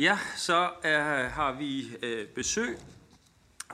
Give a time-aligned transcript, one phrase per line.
[0.00, 2.78] Ja, så er, har vi øh, besøg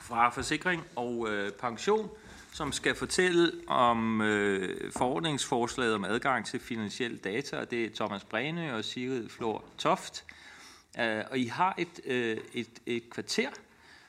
[0.00, 2.10] fra Forsikring og øh, Pension,
[2.52, 8.24] som skal fortælle om øh, forordningsforslaget om adgang til finansielle data, og det er Thomas
[8.24, 10.24] Brene og Sigrid Flor Toft.
[11.00, 13.50] Øh, og I har et, øh, et, et kvarter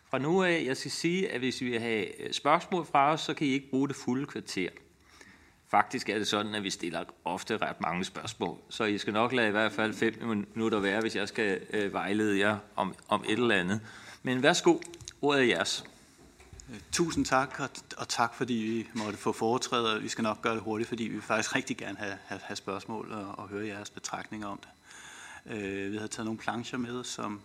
[0.09, 0.63] fra nu af.
[0.65, 3.49] Jeg skal sige, at hvis vi vil have øh, spørgsmål fra os, så kan I
[3.49, 4.69] ikke bruge det fulde kvarter.
[5.69, 9.33] Faktisk er det sådan, at vi stiller ofte ret mange spørgsmål, så I skal nok
[9.33, 13.23] lade i hvert fald fem minutter være, hvis jeg skal øh, vejlede jer om, om
[13.27, 13.81] et eller andet.
[14.23, 14.77] Men værsgo,
[15.21, 15.85] ordet er jeres.
[16.69, 19.99] Øh, tusind tak, og, og tak fordi vi måtte få foretræder.
[19.99, 22.55] Vi skal nok gøre det hurtigt, fordi vi vil faktisk rigtig gerne have, have, have
[22.55, 24.69] spørgsmål og, og høre jeres betragtninger om det.
[25.57, 27.41] Øh, vi har taget nogle plancher med, som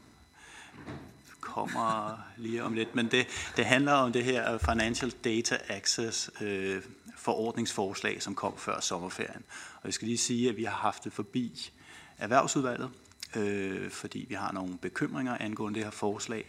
[1.40, 3.26] kommer lige om lidt, men det,
[3.56, 6.82] det handler om det her øh, Financial Data Access øh,
[7.22, 9.42] forordningsforslag, som kom før sommerferien.
[9.76, 11.70] Og jeg skal lige sige, at vi har haft det forbi
[12.18, 12.90] erhvervsudvalget,
[13.36, 16.44] øh, fordi vi har nogle bekymringer angående det her forslag,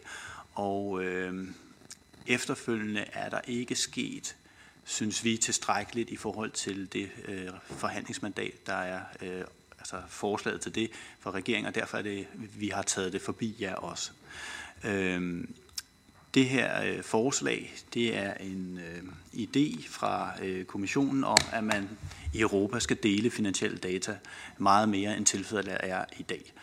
[0.54, 1.48] og øh,
[2.28, 4.36] efterfølgende er der ikke sket
[4.84, 9.44] synes vi, tilstrækkeligt i forhold til det øh, forhandlingsmandat, der er øh,
[9.80, 13.56] altså forslaget til det for regeringen, og derfor er det, vi har taget det forbi
[13.60, 14.12] jer også.
[14.84, 15.44] Øh,
[16.34, 19.04] det her øh, forslag, det er en øh,
[19.34, 21.90] idé fra øh, kommissionen om, at man
[22.34, 24.18] i Europa skal dele finansielle data
[24.58, 26.54] meget mere end tilfældet er i dag.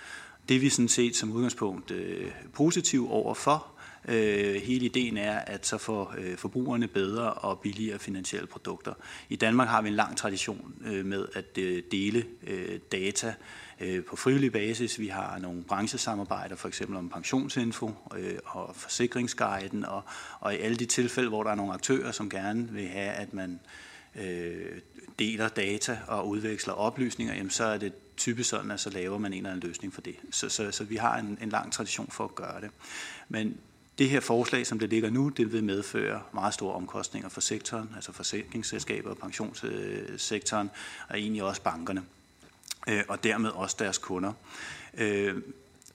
[0.49, 3.67] Det er vi sådan set som udgangspunkt øh, positiv overfor.
[4.09, 8.95] Øh, hele ideen er, at så får øh, forbrugerne bedre og billigere finansielle produkter.
[9.29, 13.35] I Danmark har vi en lang tradition øh, med at øh, dele øh, data
[13.81, 14.99] øh, på frivillig basis.
[14.99, 20.03] Vi har nogle branchesamarbejder, for eksempel om pensionsinfo øh, og forsikringsguiden, og,
[20.41, 23.35] og i alle de tilfælde, hvor der er nogle aktører, som gerne vil have, at
[23.35, 23.61] man
[24.17, 24.81] øh,
[25.19, 29.33] deler data og udveksler oplysninger, jamen så er det typisk sådan, at så laver man
[29.33, 30.17] en eller anden løsning for det.
[30.31, 32.71] Så, så, så vi har en, en lang tradition for at gøre det.
[33.29, 33.59] Men
[33.99, 37.91] det her forslag, som det ligger nu, det vil medføre meget store omkostninger for sektoren,
[37.95, 40.71] altså forsikringsselskaber og pensionssektoren,
[41.09, 42.03] og egentlig også bankerne
[42.89, 44.33] øh, og dermed også deres kunder.
[44.99, 45.35] Øh,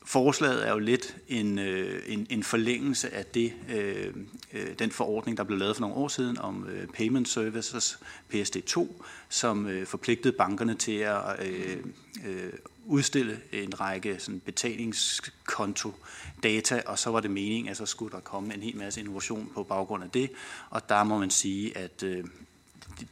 [0.05, 4.13] forslaget er jo lidt en, øh, en, en forlængelse af det, øh,
[4.53, 7.99] øh, den forordning, der blev lavet for nogle år siden om øh, Payment Services,
[8.33, 8.87] PSD2,
[9.29, 11.77] som øh, forpligtede bankerne til at øh,
[12.25, 12.53] øh,
[12.85, 18.53] udstille en række sådan, betalingskonto-data, og så var det meningen, at så skulle der komme
[18.53, 20.29] en hel masse innovation på baggrund af det,
[20.69, 22.23] og der må man sige, at øh,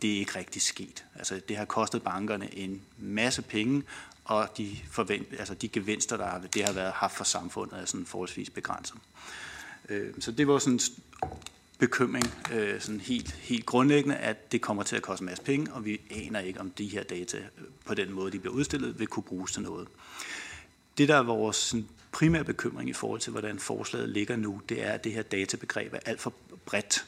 [0.02, 1.06] det er ikke rigtig sket.
[1.16, 3.84] Altså, det har kostet bankerne en masse penge,
[4.26, 8.06] og de, forvent, altså de gevinster, der det har været haft for samfundet, er sådan
[8.06, 8.96] forholdsvis begrænset.
[9.90, 11.30] Øh, så det var sådan en
[11.80, 15.74] bekymring, øh, sådan helt, helt grundlæggende, at det kommer til at koste en masse penge,
[15.74, 19.00] og vi aner ikke, om de her data øh, på den måde, de bliver udstillet,
[19.00, 19.88] vil kunne bruges til noget.
[20.98, 24.84] Det, der er vores sådan, primære bekymring i forhold til, hvordan forslaget ligger nu, det
[24.84, 26.34] er, at det her databegreb er alt for
[26.66, 27.06] bredt.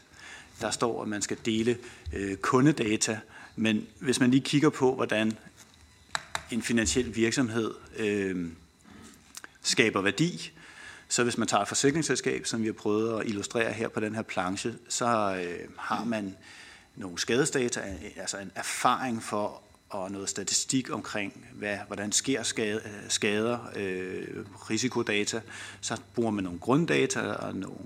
[0.61, 1.77] Der står, at man skal dele
[2.13, 3.19] øh, kundedata,
[3.55, 5.37] men hvis man lige kigger på, hvordan
[6.51, 8.51] en finansiel virksomhed øh,
[9.61, 10.51] skaber værdi,
[11.07, 14.15] så hvis man tager et forsikringsselskab, som vi har prøvet at illustrere her på den
[14.15, 15.05] her planche, så
[15.45, 16.35] øh, har man
[16.95, 17.81] nogle skadesdata,
[18.15, 19.61] altså en erfaring for
[19.95, 25.41] og noget statistik omkring, hvad, hvordan sker skade, skader, øh, risikodata.
[25.81, 27.77] Så bruger man nogle grunddata, og nogle,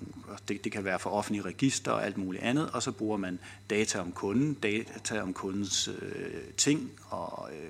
[0.47, 3.39] det, det kan være for offentlige register og alt muligt andet, og så bruger man
[3.69, 7.69] data om kunden, data om kundens øh, ting og øh,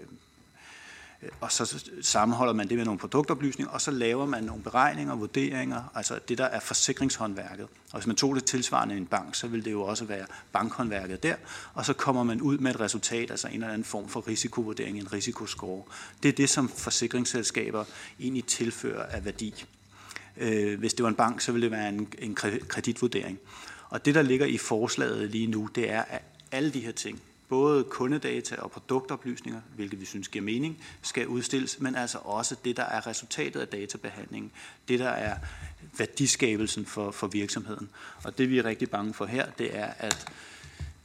[1.24, 5.14] Øh, og så sammenholder man det med nogle produktoplysninger, og så laver man nogle beregninger
[5.14, 7.68] og vurderinger, altså det der er forsikringshåndværket.
[7.92, 10.26] Og hvis man tog det tilsvarende i en bank, så vil det jo også være
[10.52, 11.36] bankhåndværket der,
[11.74, 14.98] og så kommer man ud med et resultat, altså en eller anden form for risikovurdering,
[14.98, 15.84] en risikoscore.
[16.24, 17.86] Det er det, som forsikringsselskaber
[18.20, 19.66] egentlig tilfører af værdi.
[20.38, 22.36] Øh, hvis det var en bank, så ville det være en, en
[22.68, 23.40] kreditvurdering.
[23.90, 26.22] Og det, der ligger i forslaget lige nu, det er, at
[26.52, 31.80] alle de her ting, både kundedata og produktoplysninger, hvilket vi synes giver mening, skal udstilles,
[31.80, 34.52] men altså også det, der er resultatet af databehandlingen,
[34.88, 35.38] det, der er
[35.98, 37.90] værdiskabelsen for, for virksomheden.
[38.24, 40.32] Og det, vi er rigtig bange for her, det er, at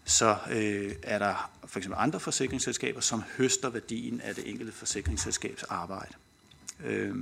[0.05, 5.63] så øh, er der for eksempel andre forsikringsselskaber, som høster værdien af det enkelte forsikringsselskabs
[5.63, 6.15] arbejde.
[6.85, 7.17] Øh,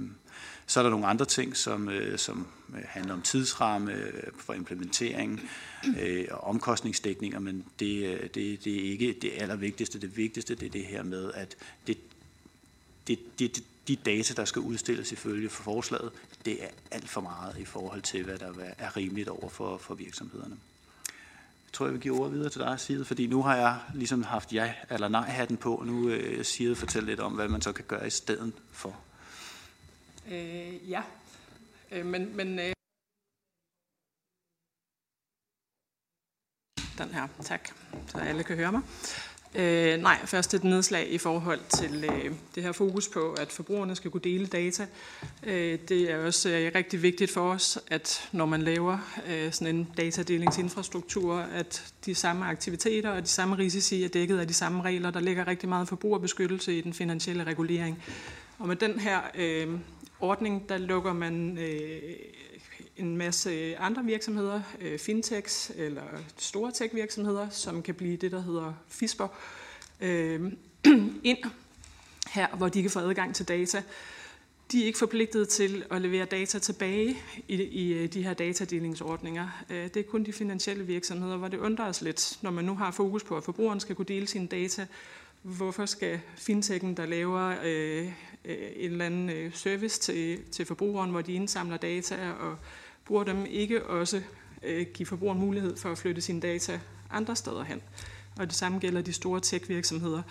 [0.66, 4.54] så er der nogle andre ting, som, øh, som øh, handler om tidsramme øh, for
[4.54, 5.40] implementering
[6.00, 10.00] øh, og omkostningsdækninger, men det, øh, det, det er ikke det allervigtigste.
[10.00, 11.56] Det vigtigste det er det her med, at
[11.86, 11.98] det,
[13.06, 16.10] det, det, de data, der skal udstilles ifølge for forslaget,
[16.44, 19.94] det er alt for meget i forhold til, hvad der er rimeligt over for, for
[19.94, 20.56] virksomhederne.
[21.66, 24.22] Jeg tror, jeg vil give ordet videre til dig, Side, fordi nu har jeg ligesom
[24.22, 27.62] haft ja eller nej hatten på, og nu øh, Side fortælle lidt om, hvad man
[27.62, 28.96] så kan gøre i stedet for.
[30.30, 31.02] Øh, ja,
[31.92, 32.72] Øh, men, men øh,
[36.98, 37.68] den her, tak,
[38.06, 38.82] så alle kan høre mig.
[39.54, 43.96] Øh, nej, først et nedslag i forhold til øh, det her fokus på, at forbrugerne
[43.96, 44.86] skal kunne dele data.
[45.42, 49.76] Øh, det er også øh, rigtig vigtigt for os, at når man laver øh, sådan
[49.76, 54.82] en datadelingsinfrastruktur, at de samme aktiviteter og de samme risici er dækket af de samme
[54.82, 55.10] regler.
[55.10, 58.02] Der ligger rigtig meget forbrugerbeskyttelse i den finansielle regulering.
[58.58, 59.78] Og med den her øh,
[60.22, 62.02] ordning, der lukker man øh,
[62.96, 66.02] en masse andre virksomheder, øh, fintechs eller
[66.36, 69.28] store tech-virksomheder, som kan blive det, der hedder FISPER,
[70.00, 70.52] øh,
[71.24, 71.38] ind
[72.30, 73.82] her, hvor de kan få adgang til data.
[74.72, 77.16] De er ikke forpligtet til at levere data tilbage
[77.48, 79.64] i, i øh, de her datadelingsordninger.
[79.70, 82.74] Øh, det er kun de finansielle virksomheder, hvor det undrer os lidt, når man nu
[82.74, 84.86] har fokus på, at forbrugeren skal kunne dele sine data.
[85.42, 88.12] Hvorfor skal fintechen, der laver øh,
[88.44, 92.56] Øh, en eller anden øh, service til, til forbrugeren, hvor de indsamler data og
[93.04, 94.22] bruger dem, ikke også
[94.62, 96.80] øh, give forbrugeren mulighed for at flytte sine data
[97.10, 97.82] andre steder hen.
[98.38, 100.22] Og det samme gælder de store tech-virksomheder.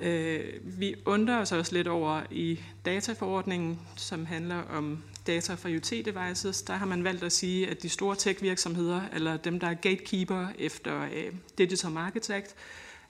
[0.00, 6.62] Øh, vi undrer os også lidt over i dataforordningen, som handler om data fra IoT-devices.
[6.62, 10.46] Der har man valgt at sige, at de store tech-virksomheder, eller dem, der er gatekeeper
[10.58, 12.54] efter øh, Digital Markets Act,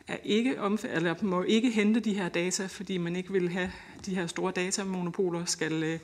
[0.08, 3.72] er ikke omf- eller må ikke hente de her data, fordi man ikke vil have
[4.06, 5.98] de her store datamonopoler skal øh,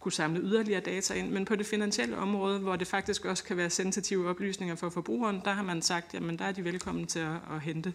[0.00, 1.30] kunne samle yderligere data ind.
[1.30, 5.42] Men på det finansielle område, hvor det faktisk også kan være sensitive oplysninger for forbrugeren,
[5.44, 7.92] der har man sagt, at der er de velkommen til at, at hente.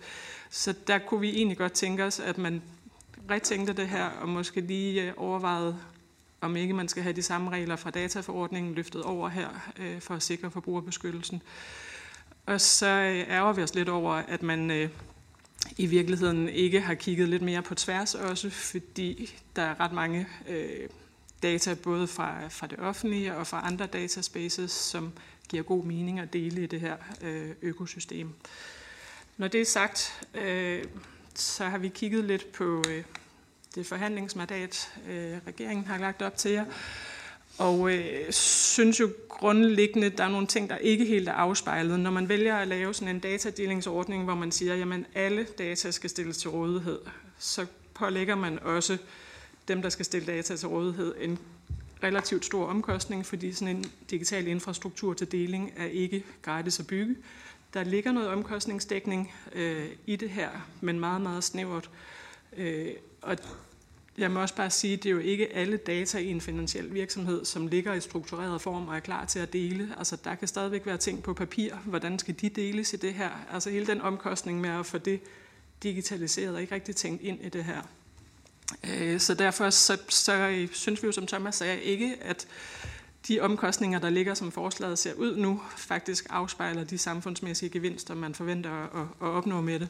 [0.50, 2.62] Så der kunne vi egentlig godt tænke os, at man
[3.30, 5.78] retænkte det her, og måske lige øh, overvejede,
[6.42, 10.16] om ikke man skal have de samme regler fra dataforordningen løftet over her, øh, for
[10.16, 11.42] at sikre forbrugerbeskyttelsen.
[12.46, 14.90] Og så øh, ærger vi os lidt over, at man øh,
[15.78, 20.28] i virkeligheden ikke har kigget lidt mere på tværs også, fordi der er ret mange
[20.48, 20.90] øh,
[21.44, 25.14] data både fra, fra det offentlige og fra andre dataspaces, som
[25.50, 28.30] giver god mening at dele i det her øh, økosystem.
[29.38, 30.84] Når det er sagt, øh,
[31.36, 33.04] så har vi kigget lidt på øh,
[33.76, 36.66] det forhandlingsmandat, øh, regeringen har lagt op til jer,
[37.58, 42.00] og øh, synes jo grundlæggende, der er nogle ting, der ikke helt er afspejlet.
[42.00, 46.10] Når man vælger at lave sådan en datadelingsordning, hvor man siger, at alle data skal
[46.10, 47.00] stilles til rådighed,
[47.40, 48.98] så pålægger man også
[49.68, 51.40] dem, der skal stille data til rådighed, en
[52.04, 57.16] relativt stor omkostning, fordi sådan en digital infrastruktur til deling er ikke gratis at bygge.
[57.74, 60.50] Der ligger noget omkostningsdækning øh, i det her,
[60.82, 61.90] men meget, meget snævert.
[62.58, 63.38] Øh, og
[64.18, 66.94] jeg må også bare sige, at det er jo ikke alle data i en finansiel
[66.94, 69.96] virksomhed, som ligger i struktureret form og er klar til at dele.
[69.98, 71.76] Altså, der kan stadigvæk være ting på papir.
[71.86, 73.30] Hvordan skal de deles i det her?
[73.54, 75.20] Altså, hele den omkostning med at få det
[75.84, 77.82] digitaliseret er ikke rigtig tænkt ind i det her.
[78.90, 82.48] Øh, så derfor så, så synes vi jo, som Thomas sagde, ikke, at
[83.28, 88.36] de omkostninger, der ligger som forslaget ser ud nu, faktisk afspejler de samfundsmæssige gevinster, man
[88.36, 89.88] forventer at, at opnå med det.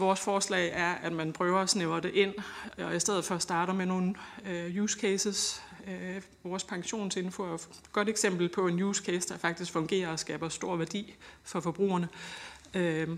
[0.00, 2.34] Vores forslag er, at man prøver at snævre det ind,
[2.78, 4.14] og i stedet for starte med nogle
[4.46, 5.62] øh, use cases.
[5.88, 10.18] Øh, vores pensionsinfo er et godt eksempel på en use case, der faktisk fungerer og
[10.18, 12.08] skaber stor værdi for forbrugerne.
[12.74, 13.16] Uh,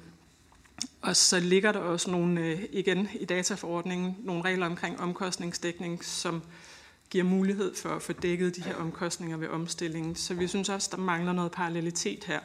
[1.03, 6.43] og så ligger der også nogle, øh, igen i dataforordningen, nogle regler omkring omkostningsdækning, som
[7.11, 10.15] giver mulighed for at få dækket de her omkostninger ved omstillingen.
[10.15, 12.41] Så vi synes også, der mangler noget parallelitet her.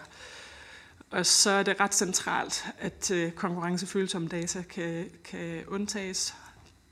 [1.12, 6.36] Og så er det ret centralt, at øh, konkurrencefølsomme data kan, kan undtages.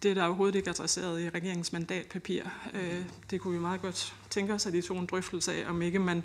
[0.03, 2.43] Det er der overhovedet ikke adresseret i regeringens mandatpapir.
[2.73, 5.81] Øh, det kunne vi meget godt tænke os, at de tog en drøftelse af, om
[5.81, 6.23] ikke man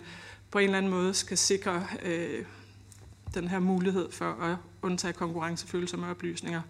[0.51, 2.45] på en eller anden måde skal sikre øh,
[3.33, 6.61] den her mulighed for at undtage konkurrencefølsomme oplysninger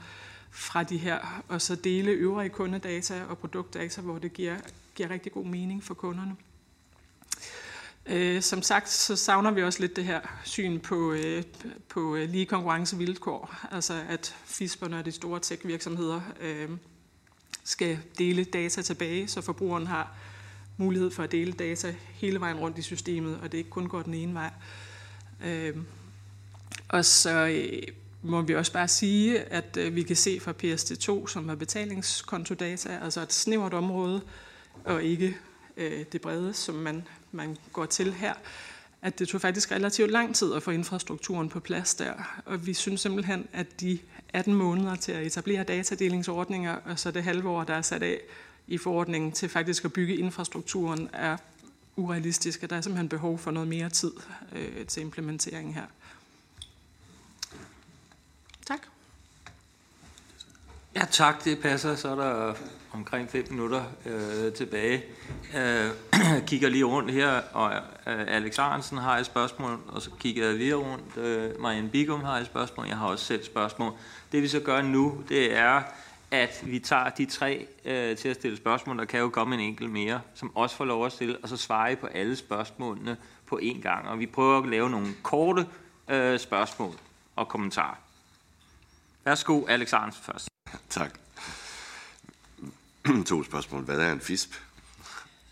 [0.51, 4.57] fra de her, og så dele øvrige kundedata og produktdata, hvor det giver,
[4.95, 6.35] giver rigtig god mening for kunderne.
[8.05, 11.43] Øh, som sagt, så savner vi også lidt det her syn på, øh,
[11.89, 16.69] på øh, lige konkurrencevilkår, altså at FISPerne og de store tech-virksomheder øh,
[17.63, 20.15] skal dele data tilbage, så forbrugeren har
[20.77, 24.01] mulighed for at dele data hele vejen rundt i systemet, og det ikke kun går
[24.01, 24.51] den ene vej.
[25.45, 25.75] Øh,
[26.89, 27.81] og så øh,
[28.21, 32.99] må vi også bare sige, at øh, vi kan se fra PSD2, som er betalingskontodata,
[33.03, 34.21] altså et snævert område,
[34.85, 35.37] og ikke
[35.81, 38.33] øh, det brede, som man, man går til her,
[39.01, 42.41] at det tog faktisk relativt lang tid at få infrastrukturen på plads der.
[42.45, 43.99] Og vi synes simpelthen, at de
[44.33, 48.19] 18 måneder til at etablere datadelingsordninger, og så det halve år, der er sat af
[48.67, 51.37] i forordningen til faktisk at bygge infrastrukturen, er
[51.95, 54.11] urealistisk, og der er simpelthen behov for noget mere tid
[54.55, 55.85] øh, til implementering her.
[58.65, 58.79] Tak.
[60.95, 61.43] Ja, tak.
[61.43, 61.95] Det passer.
[61.95, 62.55] Så er der
[62.93, 65.03] omkring 5 minutter øh, tilbage.
[65.57, 65.89] Øh,
[66.47, 67.81] kigger lige rundt her, og øh,
[68.27, 71.17] Alex Arnsen har et spørgsmål, og så kigger jeg videre rundt.
[71.17, 73.93] Øh, Marianne Bigum har et spørgsmål, jeg har også selv et spørgsmål.
[74.31, 75.81] Det vi så gør nu, det er,
[76.31, 78.97] at vi tager de tre øh, til at stille spørgsmål.
[78.97, 81.57] Der kan jo komme en enkelt mere, som også får lov at stille, og så
[81.57, 84.07] svarer I på alle spørgsmålene på én gang.
[84.07, 85.67] Og vi prøver at lave nogle korte
[86.09, 86.93] øh, spørgsmål
[87.35, 87.95] og kommentarer.
[89.25, 90.49] Værsgo, Alex Arnsen først.
[90.89, 91.11] Tak.
[93.25, 93.83] to spørgsmål.
[93.83, 94.53] Hvad er en fisp?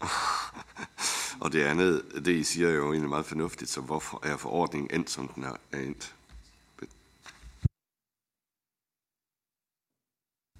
[1.41, 4.89] og det andet, det I siger er jo egentlig meget fornuftigt, så hvorfor er forordningen
[4.94, 6.15] endt, som den er endt?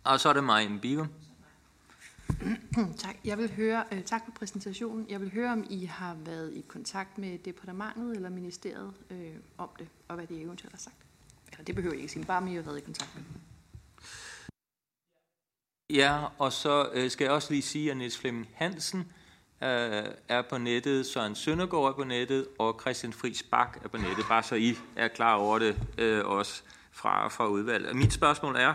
[0.04, 1.08] Og så er det mig en bio.
[2.98, 3.16] tak.
[3.26, 5.06] Jeg vil høre, uh, tak for præsentationen.
[5.10, 9.18] Jeg vil høre, om I har været i kontakt med departementet eller ministeriet uh,
[9.58, 10.96] om det, og hvad de eventuelt har sagt.
[11.52, 13.49] Eller det behøver jeg ikke sige, bare om I har været i kontakt med dem.
[15.94, 19.00] Ja, og så øh, skal jeg også lige sige, at Niels Flemming Hansen
[19.64, 23.98] øh, er på nettet, Søren Søndergaard er på nettet, og Christian Friis Bak er på
[23.98, 27.90] nettet, bare så I er klar over det øh, også fra, fra udvalget.
[27.90, 28.74] Og mit spørgsmål er,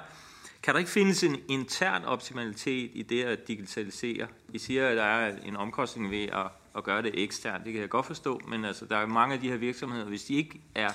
[0.62, 4.26] kan der ikke findes en intern optimalitet i det at digitalisere?
[4.52, 7.82] I siger, at der er en omkostning ved at, at gøre det eksternt, det kan
[7.82, 10.60] jeg godt forstå, men altså, der er mange af de her virksomheder, hvis de ikke
[10.74, 10.90] er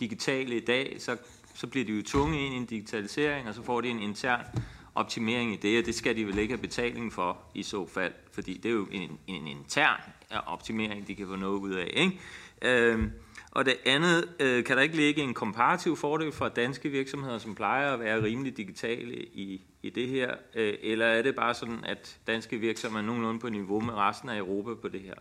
[0.00, 1.16] digitale i dag, så,
[1.54, 4.44] så bliver de jo tvunget ind i en digitalisering, og så får de en intern
[4.94, 8.12] optimering i det, og det skal de vel ikke have betaling for i så fald,
[8.32, 10.00] fordi det er jo en, en intern
[10.46, 11.90] optimering, de kan få noget ud af.
[11.92, 12.20] Ikke?
[12.62, 13.12] Øhm,
[13.50, 17.54] og det andet, øh, kan der ikke ligge en komparativ fordel for danske virksomheder, som
[17.54, 21.84] plejer at være rimelig digitale i, i det her, øh, eller er det bare sådan,
[21.84, 25.14] at danske virksomheder er nogenlunde på niveau med resten af Europa på det her?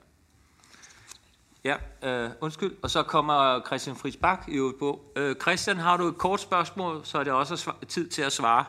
[1.63, 2.75] Ja, øh, undskyld.
[2.81, 5.01] Og så kommer Christian Friis Bak jo på.
[5.15, 8.65] Øh, Christian, har du et kort spørgsmål, så er det også tid til at svare.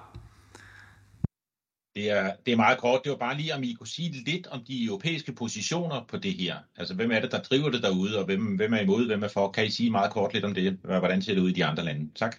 [1.95, 3.01] Det er, det er meget kort.
[3.05, 6.35] Det var bare lige, om I kunne sige lidt om de europæiske positioner på det
[6.35, 6.57] her.
[6.77, 9.29] Altså, hvem er det, der driver det derude, og hvem, hvem er imod, hvem er
[9.29, 9.53] for?
[9.53, 10.79] Kan I sige meget kort lidt om det?
[10.83, 12.11] Hvordan ser det ud i de andre lande?
[12.15, 12.37] Tak.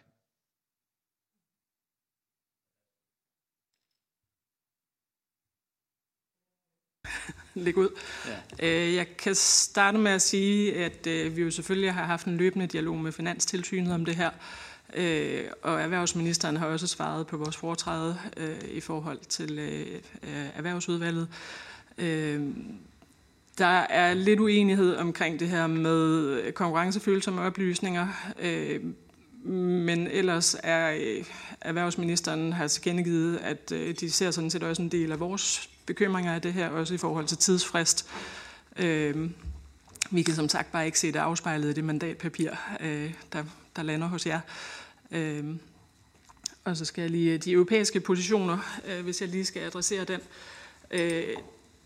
[7.65, 7.89] Læg ud.
[8.27, 8.67] Ja.
[8.67, 12.37] Øh, jeg kan starte med at sige, at øh, vi jo selvfølgelig har haft en
[12.37, 14.31] løbende dialog med Finanstilsynet om det her.
[14.95, 20.01] Øh, og erhvervsministeren har også svaret på vores foretræde øh, i forhold til øh,
[20.55, 21.27] erhvervsudvalget.
[21.97, 22.41] Øh,
[23.57, 28.07] der er lidt uenighed omkring det her med konkurrencefølsomme oplysninger,
[28.39, 28.81] øh,
[29.53, 31.25] men ellers er øh,
[31.61, 36.33] erhvervsministeren har tilkendegivet, at øh, de ser sådan set også en del af vores bekymringer
[36.33, 38.09] af det her, også i forhold til tidsfrist.
[38.79, 39.29] Øh,
[40.11, 43.43] vi kan som sagt bare ikke se det afspejlet i det mandatpapir, øh, der,
[43.75, 44.39] der lander hos jer.
[45.11, 45.45] Øh,
[46.63, 50.19] og så skal jeg lige de europæiske positioner, øh, hvis jeg lige skal adressere den.
[50.91, 51.23] Øh,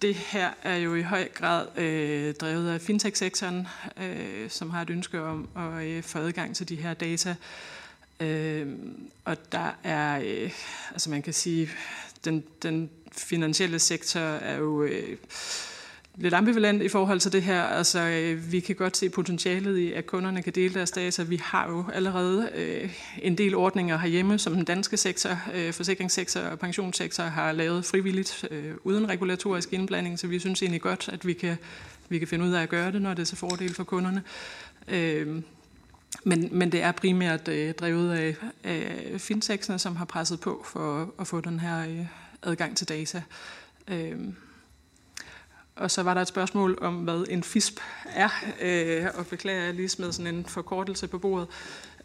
[0.01, 3.67] det her er jo i høj grad øh, drevet af fintech-sektoren,
[4.01, 7.35] øh, som har et ønske om at øh, få adgang til de her data.
[8.19, 8.67] Øh,
[9.25, 10.51] og der er, øh,
[10.91, 11.69] altså man kan sige,
[12.25, 15.17] den, den finansielle sektor er jo øh,
[16.17, 17.63] lidt ambivalent i forhold til det her.
[17.63, 21.23] Altså, øh, vi kan godt se potentialet i, at kunderne kan dele deres data.
[21.23, 26.41] Vi har jo allerede øh, en del ordninger herhjemme, som den danske sektor, øh, forsikringssektor
[26.41, 31.27] og pensionssektor har lavet frivilligt, øh, uden regulatorisk indblanding, så vi synes egentlig godt, at
[31.27, 31.57] vi kan,
[32.09, 34.23] vi kan finde ud af at gøre det, når det er til fordel for kunderne.
[34.87, 35.41] Øh,
[36.23, 41.13] men, men det er primært øh, drevet af, af fintechsene, som har presset på for
[41.19, 42.05] at få den her øh,
[42.43, 43.21] adgang til data.
[43.87, 44.15] Øh,
[45.75, 48.29] og så var der et spørgsmål om, hvad en FISP er,
[48.61, 51.47] øh, og beklager, jeg lige smed sådan en forkortelse på bordet.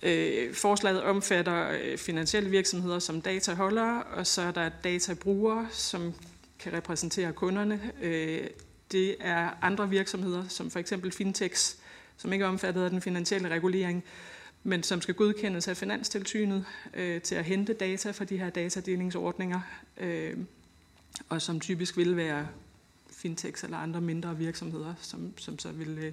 [0.02, 6.14] Øh, forslaget omfatter øh, finansielle virksomheder som dataholdere, og så er der databrugere, som
[6.58, 7.80] kan repræsentere kunderne.
[8.02, 8.46] Øh,
[8.92, 11.76] det er andre virksomheder, som for eksempel fintechs,
[12.16, 14.04] som ikke er omfattet af den finansielle regulering,
[14.62, 19.60] men som skal godkendes af Finanstilsynet øh, til at hente data fra de her datadelingsordninger,
[19.96, 20.36] øh,
[21.28, 22.46] og som typisk vil være
[23.20, 26.12] fintechs eller andre mindre virksomheder, som, som så vil øh,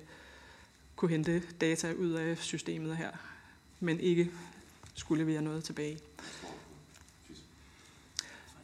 [0.96, 3.12] kunne hente data ud af systemet her,
[3.80, 4.32] men ikke
[4.96, 6.00] skulle levere noget tilbage.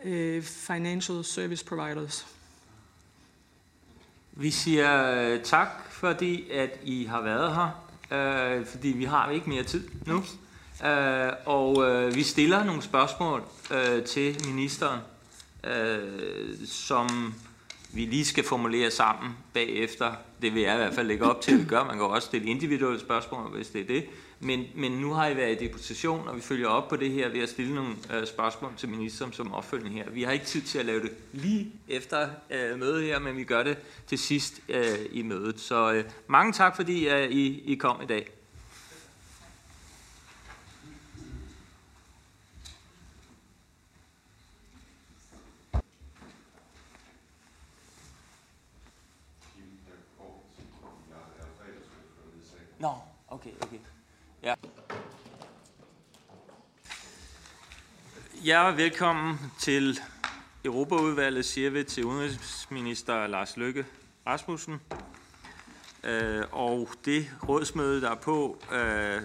[0.04, 2.28] Øh, financial Service Providers.
[4.32, 9.50] Vi siger øh, tak, fordi at I har været her, øh, fordi vi har ikke
[9.50, 10.24] mere tid nu.
[10.88, 15.00] Øh, og øh, vi stiller nogle spørgsmål øh, til ministeren,
[15.64, 17.34] øh, som
[17.94, 20.14] vi lige skal formulere sammen bagefter.
[20.42, 21.80] Det vil jeg i hvert fald lægge op til, at gøre.
[21.80, 21.88] gør.
[21.88, 24.06] Man kan også stille individuelle spørgsmål, hvis det er det.
[24.40, 27.30] Men, men nu har I været i deposition, og vi følger op på det her
[27.30, 30.10] ved at stille nogle øh, spørgsmål til ministeren som opfølgning her.
[30.10, 33.44] Vi har ikke tid til at lave det lige efter øh, mødet her, men vi
[33.44, 35.60] gør det til sidst øh, i mødet.
[35.60, 38.30] Så øh, mange tak, fordi øh, I, I kom i dag.
[52.84, 52.94] Nå,
[53.34, 53.80] okay, okay.
[54.44, 54.56] Ja.
[58.46, 60.00] Ja, velkommen til
[60.66, 63.86] Europaudvalget, siger vi til udenrigsminister Lars Løkke
[64.28, 64.82] Rasmussen.
[66.04, 69.22] Øh, og det rådsmøde, der er på, øh,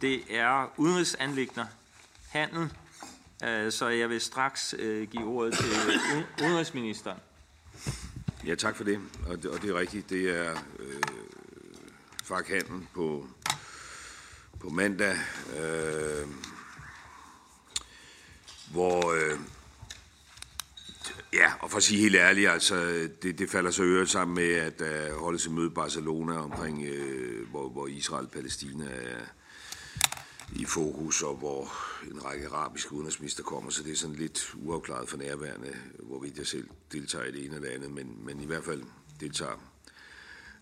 [0.00, 1.66] det er udenrigsanlægner
[2.28, 2.72] handel.
[3.44, 4.74] Øh, så jeg vil straks
[5.10, 5.66] give ordet til
[6.42, 7.18] udenrigsministeren.
[8.46, 9.00] Ja, tak for det.
[9.28, 10.10] Og det, og det er rigtigt.
[10.10, 11.02] Det er øh,
[12.26, 13.26] fakhandel på,
[14.66, 15.16] på mandag,
[15.58, 16.26] øh,
[18.72, 19.38] hvor, øh,
[21.32, 24.52] ja, og for at sige helt ærligt, altså, det, det falder så øvrigt sammen med,
[24.52, 28.30] at øh, der uh, holdes et møde i Barcelona omkring, øh, hvor, hvor Israel og
[28.30, 29.24] Palæstina er
[30.52, 31.72] i fokus, og hvor
[32.10, 36.46] en række arabiske udenrigsminister kommer, så det er sådan lidt uafklaret for nærværende, hvorvidt jeg
[36.46, 38.82] selv deltager i det ene eller andet, men, men i hvert fald
[39.20, 39.60] deltager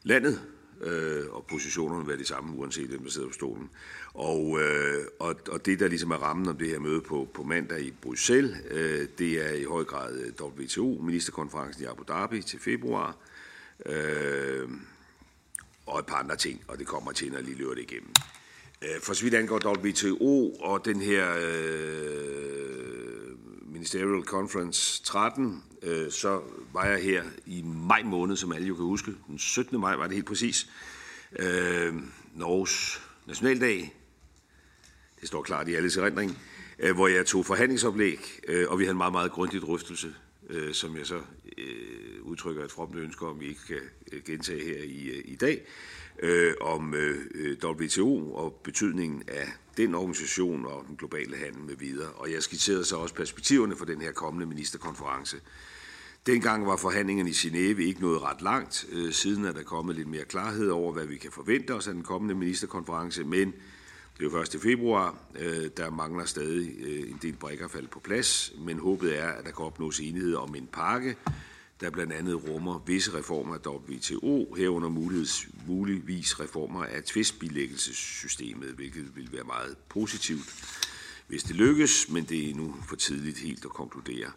[0.03, 3.71] landet øh, og positionerne vil være de samme, uanset hvem der sidder på stolen.
[4.15, 7.43] Og, øh, og, og det, der ligesom er rammen om det her møde på, på
[7.43, 12.43] mandag i Bruxelles, øh, det er i høj grad øh, WTO, ministerkonferencen i Abu Dhabi
[12.43, 13.17] til februar,
[13.87, 14.69] øh,
[15.87, 18.13] og et par andre ting, og det kommer til, når jeg lige løber det igennem.
[18.83, 22.15] Øh, for så vidt angår WTO og den her øh,
[23.75, 28.85] Ministerial Conference 13, øh, så var jeg her i maj måned, som alle jo kan
[28.85, 29.13] huske.
[29.27, 29.81] Den 17.
[29.81, 30.71] maj var det helt præcis.
[31.39, 31.95] Øh,
[32.35, 33.95] Norges nationaldag.
[35.21, 36.39] Det står klart i alles erindring.
[36.79, 40.15] Øh, hvor jeg tog forhandlingsoplæg, øh, og vi havde en meget, meget grundig drøftelse,
[40.51, 41.21] øh, som jeg så
[41.59, 43.81] øh, udtrykker et fromt ønske om, vi ikke kan
[44.13, 45.67] øh, gentage her i, øh, i dag,
[46.19, 49.47] øh, om øh, WTO og betydningen af
[49.77, 52.11] den organisation og den globale handel med videre.
[52.11, 55.37] Og jeg skitserede så også perspektiverne for den her kommende ministerkonference.
[56.27, 58.87] Dengang var forhandlingerne i Genève ikke nået ret langt.
[58.93, 61.95] Øh, siden er der kommet lidt mere klarhed over, hvad vi kan forvente os af
[61.95, 63.55] den kommende ministerkonference, men
[64.19, 64.57] det er jo 1.
[64.63, 65.17] februar.
[65.39, 69.45] Øh, der mangler stadig øh, en del brækker falde på plads, men håbet er, at
[69.45, 71.17] der kan opnås enighed om en pakke,
[71.81, 79.17] der blandt andet rummer visse reformer af WTO, herunder muligvis, muligvis reformer af tvistbilæggelsessystemet, hvilket
[79.17, 80.55] vil være meget positivt,
[81.27, 84.31] hvis det lykkes, men det er nu for tidligt helt at konkludere.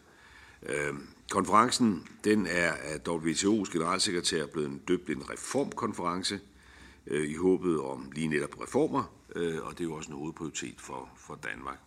[0.64, 6.40] Øhm, konferencen den er af WTO's generalsekretær blevet døbt en reformkonference
[7.08, 9.04] øh, i håbet om lige netop reformer,
[9.36, 11.80] øh, og det er jo også en hovedprioritet for, for Danmark.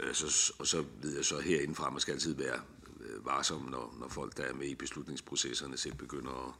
[0.00, 2.60] Øh, så, og så ved jeg så herindefra, at man skal altid være
[3.08, 6.54] øh, varsom, når, når folk, der er med i beslutningsprocesserne, selv begynder at,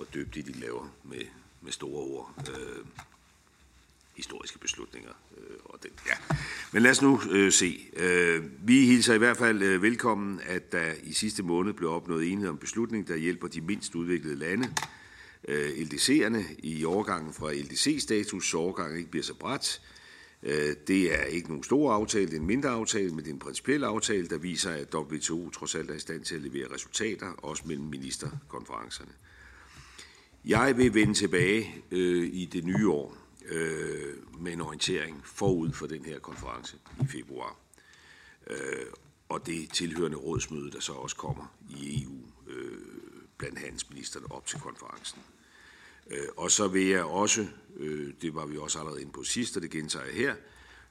[0.00, 1.22] at døbe det, de laver med,
[1.60, 2.48] med store ord.
[2.50, 2.84] Øh,
[4.20, 5.12] historiske beslutninger.
[5.38, 6.36] Øh, og den, ja.
[6.72, 7.88] Men lad os nu øh, se.
[7.96, 12.26] Øh, vi hilser i hvert fald øh, velkommen, at der i sidste måned blev opnået
[12.26, 14.74] enighed om beslutning, der hjælper de mindst udviklede lande,
[15.48, 19.80] øh, LDC'erne, i overgangen fra LDC-status, så overgangen ikke bliver så bræt.
[20.42, 23.32] Øh, det er ikke nogen stor aftale, det er en mindre aftale, men det er
[23.32, 26.74] en principiel aftale, der viser, at WTO trods alt er i stand til at levere
[26.74, 29.12] resultater, også mellem ministerkonferencerne.
[30.44, 33.16] Jeg vil vende tilbage øh, i det nye år
[33.48, 37.56] øh, med en orientering forud for den her konference i februar.
[38.50, 38.86] Øh,
[39.28, 42.78] og det tilhørende rådsmøde, der så også kommer i EU øh,
[43.38, 45.22] blandt handelsministerne op til konferencen.
[46.10, 47.46] Øh, og så vil jeg også,
[47.76, 50.34] øh, det var vi også allerede inde på sidst, og det gentager jeg her,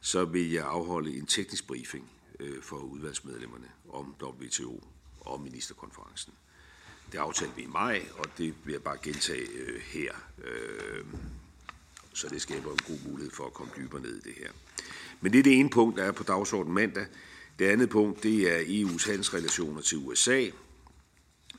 [0.01, 4.83] så vil jeg afholde en teknisk briefing øh, for udvalgsmedlemmerne om WTO
[5.19, 6.33] og ministerkonferencen.
[7.11, 10.13] Det aftalte vi i maj, og det vil jeg bare gentage øh, her.
[10.43, 11.05] Øh,
[12.13, 14.51] så det skaber en god mulighed for at komme dybere ned i det her.
[15.21, 17.05] Men det er det ene punkt, der er på dagsordenen mandag.
[17.59, 20.49] Det andet punkt, det er EU's handelsrelationer til USA,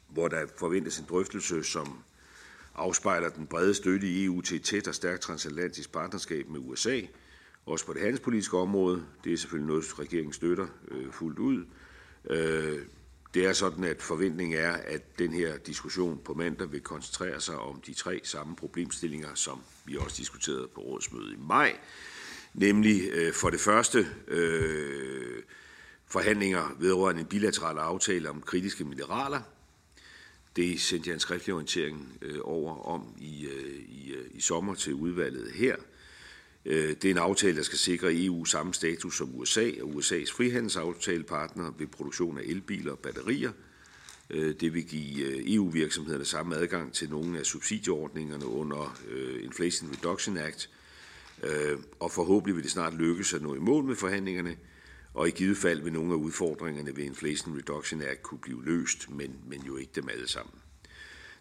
[0.09, 2.03] hvor der forventes en drøftelse, som
[2.81, 7.01] afspejler den brede støtte i EU til et tæt og stærkt transatlantisk partnerskab med USA,
[7.67, 9.03] også på det handelspolitiske område.
[9.25, 11.65] Det er selvfølgelig noget, regeringen støtter øh, fuldt ud.
[12.31, 12.79] Øh,
[13.35, 17.57] det er sådan, at forventningen er, at den her diskussion på mandag vil koncentrere sig
[17.59, 21.77] om de tre samme problemstillinger, som vi også diskuterede på rådsmødet i maj.
[22.55, 25.43] Nemlig øh, for det første øh,
[26.07, 29.41] forhandlinger vedrørende en bilateral aftale om kritiske mineraler.
[30.57, 34.75] Det sendte jeg en skriftlig orientering øh, over om i, øh, i, øh, i sommer
[34.75, 35.77] til udvalget her.
[36.65, 40.33] Øh, det er en aftale, der skal sikre EU samme status som USA og USA's
[40.37, 43.53] frihandelsaftalepartner ved produktion af elbiler og batterier.
[44.31, 49.91] Øh, det vil give øh, EU-virksomhederne samme adgang til nogle af subsidieordningerne under øh, Inflation
[49.91, 50.71] Reduction Act,
[51.43, 54.57] øh, og forhåbentlig vil det snart lykkes at nå i mål med forhandlingerne,
[55.15, 59.11] og i givet fald vil nogle af udfordringerne ved Inflation Reduction Act kunne blive løst,
[59.11, 60.55] men, men jo ikke dem alle sammen.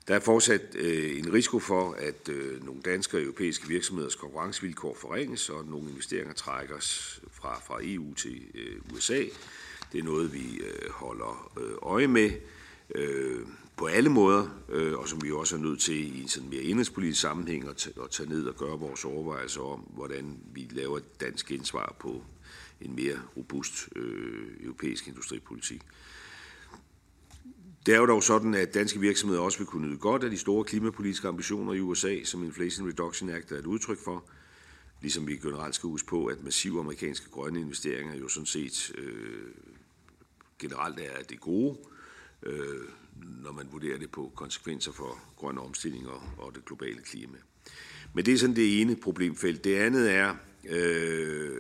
[0.08, 4.98] Der er fortsat øh, en risiko for, at øh, nogle danske og europæiske virksomheders konkurrencevilkår
[5.02, 9.24] forringes, og at nogle investeringer trækkes fra, fra EU til øh, USA.
[9.92, 12.32] Det er noget, vi øh, holder øh, øje med
[12.96, 13.46] øh,
[13.78, 16.62] på alle måder, øh, og som vi også er nødt til i en sådan mere
[16.62, 21.22] indrigspolitisk sammenhæng at, at tage ned og gøre vores overvejelser om, hvordan vi laver et
[21.22, 22.24] dansk indsvar på
[22.82, 25.82] en mere robust øh, europæisk industripolitik.
[27.86, 30.38] Det er jo dog sådan, at danske virksomheder også vil kunne nyde godt af de
[30.38, 34.24] store klimapolitiske ambitioner i USA, som Inflation Reduction Act er et udtryk for.
[35.02, 39.44] Ligesom vi generelt skal huske på, at massive amerikanske grønne investeringer jo sådan set øh,
[40.60, 41.78] generelt er det gode,
[42.44, 42.84] øh,
[43.44, 47.38] når man vurderer det på konsekvenser for grøn omstilling og, og det globale klima.
[48.14, 49.64] Men det er sådan det ene problemfelt.
[49.64, 50.36] Det andet er
[50.70, 51.56] øh,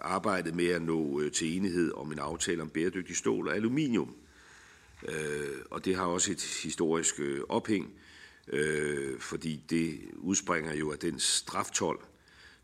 [0.00, 4.14] arbejdet med at nå øh, til enighed om en aftale om bæredygtig stål og aluminium.
[5.08, 7.92] Øh, og det har også et historisk øh, ophæng,
[8.48, 12.04] øh, fordi det udspringer jo af den straftol,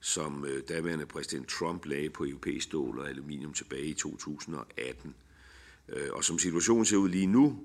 [0.00, 5.14] som øh, daværende præsident Trump lagde på europæisk stål og aluminium tilbage i 2018.
[5.88, 7.58] Øh, Og som situationen ser ud lige nu,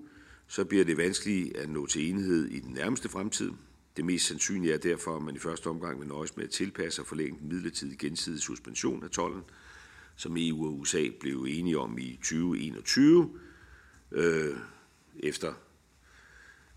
[0.47, 3.51] så bliver det vanskeligt at nå til enighed i den nærmeste fremtid.
[3.97, 7.01] Det mest sandsynlige er derfor, at man i første omgang vil nøjes med at tilpasse
[7.01, 9.43] og forlænge den midlertidige gensidige suspension af tollen,
[10.15, 13.39] som EU og USA blev enige om i 2021,
[14.11, 14.55] øh,
[15.19, 15.53] efter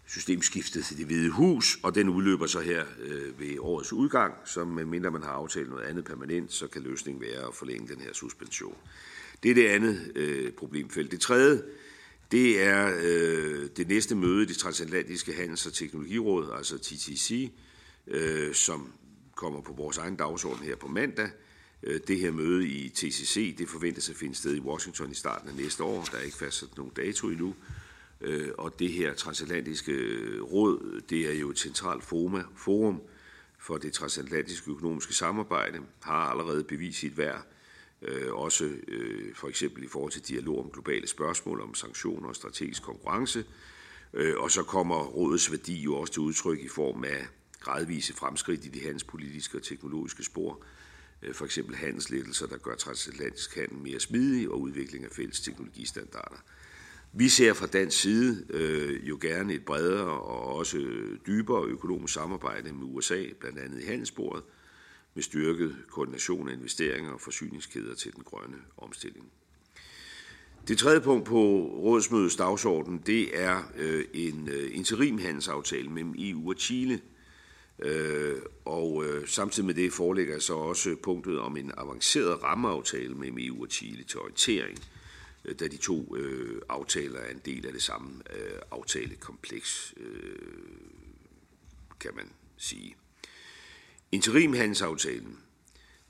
[0.06, 4.60] systemskiftet til det hvide hus, og den udløber så her øh, ved årets udgang, så
[4.60, 8.00] øh, mindre man har aftalt noget andet permanent, så kan løsningen være at forlænge den
[8.00, 8.76] her suspension.
[9.42, 11.10] Det er det andet øh, problemfelt.
[11.10, 11.62] Det tredje,
[12.32, 17.52] det er øh, det næste møde i det transatlantiske handels- og teknologiråd, altså TTC,
[18.06, 18.92] øh, som
[19.34, 21.28] kommer på vores egen dagsorden her på mandag,
[21.82, 25.48] øh, det her møde i TCC, det forventes at finde sted i Washington i starten
[25.48, 26.04] af næste år.
[26.12, 27.54] Der er ikke fastsat nogen dato endnu.
[28.20, 29.92] Øh, og det her transatlantiske
[30.40, 33.02] råd, det er jo et centralt forum
[33.58, 37.46] for det transatlantiske økonomiske samarbejde, har allerede bevist sit værd,
[38.02, 42.36] øh, også øh, for eksempel i forhold til dialog om globale spørgsmål, om sanktioner og
[42.36, 43.44] strategisk konkurrence.
[44.12, 47.26] Øh, Og så kommer rådets værdi jo også til udtryk i form af
[47.60, 50.64] gradvise fremskridt i de handelspolitiske og teknologiske spor,
[51.22, 56.36] Øh, for eksempel handelslettelser, der gør transatlantisk handel mere smidig og udvikling af fælles teknologistandarder.
[57.12, 60.78] Vi ser fra dansk side øh, jo gerne et bredere og også
[61.26, 64.44] dybere økonomisk samarbejde med USA, blandt andet i handelsbordet,
[65.16, 69.32] med styrket koordination af investeringer og forsyningskæder til den grønne omstilling.
[70.68, 71.40] Det tredje punkt på
[71.82, 77.00] rådsmødets dagsorden, det er øh, en øh, interimhandelsaftale mellem EU og Chile–
[77.78, 83.38] Øh, og øh, samtidig med det foreligger så også punktet om en avanceret rammeaftale mellem
[83.40, 84.78] EU og Chile til orientering,
[85.44, 90.36] øh, da de to øh, aftaler er en del af det samme øh, aftalekompleks, øh,
[92.00, 92.96] kan man sige.
[94.12, 95.38] Interimhandelsaftalen,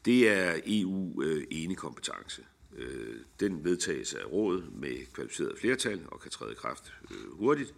[0.05, 2.43] det er EU øh, ene kompetence.
[2.77, 7.75] Øh, den vedtages af rådet med kvalificeret flertal og kan træde i kraft øh, hurtigt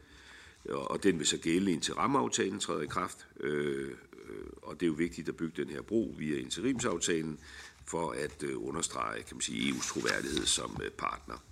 [0.65, 3.27] og den vil så gælde indtil rammeaftalen træder i kraft.
[3.41, 7.39] Øh, øh, og det er jo vigtigt at bygge den her bro via interimsaftalen
[7.85, 11.45] for at øh, understrege kan man sige, EU's troværdighed som øh, partner.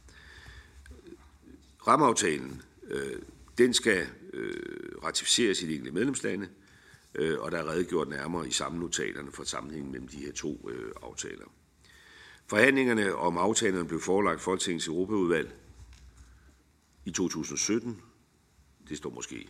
[1.87, 3.19] Rammeaftalen, øh,
[3.59, 6.49] den skal øh, ratificeres i de enkelte medlemslande,
[7.17, 10.93] øh, og der er redegjort nærmere i sammennotaterne for sammenhængen mellem de her to øh,
[11.03, 11.45] aftaler.
[12.47, 15.53] Forhandlingerne om aftalerne blev forelagt Folketingets Europaudvalg
[17.05, 18.03] i 2017,
[18.89, 19.49] det står måske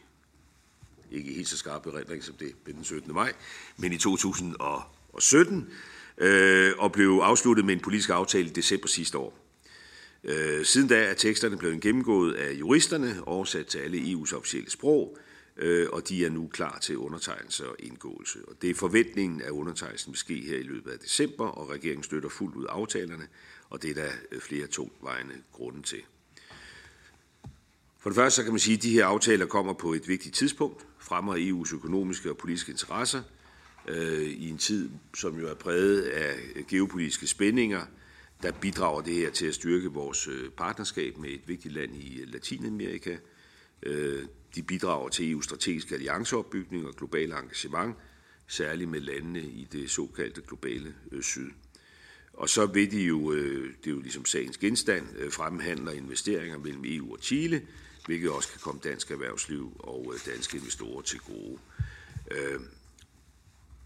[1.11, 3.15] ikke helt så skarp erindring som det den 17.
[3.15, 3.33] maj,
[3.77, 5.71] men i 2017,
[6.19, 9.39] øh, og blev afsluttet med en politisk aftale i december sidste år.
[10.25, 15.19] Øh, siden da er teksterne blevet gennemgået af juristerne, oversat til alle EU's officielle sprog,
[15.57, 18.39] øh, og de er nu klar til undertegnelse og indgåelse.
[18.49, 22.05] Og det er forventningen, at undertegnelsen vil ske her i løbet af december, og regeringen
[22.05, 23.29] støtter fuldt ud aftalerne,
[23.71, 26.03] og det er der øh, flere tungvejende grunde til.
[27.99, 30.35] For det første så kan man sige, at de her aftaler kommer på et vigtigt
[30.35, 33.23] tidspunkt, fremmer EU's økonomiske og politiske interesser
[33.89, 36.37] øh, i en tid, som jo er præget af
[36.69, 37.87] geopolitiske spændinger,
[38.43, 42.25] der bidrager det her til at styrke vores øh, partnerskab med et vigtigt land i
[42.27, 43.17] Latinamerika.
[43.83, 44.23] Øh,
[44.55, 47.97] de bidrager til EU's strategiske allianceopbygning og globale engagement,
[48.47, 51.51] særligt med landene i det såkaldte globale øh, syd.
[52.33, 56.83] Og så vil de jo, øh, det er jo ligesom sagens genstand, fremhandle investeringer mellem
[56.85, 57.63] EU og Chile,
[58.07, 61.59] hvilket også kan komme dansk erhvervsliv og danske investorer til gode.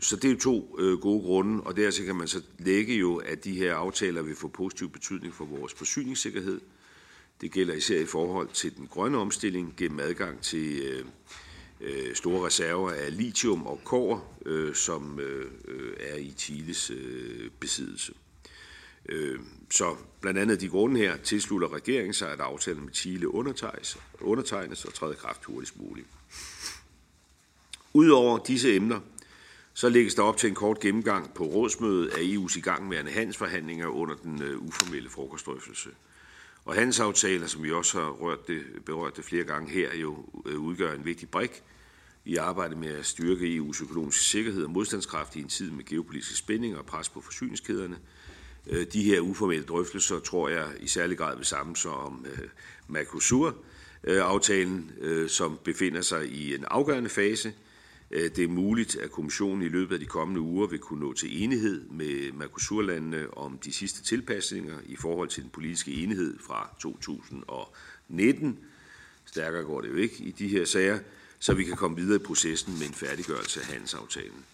[0.01, 3.45] Så det er jo to gode grunde, og dertil kan man så lægge jo, at
[3.45, 6.61] de her aftaler vil få positiv betydning for vores forsyningssikkerhed.
[7.41, 11.05] Det gælder især i forhold til den grønne omstilling gennem adgang til øh,
[11.81, 15.21] øh, store reserver af lithium og kobber, øh, som
[16.01, 16.93] er i Chiles
[17.61, 18.13] besiddelse.
[19.71, 24.95] Så blandt andet de grunde her tilslutter regeringen sig, at aftalen med Chile undertegnes og
[24.95, 26.07] træder kraft hurtigst muligt.
[27.93, 29.01] Udover disse emner,
[29.75, 34.15] så lægges der op til en kort gennemgang på rådsmødet af EU's igangværende handelsforhandlinger under
[34.15, 35.91] den uformelle frokostdrøftelse.
[36.65, 40.59] Og handelsaftaler, som vi også har rørt det, berørt det flere gange her, jo øh,
[40.59, 41.63] udgør en vigtig brik
[42.25, 46.37] i arbejdet med at styrke EU's økonomiske sikkerhed og modstandskraft i en tid med geopolitiske
[46.37, 47.99] spændinger og pres på forsyningskæderne.
[48.67, 52.49] Øh, de her uformelle drøftelser tror jeg i særlig grad vil samme sig om øh,
[52.89, 54.93] Mercosur-aftalen,
[55.29, 57.53] som befinder sig i en afgørende fase.
[58.11, 61.13] Øh, det er muligt, at kommissionen i løbet af de kommende uger vil kunne nå
[61.13, 66.77] til enighed med Mercosur-landene om de sidste tilpasninger i forhold til den politiske enighed fra
[66.81, 68.59] 2019.
[69.25, 70.99] Stærkere går det jo ikke i de her sager,
[71.39, 74.45] så vi kan komme videre i processen med en færdiggørelse af handelsaftalen.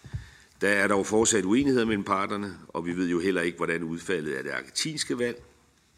[0.61, 4.33] Der er dog fortsat uenigheder mellem parterne, og vi ved jo heller ikke, hvordan udfaldet
[4.33, 5.43] af det argentinske valg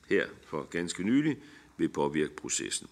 [0.09, 1.37] her for ganske nylig
[1.77, 2.87] vil påvirke processen.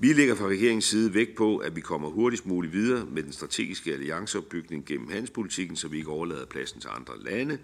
[0.00, 3.32] Vi lægger fra regeringens side vægt på, at vi kommer hurtigst muligt videre med den
[3.32, 7.58] strategiske allianceopbygning gennem handelspolitikken, så vi ikke overlader pladsen til andre lande,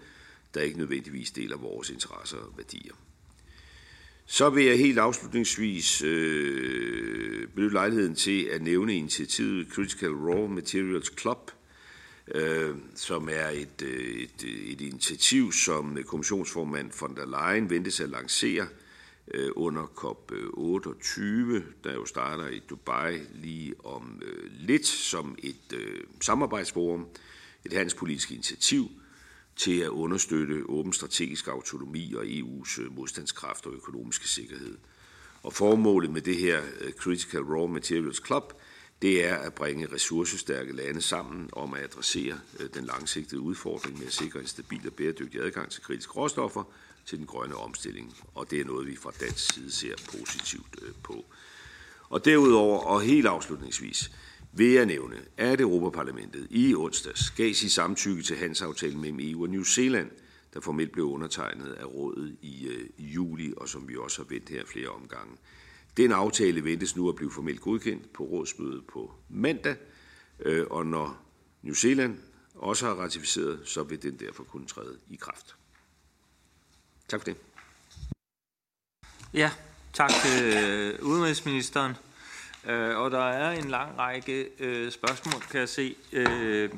[0.53, 2.93] der ikke nødvendigvis deler vores interesser og værdier.
[4.25, 11.13] Så vil jeg helt afslutningsvis øh, benytte lejligheden til at nævne initiativet Critical Raw Materials
[11.19, 11.51] Club,
[12.35, 18.09] øh, som er et, øh, et, et initiativ, som kommissionsformand von der Leyen ventes at
[18.09, 18.67] lancere
[19.33, 25.55] Øh, under COP28, øh, der jo starter i Dubai lige om øh, lidt som et
[26.21, 27.07] samarbejdsforum,
[27.65, 28.91] et handelspolitisk initiativ
[29.55, 34.77] til at understøtte åben strategisk autonomi og EU's modstandskraft og økonomiske sikkerhed.
[35.43, 36.61] Og formålet med det her
[36.97, 38.53] Critical Raw Materials Club,
[39.01, 42.39] det er at bringe ressourcestærke lande sammen om at adressere
[42.73, 46.63] den langsigtede udfordring med at sikre en stabil og bæredygtig adgang til kritiske råstoffer,
[47.05, 50.93] til den grønne omstilling, og det er noget, vi fra dansk side ser positivt øh,
[51.03, 51.25] på.
[52.09, 54.11] Og derudover, og helt afslutningsvis,
[54.53, 59.49] vil jeg nævne, at Europaparlamentet i onsdags gav sit samtykke til handelsaftalen mellem EU og
[59.49, 60.11] New Zealand,
[60.53, 64.27] der formelt blev undertegnet af rådet i, øh, i juli, og som vi også har
[64.29, 65.37] vendt her flere omgange.
[65.97, 69.75] Den aftale ventes nu at blive formelt godkendt på rådsmødet på mandag,
[70.39, 71.17] øh, og når
[71.61, 72.17] New Zealand
[72.55, 75.55] også har ratificeret, så vil den derfor kunne træde i kraft.
[77.07, 77.37] Tak for det.
[79.33, 79.51] Ja,
[79.93, 81.93] tak til øh, udenrigsministeren.
[82.65, 85.95] Øh, og der er en lang række øh, spørgsmål, kan jeg se.
[86.11, 86.69] Øh,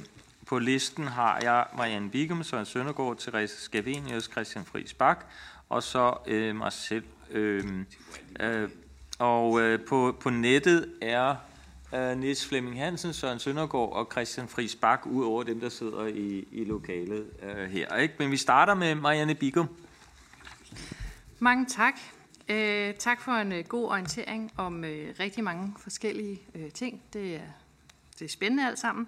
[0.47, 5.25] på listen har jeg Marianne Bigum, Søren Søndergaard, Therese Skavenius, Christian Friis Bak,
[5.69, 7.03] og så øh, mig selv.
[7.31, 7.63] Øh,
[8.39, 8.69] øh,
[9.19, 11.35] og øh, på, på nettet er
[11.95, 16.05] øh, Niels Flemming Hansen, Søren Søndergaard og Christian Friis Bak, ud over dem, der sidder
[16.05, 17.95] i, i lokalet øh, her.
[17.95, 18.13] Ikke?
[18.19, 19.69] Men vi starter med Marianne Bigum.
[21.39, 21.93] Mange tak.
[22.49, 27.01] Øh, tak for en øh, god orientering om øh, rigtig mange forskellige øh, ting.
[27.13, 27.41] Det er,
[28.19, 29.07] det er spændende alt sammen.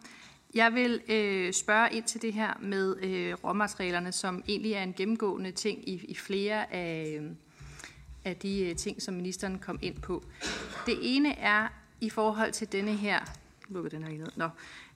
[0.54, 4.94] Jeg vil øh, spørge ind til det her med øh, råmaterialerne, som egentlig er en
[4.94, 7.32] gennemgående ting i, i flere af, øh,
[8.26, 10.24] af de øh, ting, som ministeren kom ind på.
[10.86, 11.68] Det ene er
[12.02, 13.20] i forhold til denne her...
[13.70, 14.32] Lukker den her ned.
[14.36, 14.50] Nå.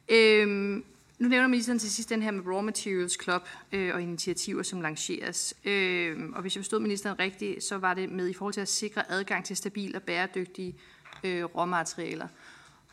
[0.09, 0.81] Øh,
[1.19, 4.81] nu nævner ministeren til sidst den her med Raw Materials Club øh, og initiativer, som
[4.81, 5.53] lanceres.
[5.65, 8.67] Øh, og hvis jeg forstod ministeren rigtigt, så var det med i forhold til at
[8.67, 10.75] sikre adgang til stabile og bæredygtige
[11.23, 12.27] øh, råmaterialer.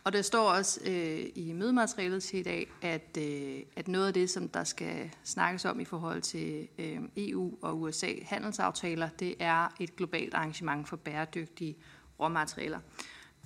[0.05, 4.15] Og der står også øh, i mødematerialet til i dag, at, øh, at noget af
[4.15, 9.35] det, som der skal snakkes om i forhold til øh, EU og USA handelsaftaler, det
[9.39, 11.77] er et globalt arrangement for bæredygtige
[12.21, 12.81] råmaterialer.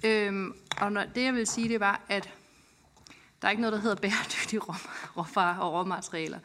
[0.04, 0.46] Øh,
[0.80, 2.30] og når, det jeg vil sige, det var, at
[3.44, 4.60] der er ikke noget, der hedder bæredygtige
[5.16, 6.38] råvarer og råmaterialer.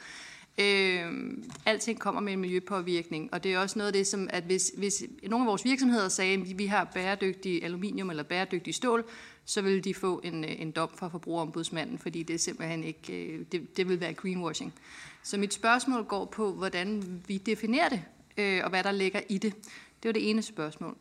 [0.58, 4.44] Øh, alting kommer med en miljøpåvirkning, og det er også noget af det, som at
[4.44, 9.06] hvis, hvis nogle af vores virksomheder sagde, at vi har bæredygtig aluminium eller bæredygtig stål,
[9.46, 13.46] så ville de få en, øh, en dom fra forbrugerombudsmanden, fordi det simpelthen ikke, øh,
[13.52, 14.74] det, det vil være greenwashing.
[15.24, 18.02] Så mit spørgsmål går på, hvordan vi definerer det,
[18.38, 19.54] øh, og hvad der ligger i det.
[20.04, 20.96] Det var det ene spørgsmål.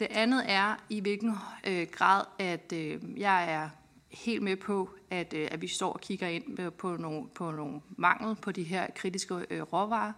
[0.00, 1.34] Det andet er, i hvilken
[1.66, 3.68] øh, grad, at øh, jeg er
[4.14, 7.80] helt med på, at, øh, at vi står og kigger ind på nogle, på nogle
[7.96, 10.12] mangel på de her kritiske øh, råvarer.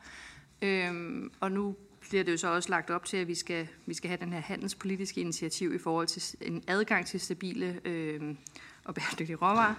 [0.63, 1.77] Øhm, og nu
[2.09, 4.33] bliver det jo så også lagt op til, at vi skal, vi skal have den
[4.33, 8.35] her handelspolitiske initiativ i forhold til en adgang til stabile øh,
[8.85, 9.75] og bæredygtige råvarer.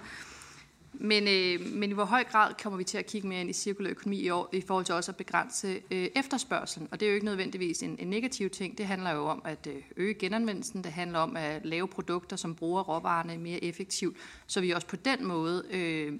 [0.92, 3.52] Men, øh, men i hvor høj grad kommer vi til at kigge mere ind i
[3.52, 6.88] cirkulær økonomi i, år, i forhold til også at begrænse øh, efterspørgselen?
[6.90, 8.78] Og det er jo ikke nødvendigvis en, en negativ ting.
[8.78, 10.84] Det handler jo om at øh, øge genanvendelsen.
[10.84, 14.96] Det handler om at lave produkter, som bruger råvarerne mere effektivt, så vi også på
[14.96, 16.12] den måde øh,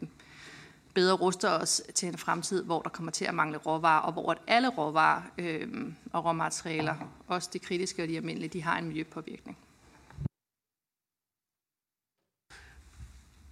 [0.94, 4.30] bedre ruster os til en fremtid, hvor der kommer til at mangle råvarer, og hvor
[4.30, 5.68] at alle råvarer øh,
[6.12, 6.94] og råmaterialer,
[7.26, 9.58] også de kritiske og de almindelige, de har en miljøpåvirkning.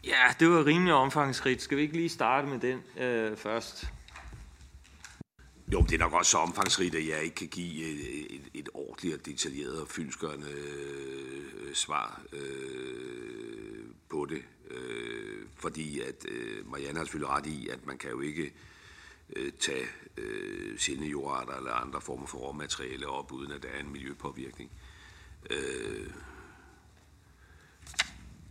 [0.07, 1.63] Ja, det var rimelig omfangsrigt.
[1.63, 3.87] Skal vi ikke lige starte med den øh, først?
[5.73, 8.49] Jo, det er nok også så omfangsrigt, at jeg ikke kan give øh, et, et,
[8.55, 14.43] et ordentligt og detaljeret og fyldskørende øh, svar øh, på det.
[14.71, 18.53] Øh, fordi at øh, Marianne har selvfølgelig ret i, at man kan jo ikke
[19.37, 23.81] øh, tage øh, sjældne jordarter eller andre former for råmateriale op, uden at der er
[23.81, 24.71] en miljøpåvirkning.
[25.51, 26.11] Øh,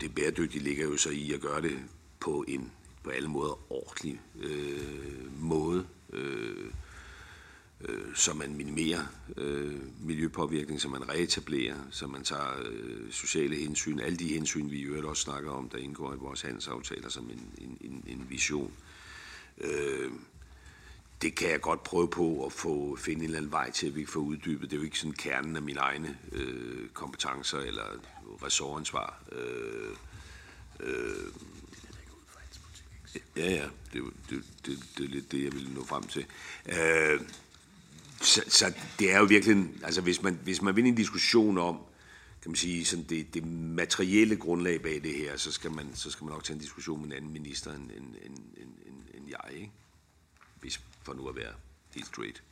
[0.01, 1.79] det bæredygtige ligger jo så i at gøre det
[2.19, 2.71] på en
[3.05, 6.71] på alle måder ordentlig øh, måde, øh,
[7.81, 9.05] øh, så man minimerer
[9.37, 14.79] øh, miljøpåvirkning, så man reetablerer, så man tager øh, sociale hensyn, alle de hensyn, vi
[14.79, 18.25] i øvrigt også snakker om, der indgår i vores handelsaftaler som en, en, en, en
[18.29, 18.73] vision.
[19.57, 20.11] Øh,
[21.25, 23.95] det kan jeg godt prøve på at få finde en eller anden vej til, at
[23.95, 24.69] vi får uddybet.
[24.69, 27.83] Det er jo ikke sådan kernen af mine egne øh, kompetencer eller
[28.43, 29.23] ressortansvar.
[29.31, 29.95] Øh,
[30.79, 31.31] øh,
[33.37, 36.25] ja, ja, det, det, det, det er lidt det, jeg ville nå frem til.
[36.65, 37.21] Øh,
[38.21, 41.77] så, så det er jo virkelig, altså hvis man, hvis man vil en diskussion om,
[42.41, 46.11] kan man sige, sådan det, det materielle grundlag bag det her, så skal, man, så
[46.11, 49.29] skal man nok tage en diskussion med en anden minister end, end, end, end, end
[49.29, 49.71] jeg, ikke?
[50.61, 51.53] Hvis for nu at være
[51.95, 52.43] helt straight.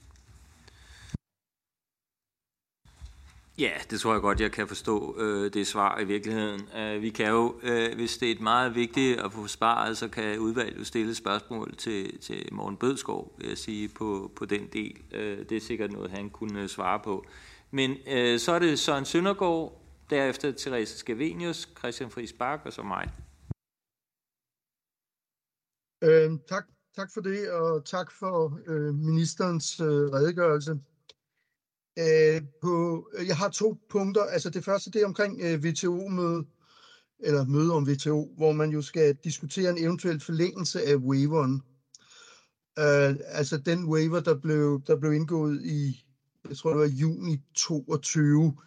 [3.58, 6.62] Ja, det tror jeg godt, jeg kan forstå øh, det svar i virkeligheden.
[6.62, 10.08] Uh, vi kan jo, øh, hvis det er et meget vigtigt at få svaret, så
[10.08, 14.68] kan udvalget jo stille spørgsmål til, til Morten Bødskov, vil jeg sige, på, på den
[14.68, 14.98] del.
[15.12, 17.26] Uh, det er sikkert noget, han kunne svare på.
[17.72, 22.84] Men uh, så er det Søren Søndergaard, derefter Therese Skavenius, Christian Friis Bak og så
[22.84, 23.10] mig.
[26.04, 30.79] Øh, tak, tak for det, og tak for øh, ministerens øh, redegørelse.
[31.97, 34.23] Æh, på, øh, jeg har to punkter.
[34.23, 36.45] Altså det første det er omkring øh, WTO-møde,
[37.19, 41.62] eller møde om WTO, hvor man jo skal diskutere en eventuel forlængelse af waiveren.
[42.79, 46.06] Øh, altså den waiver, der blev, der blev indgået i,
[46.49, 48.58] jeg tror det var juni 22,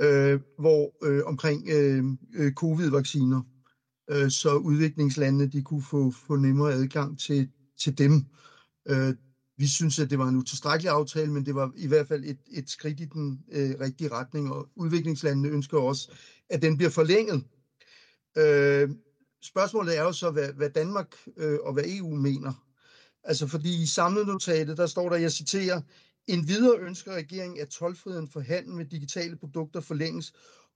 [0.00, 3.42] øh, hvor øh, omkring øh, øh, covid-vacciner,
[4.10, 8.26] øh, så udviklingslandene de kunne få, få nemmere adgang til, til dem.
[8.88, 9.14] Øh,
[9.58, 12.38] vi synes, at det var en utilstrækkelig aftale, men det var i hvert fald et,
[12.50, 16.12] et skridt i den øh, rigtige retning, og udviklingslandene ønsker også,
[16.50, 17.44] at den bliver forlænget.
[18.38, 18.88] Øh,
[19.42, 22.52] spørgsmålet er jo så, hvad, hvad Danmark øh, og hvad EU mener.
[23.24, 25.80] Altså fordi i samlenotatet, der står der, jeg citerer,
[26.26, 30.32] en videre ønsker regeringen, at tolvfriheden for handel med digitale produkter forlænges,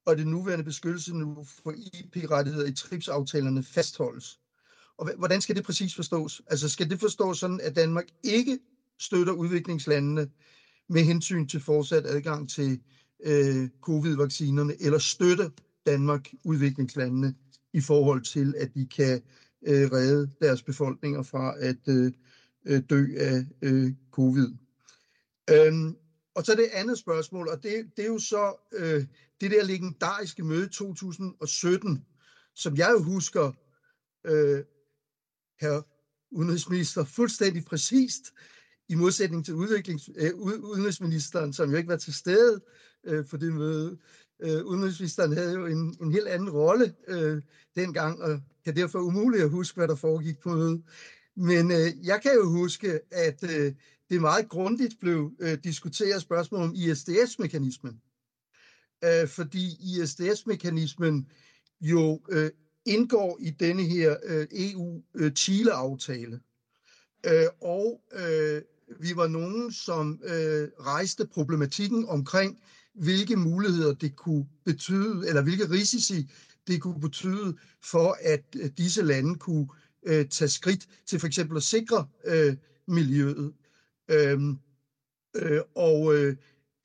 [0.06, 4.38] og det nuværende beskyttelsesniveau for IP-rettigheder i TRIPS-aftalerne fastholdes.
[5.00, 6.42] Og hvordan skal det præcis forstås?
[6.46, 8.58] Altså skal det forstås sådan, at Danmark ikke
[8.98, 10.28] støtter udviklingslandene
[10.88, 12.80] med hensyn til fortsat adgang til
[13.24, 15.48] øh, covid-vaccinerne, eller støtter
[15.86, 17.34] Danmark udviklingslandene
[17.72, 19.22] i forhold til, at de kan
[19.66, 22.12] øh, redde deres befolkninger fra at øh,
[22.64, 24.48] øh dø af øh, covid.
[25.50, 25.96] Øhm,
[26.34, 29.04] og så det andet spørgsmål, og det, det er jo så øh,
[29.40, 32.04] det der legendariske møde 2017,
[32.54, 33.52] som jeg jo husker
[34.24, 34.64] øh,
[35.60, 35.82] herr
[36.30, 38.22] udenrigsminister, fuldstændig præcist,
[38.88, 42.60] i modsætning til udviklings, øh, udenrigsministeren, som jo ikke var til stede
[43.04, 43.98] øh, for det møde.
[44.42, 47.42] Øh, udenrigsministeren havde jo en, en helt anden rolle øh,
[47.76, 50.82] dengang, og kan derfor umuligt at huske, hvad der foregik på mødet.
[51.36, 53.74] Men øh, jeg kan jo huske, at øh,
[54.10, 58.00] det meget grundigt blev øh, diskuteret spørgsmål om ISDS-mekanismen.
[59.04, 61.26] Øh, fordi ISDS-mekanismen
[61.80, 62.50] jo øh,
[62.86, 66.40] indgår i denne her øh, EU-Chile-aftale.
[67.26, 68.62] Øh, øh, og øh,
[69.00, 72.60] vi var nogen, som øh, rejste problematikken omkring,
[72.94, 76.30] hvilke muligheder det kunne betyde, eller hvilke risici
[76.66, 79.68] det kunne betyde for, at øh, disse lande kunne
[80.06, 82.56] øh, tage skridt til for eksempel at sikre øh,
[82.88, 83.52] miljøet.
[84.10, 84.58] Øhm,
[85.36, 86.36] øh, og øh,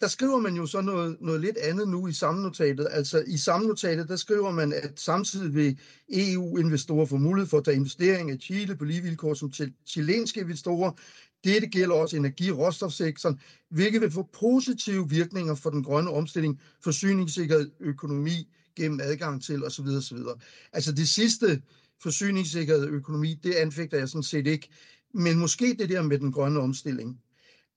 [0.02, 2.88] der skriver man jo så noget, noget lidt andet nu i sammennotatet.
[2.92, 5.80] Altså i sammennotatet, der skriver man, at samtidig vil
[6.14, 9.52] EU-investorer få mulighed for at tage investeringer i Chile på lige vilkår som
[9.88, 10.92] chilenske investorer.
[11.44, 13.40] Dette gælder også energi- og råstofsektoren,
[13.70, 19.86] hvilket vil få positive virkninger for den grønne omstilling, forsyningssikkerhed, økonomi gennem adgang til osv.
[19.88, 20.18] osv.
[20.74, 21.62] Altså det sidste,
[22.04, 24.68] forsyningssikkerhed og økonomi, det anfægter jeg sådan set ikke.
[25.14, 27.20] Men måske det der med den grønne omstilling.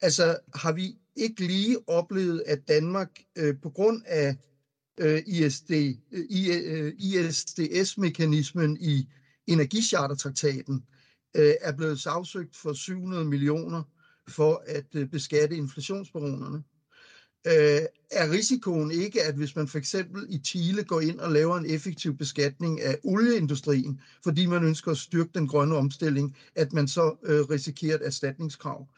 [0.01, 4.37] Altså har vi ikke lige oplevet, at Danmark øh, på grund af
[5.01, 5.71] øh, ISD,
[6.13, 9.09] øh, ISDS-mekanismen øh, i
[9.47, 10.85] energichartertraktaten
[11.37, 13.83] øh, er blevet sagsøgt for 700 millioner
[14.29, 16.63] for at øh, beskatte inflationsbaronerne.
[17.47, 21.57] Øh, er risikoen ikke, at hvis man for eksempel i Chile går ind og laver
[21.57, 26.89] en effektiv beskatning af olieindustrien, fordi man ønsker at styrke den grønne omstilling, at man
[26.89, 28.89] så øh, risikerer et erstatningskrav?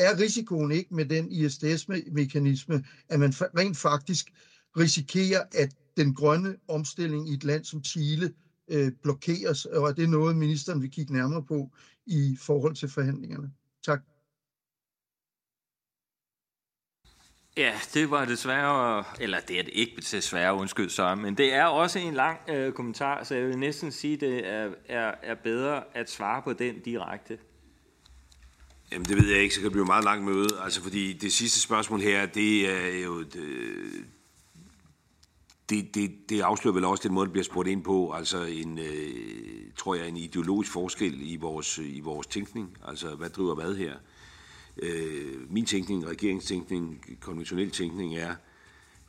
[0.00, 4.32] Er risikoen ikke med den ISDS-mekanisme, at man rent faktisk
[4.76, 8.34] risikerer, at den grønne omstilling i et land som Chile
[8.68, 11.70] øh, blokeres, og er det noget, ministeren vil kigge nærmere på
[12.06, 13.52] i forhold til forhandlingerne?
[13.84, 14.00] Tak.
[17.56, 21.64] Ja, det var desværre, eller det er det ikke desværre, undskyld så, men det er
[21.64, 25.82] også en lang øh, kommentar, så jeg vil næsten sige, det er, er, er bedre
[25.94, 27.38] at svare på den direkte.
[28.92, 31.32] Jamen det ved jeg ikke, så kan det blive meget langt møde, altså fordi det
[31.32, 33.34] sidste spørgsmål her, det er jo, det,
[35.70, 38.78] det, det, det afslører vel også den måde, det bliver spurgt ind på, altså en,
[38.78, 43.76] øh, tror jeg, en ideologisk forskel i vores, i vores tænkning, altså hvad driver hvad
[43.76, 43.94] her.
[44.82, 48.34] Øh, min tænkning, regeringstænkning, konventionel tænkning er,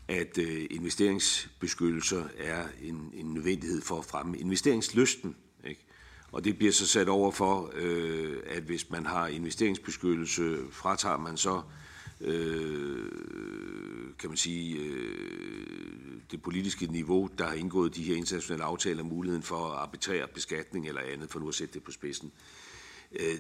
[0.07, 5.35] at øh, investeringsbeskyttelser er en, en nødvendighed for at fremme investeringslysten.
[6.31, 11.37] Og det bliver så sat over for, øh, at hvis man har investeringsbeskyttelse, fratager man
[11.37, 11.61] så
[12.21, 13.05] øh,
[14.19, 19.43] kan man sige, øh, det politiske niveau, der har indgået de her internationale aftaler, muligheden
[19.43, 22.31] for at arbitrere beskatning eller andet, for nu at sætte det på spidsen.
[23.19, 23.37] Øh,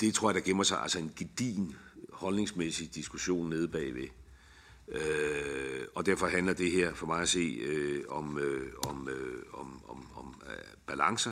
[0.00, 1.74] det tror jeg, der gemmer sig altså en gedin
[2.12, 4.08] holdningsmæssig diskussion nede bagved.
[4.88, 9.42] Øh, og derfor handler det her for mig at se øh, om, øh, om, øh,
[9.52, 11.30] om, om, om øh, balancer.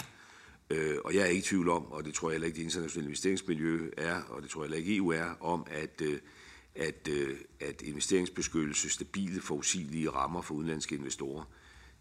[0.70, 2.64] Øh, og jeg er ikke i tvivl om, og det tror jeg heller ikke det
[2.64, 6.18] internationale investeringsmiljø er, og det tror jeg heller ikke EU er, om at, øh,
[6.74, 11.44] at, øh, at investeringsbeskyttelse, stabile, forudsigelige rammer for udenlandske investorer,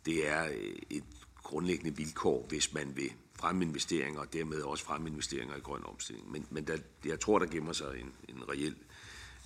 [0.06, 1.04] det er øh, et
[1.44, 6.32] grundlæggende vilkår, hvis man vil fremme investeringer, og dermed også fremme investeringer i grøn omstilling.
[6.32, 8.76] Men, men der, jeg tror, der gemmer sig en, en reel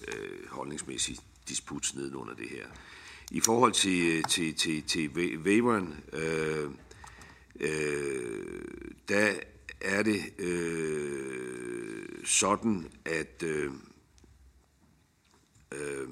[0.07, 1.17] øh, holdningsmæssig
[1.49, 2.65] disput nedenunder det her.
[3.32, 5.09] I forhold til, øh, til, til, til
[5.45, 6.69] waveren, øh,
[7.59, 8.61] øh,
[9.07, 9.33] der
[9.81, 13.71] er det øh, sådan, at øh,
[15.71, 16.07] øh,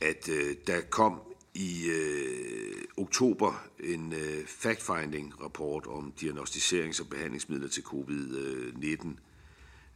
[0.00, 1.20] at øh, der kom
[1.54, 9.08] i øh, oktober en øh, fact-finding rapport om diagnostiserings- og behandlingsmidler til covid-19,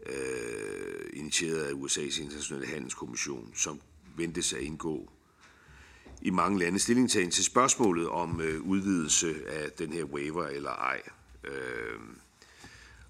[0.07, 3.81] øh, initieret af USA's internationale handelskommission, som
[4.17, 5.11] ventes at indgå
[6.25, 11.03] i mange lande stillingtagen til spørgsmålet om øh, udvidelse af den her waiver eller ej.
[11.45, 11.99] Øh,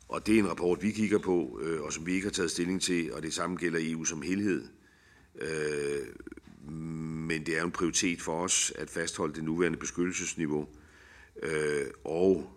[0.09, 2.51] og det er en rapport, vi kigger på, øh, og som vi ikke har taget
[2.51, 4.69] stilling til, og det samme gælder EU som helhed.
[5.41, 6.07] Øh,
[7.29, 10.69] men det er en prioritet for os at fastholde det nuværende beskyttelsesniveau.
[11.43, 12.51] Øh, og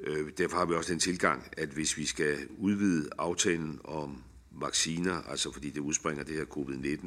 [0.00, 5.14] øh, derfor har vi også den tilgang, at hvis vi skal udvide aftalen om vacciner,
[5.14, 7.06] altså fordi det udspringer det her covid-19,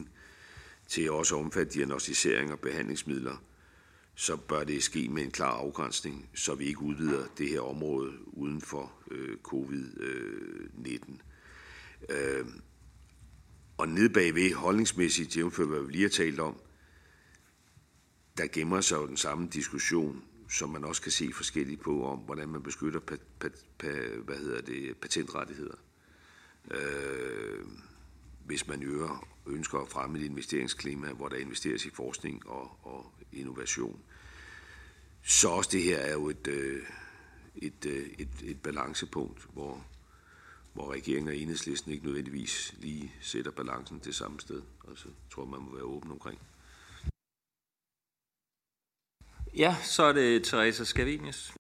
[0.88, 3.44] til også at omfatte diagnostisering og behandlingsmidler,
[4.16, 8.12] så bør det ske med en klar afgrænsning, så vi ikke udvider det her område
[8.28, 11.14] uden for øh, covid-19.
[12.10, 12.46] Øh, øh,
[13.78, 16.60] og ned bagved holdningsmæssigt, jævnført hvad vi lige har talt om,
[18.38, 22.20] der gemmer sig jo den samme diskussion, som man også kan se forskelligt på, om
[22.20, 23.92] hvordan man beskytter pa, pa, pa,
[24.26, 25.76] hvad hedder det, patentrettigheder.
[26.72, 27.66] Øh,
[28.46, 33.14] hvis man øger, ønsker at fremme et investeringsklima, hvor der investeres i forskning og, og
[33.32, 34.00] innovation.
[35.24, 36.84] Så også det her er jo et, øh,
[37.56, 39.86] et, øh, et, et balancepunkt, hvor
[40.74, 44.62] hvor regeringen og enhedslisten ikke nødvendigvis lige sætter balancen det samme sted.
[44.80, 46.40] Og så tror man må være åben omkring.
[49.56, 51.54] Ja, så er det Teresa Scavenius.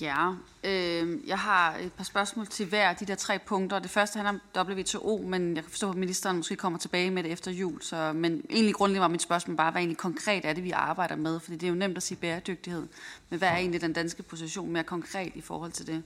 [0.00, 0.30] Ja,
[0.64, 3.78] øh, jeg har et par spørgsmål til hver af de der tre punkter.
[3.78, 7.22] Det første handler om WTO, men jeg kan forstå, at ministeren måske kommer tilbage med
[7.22, 7.82] det efter jul.
[7.82, 11.16] Så, men egentlig grundlæggende var mit spørgsmål bare, hvad egentlig konkret er det, vi arbejder
[11.16, 11.40] med?
[11.40, 12.86] Fordi det er jo nemt at sige bæredygtighed,
[13.30, 16.02] men hvad er egentlig den danske position mere konkret i forhold til det?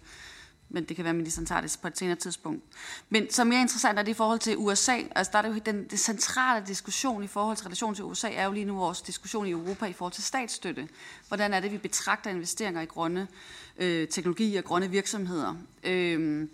[0.70, 2.62] Men det kan være, at ministeren tager det på et senere tidspunkt.
[3.10, 4.96] Men som mere interessant er det i forhold til USA.
[5.16, 8.28] Altså der er det jo den det centrale diskussion i forhold til relation til USA,
[8.30, 10.88] er jo lige nu vores diskussion i Europa i forhold til statsstøtte.
[11.28, 13.28] Hvordan er det, vi betragter investeringer i grønne
[13.78, 15.54] øh, teknologier og grønne virksomheder?
[15.84, 16.48] Øh,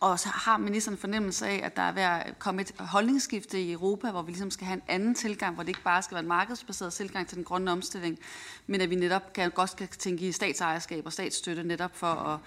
[0.00, 3.72] og så har ministeren fornemmelse af, at der er ved at komme et holdningsskifte i
[3.72, 6.22] Europa, hvor vi ligesom skal have en anden tilgang, hvor det ikke bare skal være
[6.22, 8.18] en markedsbaseret tilgang til den grønne omstilling,
[8.66, 12.38] men at vi netop kan, godt skal tænke i statsejerskab og statsstøtte netop for at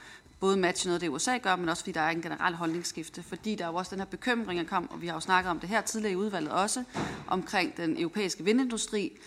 [0.44, 3.24] både matche noget, det USA gør, men også fordi der er en generel holdningsskifte.
[3.24, 5.50] Fordi der er jo også den her bekymring, der kom, og vi har jo snakket
[5.50, 6.84] om det her tidligere i udvalget også,
[7.28, 9.18] omkring den europæiske vindindustri.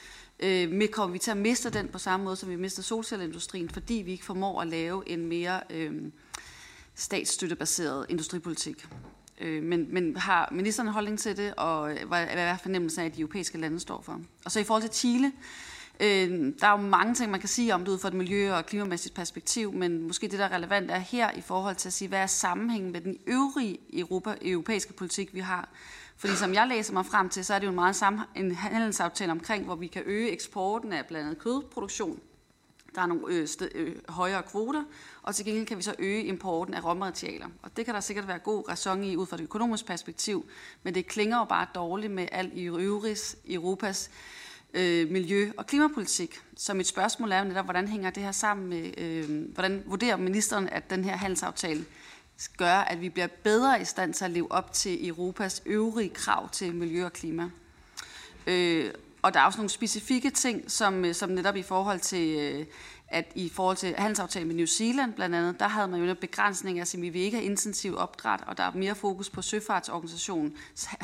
[0.40, 3.94] Øh, kommer vi til at miste den på samme måde, som vi mister solcelleindustrien, fordi
[3.94, 5.92] vi ikke formår at lave en mere øh,
[6.94, 8.86] statsstøttebaseret industripolitik.
[9.40, 13.06] Øh, men, men har ministeren en holdning til det, og hvad, hvad er fornemmelsen af,
[13.06, 14.20] at de europæiske lande står for?
[14.44, 15.32] Og så i forhold til Chile,
[16.00, 18.52] Øh, der er jo mange ting, man kan sige om det ud fra et miljø-
[18.52, 21.92] og klimamæssigt perspektiv, men måske det, der er relevant, er her i forhold til at
[21.92, 25.68] sige, hvad er sammenhængen med den øvrige Europa, europæiske politik, vi har.
[26.16, 28.54] Fordi som jeg læser mig frem til, så er det jo en meget sammen, en
[28.54, 32.20] handelsaftale omkring, hvor vi kan øge eksporten af blandt andet kødproduktion.
[32.94, 34.84] Der er nogle øh, sted, øh, højere kvoter,
[35.22, 37.46] og til gengæld kan vi så øge importen af råmaterialer.
[37.62, 40.46] Og det kan der sikkert være god ræson i ud fra et økonomisk perspektiv,
[40.82, 44.10] men det klinger jo bare dårligt med alt i øvrigt Europas
[44.76, 46.40] øh, miljø- og klimapolitik.
[46.56, 50.16] Så mit spørgsmål er jo netop, hvordan hænger det her sammen med, øh, hvordan vurderer
[50.16, 51.84] ministeren, at den her handelsaftale
[52.56, 56.50] gør, at vi bliver bedre i stand til at leve op til Europas øvrige krav
[56.50, 57.50] til miljø og klima?
[58.46, 58.90] Øh,
[59.22, 62.66] og der er også nogle specifikke ting, som, øh, som netop i forhold til øh,
[63.08, 66.16] at i forhold til handelsaftalen med New Zealand blandt andet, der havde man jo en
[66.16, 70.56] begrænsning, altså vi vil ikke have intensiv opdræt, og der er mere fokus på søfartsorganisationen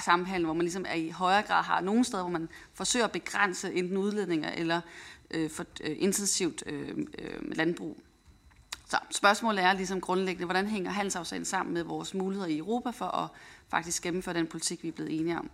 [0.05, 3.13] sammenhæng, hvor man ligesom er i højere grad har nogle steder, hvor man forsøger at
[3.13, 4.81] begrænse enten udledninger eller
[5.31, 6.89] øh, for øh, intensivt øh,
[7.19, 7.97] øh, landbrug.
[8.89, 13.07] Så spørgsmålet er ligesom grundlæggende, hvordan hænger handelsaftalen sammen med vores muligheder i Europa for
[13.07, 13.29] at
[13.69, 15.51] faktisk gennemføre den politik, vi er blevet enige om.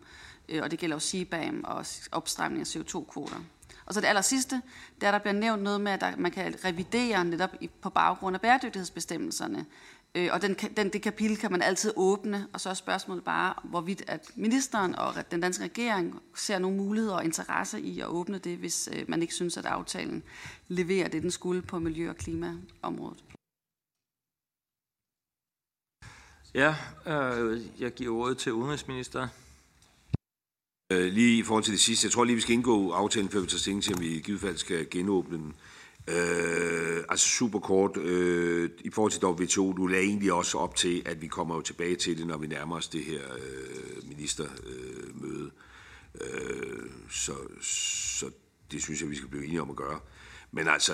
[0.49, 3.41] Øh, og det gælder jo CBAM og opstramning af CO2-kvoter.
[3.89, 4.63] Og så det aller sidste,
[5.01, 7.51] der der bliver nævnt noget med, at der, man kan revidere netop
[7.83, 9.67] på baggrund af bæredygtighedsbestemmelserne.
[10.15, 13.55] Øh, og den, den, det kapitel kan man altid åbne, og så er spørgsmålet bare,
[13.65, 18.39] hvorvidt at ministeren og den danske regering ser nogle muligheder og interesse i at åbne
[18.39, 20.23] det, hvis øh, man ikke synes, at aftalen
[20.69, 23.25] leverer det, den skulle på miljø- og klimaområdet.
[26.55, 26.75] Ja,
[27.07, 29.29] øh, jeg giver ordet til udenrigsministeren.
[30.93, 33.41] Øh, lige i forhold til det sidste, jeg tror lige, vi skal indgå aftalen, før
[33.41, 35.55] vi tager stilling til, om vi i givet fald skal genåbne den.
[36.09, 41.03] Øh, altså super kort, øh, i forhold til WTO, du lagde egentlig også op til,
[41.07, 45.51] at vi kommer jo tilbage til det, når vi nærmer os det her øh, ministermøde.
[46.21, 47.33] Øh, så,
[47.63, 48.31] så
[48.73, 50.01] det synes jeg, vi skal blive enige om at gøre.
[50.53, 50.93] Men altså,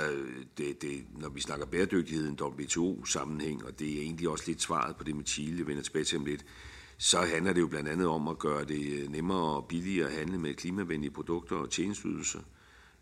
[0.58, 4.62] det, det, når vi snakker bæredygtighed i en WTO-sammenhæng, og det er egentlig også lidt
[4.62, 6.44] svaret på det med Chile, jeg vender tilbage til om lidt,
[6.98, 10.14] så handler det jo blandt andet om at gøre det øh, nemmere og billigere at
[10.14, 12.40] handle med klimavenlige produkter og tjenestydelser,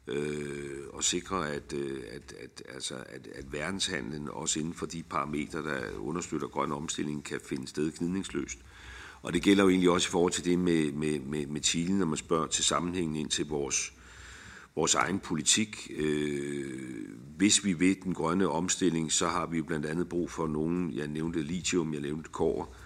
[0.06, 5.02] øh, og sikre, at, øh, at, at, altså, at, at verdenshandlen også inden for de
[5.02, 8.58] parametre, der understøtter grøn omstilling, kan finde sted gnidningsløst.
[9.22, 11.98] Og det gælder jo egentlig også i forhold til det med, med, med, med Chile,
[11.98, 13.92] når man spørger til sammenhængen ind til vores,
[14.76, 15.90] vores egen politik.
[15.96, 20.92] Øh, hvis vi ved den grønne omstilling, så har vi blandt andet brug for nogen,
[20.92, 22.81] jeg nævnte lithium, jeg nævnte kår, øh,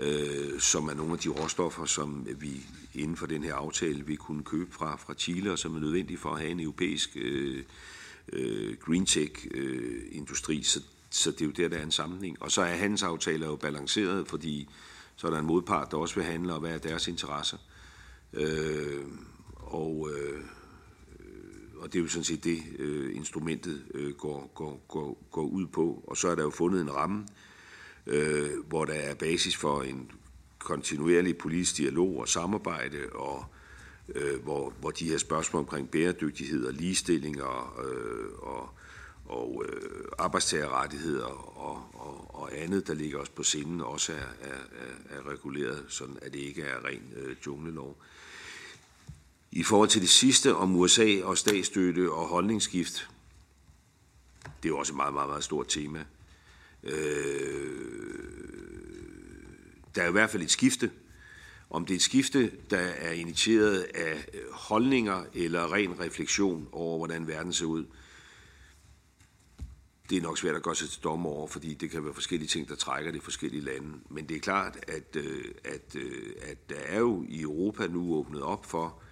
[0.00, 4.16] øh, som er nogle af de råstoffer, som vi inden for den her aftale vil
[4.16, 7.62] kunne købe fra, fra Chile, og som er nødvendige for at have en europæisk øh,
[8.32, 10.58] øh, green tech-industri.
[10.58, 12.42] Øh, så, så det er jo der, der er en sammenhæng.
[12.42, 14.68] Og så er handelsaftaler jo balanceret, fordi
[15.16, 17.58] så er der en modpart, der også vil handle, og hvad er deres interesser.
[18.32, 19.04] Øh,
[19.56, 20.40] og, øh,
[21.76, 25.66] og det er jo sådan set det, øh, instrumentet øh, går, går, går, går ud
[25.66, 26.04] på.
[26.06, 27.45] Og så er der jo fundet en ramme, øh,
[28.06, 30.10] øh, hvor der er basis for en
[30.58, 33.44] kontinuerlig politisk dialog og samarbejde, og
[34.14, 38.70] øh, hvor, hvor de her spørgsmål omkring bæredygtighed og ligestilling og, øh, og,
[39.24, 44.58] og øh, arbejdstagerrettigheder og, og, og andet, der ligger os på sinden, også er, er,
[45.10, 47.96] er, er reguleret, sådan at det ikke er ren øh, junglelov.
[49.52, 53.08] I forhold til det sidste om USA og statsstøtte og holdningsskift,
[54.44, 56.04] det er jo også et meget, meget, meget stort tema.
[56.86, 57.86] Øh,
[59.94, 60.90] der er i hvert fald et skifte.
[61.70, 66.98] Om det er et skifte, der er initieret af øh, holdninger eller ren refleksion over,
[66.98, 67.84] hvordan verden ser ud,
[70.10, 72.48] det er nok svært at gøre sig til dommer over, fordi det kan være forskellige
[72.48, 73.98] ting, der trækker det i forskellige lande.
[74.10, 78.14] Men det er klart, at, øh, at, øh, at der er jo i Europa nu
[78.14, 79.02] åbnet op for,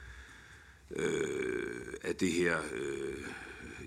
[0.90, 3.24] øh, at det her øh,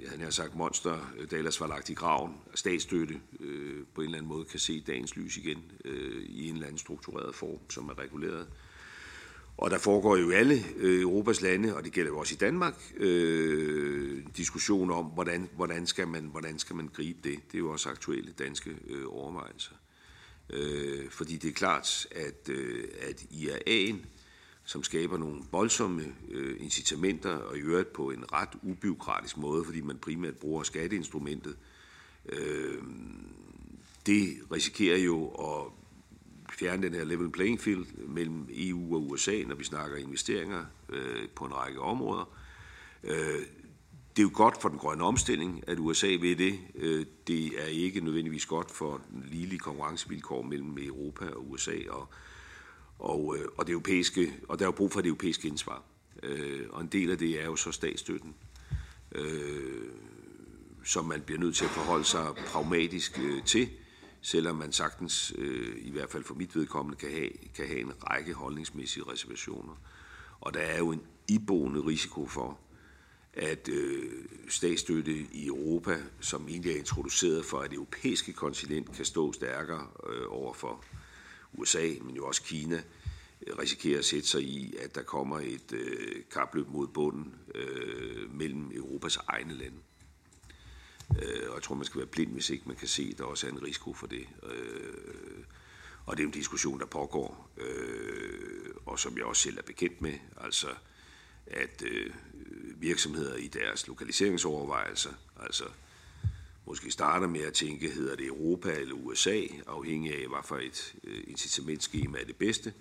[0.08, 4.06] han har sagt, monster, øh, der ellers var lagt i graven, statsstøtte, øh, på en
[4.06, 7.60] eller anden måde kan se dagens lys igen øh, i en eller anden struktureret form,
[7.70, 8.48] som er reguleret.
[9.58, 12.38] Og der foregår jo i alle øh, Europas lande, og det gælder jo også i
[12.38, 17.40] Danmark, øh, diskussioner om, hvordan, hvordan, skal man, hvordan skal man gribe det.
[17.52, 19.72] Det er jo også aktuelle danske øh, overvejelser.
[20.50, 23.96] Øh, fordi det er klart, at, øh, at IAA'en,
[24.68, 29.82] som skaber nogle voldsomme øh, incitamenter, og i øvrigt på en ret ubiokratisk måde, fordi
[29.82, 31.58] man primært bruger skatteinstrumentet,
[32.30, 32.78] øh,
[34.06, 35.72] det risikerer jo at
[36.52, 41.30] fjerne den her level playing field mellem EU og USA, når vi snakker investeringer øh,
[41.36, 42.30] på en række områder.
[43.04, 43.40] Øh,
[44.16, 46.60] det er jo godt for den grønne omstilling, at USA ved det.
[46.76, 52.00] Øh, det er ikke nødvendigvis godt for den ligelige konkurrencevilkår mellem Europa og USA og,
[52.00, 52.27] og, øh,
[53.00, 55.84] og øh, og, det europæiske, og der er jo brug for det europæiske indsvar.
[56.24, 58.36] Øh, og en del af det er jo så statsstøtten,
[59.12, 59.92] øh,
[60.84, 63.70] som man bliver nødt til at forholde sig pragmatisk øh, til,
[64.22, 65.34] selvom man sagtens,
[65.78, 69.82] i hvert fald for mit vedkommende, kan have, kan have en række holdningsmæssige reservationer.
[70.40, 72.60] Og der er jo en iboende risiko for,
[73.34, 79.06] at øh, statsstøtte i Europa, som egentlig er introduceret for, at det europæiske kontinent kan
[79.06, 81.07] stå stærkere øh, overfor for
[81.58, 82.84] USA, men jo også Kina,
[83.48, 88.34] øh, risikerer at sætte sig i, at der kommer et øh, kapløb mod bunden øh,
[88.34, 89.78] mellem Europas egne lande.
[91.12, 93.24] Øh, og jeg tror, man skal være blind, hvis ikke man kan se, at der
[93.24, 94.28] også er en risiko for det.
[94.44, 95.44] Øh,
[96.06, 100.02] og det er en diskussion, der pågår, øh, og som jeg også selv er bekendt
[100.02, 100.14] med.
[100.38, 100.68] Altså,
[101.48, 102.14] at øh,
[102.82, 105.64] virksomheder i deres lokaliseringsovervejelser, altså
[106.68, 110.64] måske starter med at tænke, hedder det Europa eller USA, afhængig af, hvad for et
[110.64, 112.74] incitamentsskema incitamentskema er det bedste.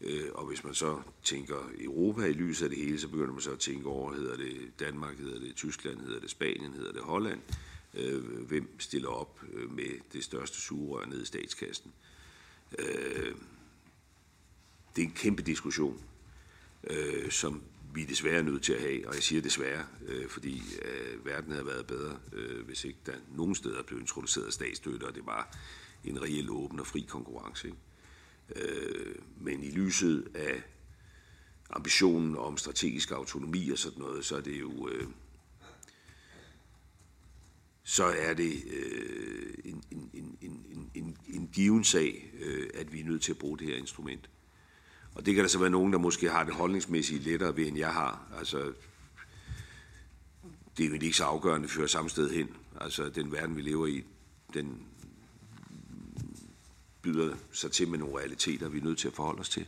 [0.00, 3.40] Øh, og hvis man så tænker Europa i lyset af det hele, så begynder man
[3.40, 7.02] så at tænke over, hedder det Danmark, hedder det Tyskland, hedder det Spanien, hedder det
[7.02, 7.40] Holland.
[7.94, 11.92] Øh, hvem stiller op med det største sugerør ned i statskassen?
[14.96, 16.00] Det er en kæmpe diskussion,
[17.30, 17.62] som
[17.94, 21.52] vi er desværre nødt til at have, og jeg siger desværre, øh, fordi øh, verden
[21.52, 25.56] havde været bedre, øh, hvis ikke der nogen steder blev introduceret statsstøtte, og det var
[26.04, 27.68] en reel åben og fri konkurrence.
[27.68, 27.78] Ikke?
[28.56, 30.62] Øh, men i lyset af
[31.70, 34.88] ambitionen om strategisk autonomi og sådan noget, så er det jo...
[34.88, 35.06] Øh,
[37.82, 43.00] så er det øh, en, en, en, en, en, en given sag, øh, at vi
[43.00, 44.30] er nødt til at bruge det her instrument.
[45.14, 47.78] Og det kan der så være nogen, der måske har det holdningsmæssigt lettere ved, end
[47.78, 48.22] jeg har.
[48.38, 48.72] Altså,
[50.76, 52.48] det er jo ikke så afgørende at føre samme sted hen.
[52.80, 54.04] Altså, den verden, vi lever i,
[54.54, 54.82] den
[57.02, 59.66] byder sig til med nogle realiteter, vi er nødt til at forholde os til.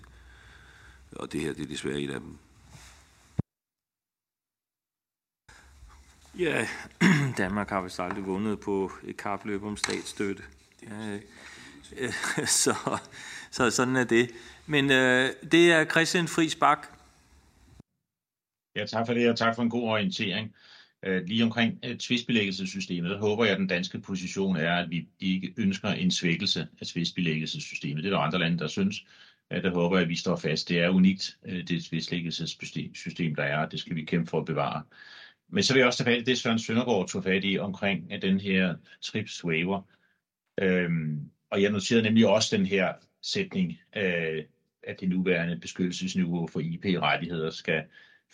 [1.12, 2.36] Og det her, det er desværre en af dem.
[6.38, 6.68] Ja,
[7.38, 10.42] Danmark har vist aldrig vundet på et kapløb om statsstøtte.
[10.82, 11.18] Ja,
[11.96, 12.12] Øh,
[12.64, 12.98] så,
[13.50, 14.30] så sådan er det.
[14.66, 16.86] Men øh, det er Christian Friis Bak.
[18.76, 20.54] Ja, tak for det, og tak for en god orientering.
[21.02, 25.54] Øh, lige omkring øh, tvistbelæggelsessystemet, håber jeg, at den danske position er, at vi ikke
[25.56, 28.04] ønsker en svækkelse af tvistbelæggelsessystemet.
[28.04, 29.06] Det er der andre lande, der synes.
[29.50, 30.68] Der håber jeg, at vi står fast.
[30.68, 34.82] Det er unikt, det tvistbelæggelsessystem, der er, og det skal vi kæmpe for at bevare.
[35.48, 38.22] Men så vil jeg også tage fat i det, Søren Søndergaard tog fat i omkring
[38.22, 39.82] den her TRIPS waiver.
[40.60, 42.92] Øhm, og jeg noterede nemlig også den her
[43.22, 44.44] sætning, øh,
[44.82, 47.82] at det nuværende beskyttelsesniveau for IP-rettigheder skal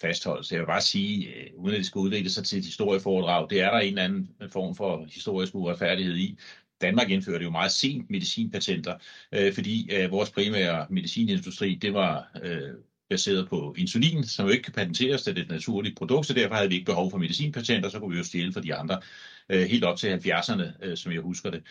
[0.01, 0.53] fastholdes.
[0.53, 3.61] Jeg vil bare sige, øh, uden at det skal udvikle sig til et historieforedrag, det
[3.61, 6.39] er der en eller anden form for historisk uretfærdighed i.
[6.81, 8.95] Danmark indførte jo meget sent medicinpatenter,
[9.33, 12.71] øh, fordi øh, vores primære medicinindustri, det var øh,
[13.11, 16.35] baseret på insulin, som jo ikke kan patenteres, da det er et naturligt produkt, så
[16.35, 19.01] derfor havde vi ikke behov for medicinpatenter, så kunne vi jo stjæle for de andre
[19.49, 21.63] øh, helt op til 70'erne, øh, som jeg husker det.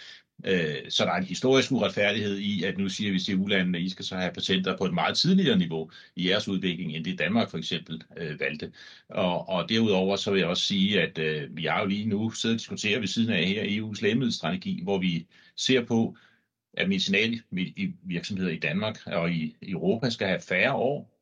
[0.46, 3.84] Øh, så der er en historisk uretfærdighed i, at nu siger vi til ulandene, at
[3.84, 7.20] I skal så have patenter på et meget tidligere niveau i jeres udvikling, end det
[7.20, 8.72] Danmark for eksempel øh, valgte.
[9.10, 12.30] Og, og derudover så vil jeg også sige, at øh, vi har jo lige nu
[12.30, 15.26] siddet og diskuterer ved siden af her EU's lægemiddelstrategi, hvor vi
[15.56, 16.18] ser på,
[16.74, 21.18] at medicinalvirksomheder i Danmark og i Europa skal have færre år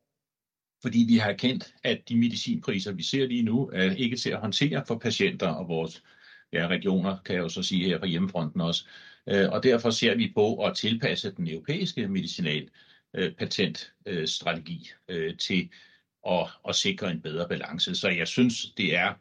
[0.82, 4.40] fordi vi har erkendt, at de medicinpriser, vi ser lige nu, er ikke til at
[4.40, 6.02] håndtere for patienter og vores
[6.52, 8.86] ja, regioner, kan jeg jo så sige her på hjemmefronten også.
[9.28, 12.68] Øh, og derfor ser vi på at tilpasse den europæiske medicinal
[13.14, 13.76] øh, til
[16.28, 17.94] at, at sikre en bedre balance.
[17.94, 19.14] Så jeg synes, det er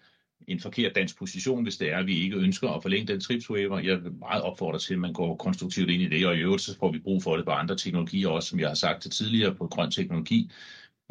[0.47, 3.49] en forkert dansk position, hvis det er, at vi ikke ønsker at forlænge den trips
[3.49, 3.79] waiver.
[3.79, 6.63] Jeg vil meget opfordre til, at man går konstruktivt ind i det, og i øvrigt
[6.63, 9.11] så får vi brug for det på andre teknologier også, som jeg har sagt til
[9.11, 10.51] tidligere på grøn teknologi.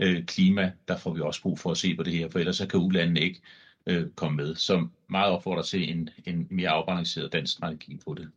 [0.00, 2.56] Øh, klima, der får vi også brug for at se på det her, for ellers
[2.56, 3.40] så kan ulandene ikke
[3.86, 4.54] øh, komme med.
[4.54, 8.30] Så meget opfordrer til en, en mere afbalanceret dansk strategi på det.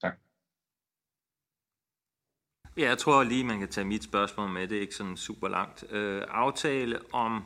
[0.00, 0.18] Tak.
[2.76, 4.68] Ja, jeg tror lige, man kan tage mit spørgsmål med.
[4.68, 5.84] Det er ikke sådan super langt.
[5.90, 7.44] Øh, aftale om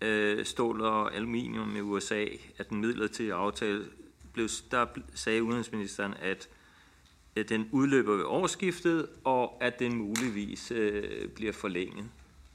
[0.00, 2.26] øh, stål og aluminium med USA,
[2.58, 3.84] at den midlertidige aftale,
[4.32, 6.48] blev, der sagde udenrigsministeren, at,
[7.36, 12.10] at den udløber ved årsskiftet, og at den muligvis øh, bliver forlænget.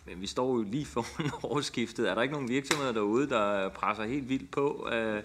[0.09, 2.09] Men vi står jo lige foran årsskiftet.
[2.09, 5.23] Er der ikke nogen virksomheder derude, der presser helt vildt på øh,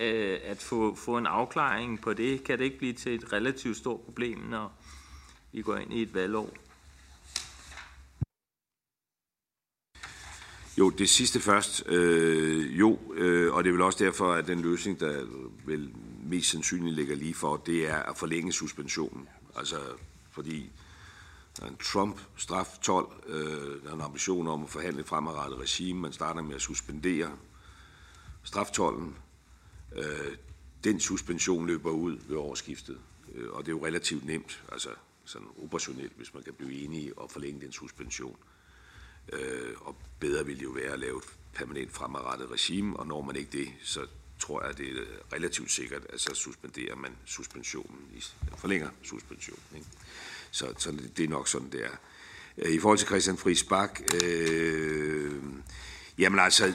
[0.00, 2.44] øh, at få, få en afklaring på det?
[2.44, 4.72] Kan det ikke blive til et relativt stort problem, når
[5.52, 6.50] vi går ind i et valgår?
[10.78, 11.86] Jo, det sidste først.
[11.86, 15.26] Øh, jo, øh, og det er vel også derfor, at den løsning, der
[15.66, 15.90] vel
[16.24, 19.28] mest sandsynligt ligger lige for, det er at forlænge suspensionen.
[19.56, 19.76] Altså,
[20.30, 20.70] fordi
[21.56, 25.06] Øh, der er en Trump-straf 12, øh, der er en ambition om at forhandle et
[25.06, 26.00] fremadrettet regime.
[26.00, 27.30] Man starter med at suspendere
[28.42, 29.16] straftollen.
[29.96, 30.36] Øh,
[30.84, 32.98] den suspension løber ud ved årsskiftet,
[33.34, 34.88] øh, og det er jo relativt nemt, altså
[35.24, 38.36] sådan operationelt, hvis man kan blive enige og forlænge den suspension.
[39.32, 43.22] Øh, og bedre ville det jo være at lave et permanent fremadrettet regime, og når
[43.22, 44.06] man ikke det, så
[44.38, 45.02] tror jeg, det er
[45.32, 48.22] relativt sikkert, at så suspenderer man suspensionen,
[48.56, 49.62] forlænger suspensionen.
[49.74, 49.86] Ikke?
[50.56, 51.96] Så, så det er nok sådan, det er.
[52.58, 55.32] Øh, I forhold til Christian Friis Bak, øh,
[56.18, 56.72] jamen altså, øh,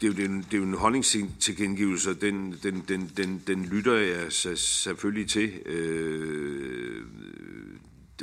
[0.00, 3.12] det, er jo, det, er en, det er jo en holdningstilkendegivelse, og den, den, den,
[3.16, 5.52] den, den lytter jeg selvfølgelig til.
[5.66, 7.04] Øh,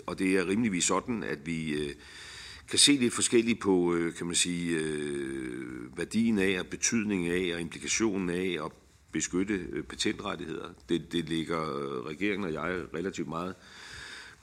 [0.05, 1.93] og det er rimeligvis sådan, at vi øh,
[2.69, 7.55] kan se lidt forskelligt på, øh, kan man sige, øh, værdien af og betydningen af
[7.55, 8.71] og implikationen af at
[9.11, 10.69] beskytte øh, patentrettigheder.
[10.89, 13.55] Det, det ligger øh, regeringen og jeg relativt meget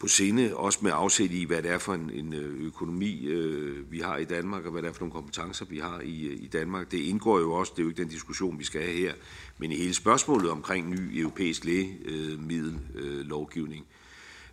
[0.04, 3.92] på sinde, også med afsæt i, hvad det er for en, en øh, økonomi, øh,
[3.92, 6.42] vi har i Danmark, og hvad det er for nogle kompetencer, vi har i, øh,
[6.42, 6.90] i Danmark.
[6.90, 9.14] Det indgår jo også, det er jo ikke den diskussion, vi skal have her,
[9.58, 13.86] men i hele spørgsmålet omkring ny europæisk lægemiddellovgivning,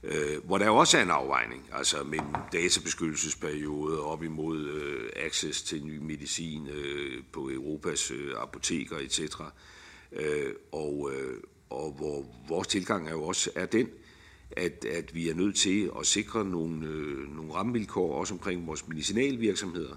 [0.04, 5.86] øh, hvor der også er en afvejning, altså mellem databeskyttelsesperiode op imod øh, access til
[5.86, 9.22] ny medicin øh, på Europas øh, apoteker etc.,
[10.12, 11.38] øh, og, øh,
[11.70, 13.89] og hvor vores tilgang er jo også er den,
[14.58, 18.88] at, at vi er nødt til at sikre nogle, øh, nogle rammevilkår, også omkring vores
[18.88, 19.95] medicinalvirksomheder,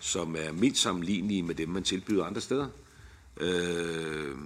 [0.00, 2.68] som er mindst sammenlignelige med dem, man tilbyder andre steder.
[3.40, 4.36] Øh,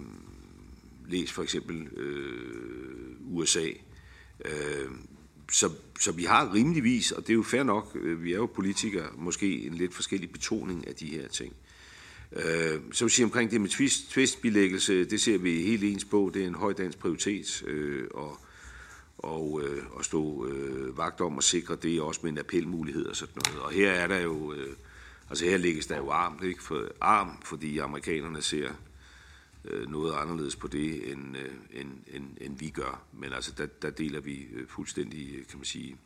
[1.08, 3.66] læs for eksempel øh, USA.
[4.44, 4.90] Øh,
[5.52, 5.70] så,
[6.00, 9.08] så vi har rimeligvis, og det er jo fair nok, øh, vi er jo politikere,
[9.16, 11.54] måske en lidt forskellig betoning af de her ting.
[12.32, 16.30] Øh, så vil sige omkring det med twist, twistbilæggelse, det ser vi helt ens på,
[16.34, 18.40] det er en høj dansk prioritet, øh, og
[19.22, 23.16] og, øh, og stå øh, vagt om og sikre det også med en appelmulighed og
[23.16, 23.60] sådan noget.
[23.60, 24.76] Og her er der jo, øh,
[25.30, 26.62] altså her lægges der jo arm, ikke?
[26.62, 28.70] For, arm, fordi amerikanerne ser
[29.64, 33.02] øh, noget anderledes på det, end, øh, end, end, end vi gør.
[33.12, 35.96] Men altså, der, der deler vi øh, fuldstændig, øh, kan man sige,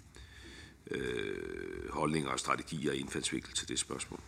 [0.91, 4.21] øh, holdninger og strategier og indfaldsvinkel til det spørgsmål.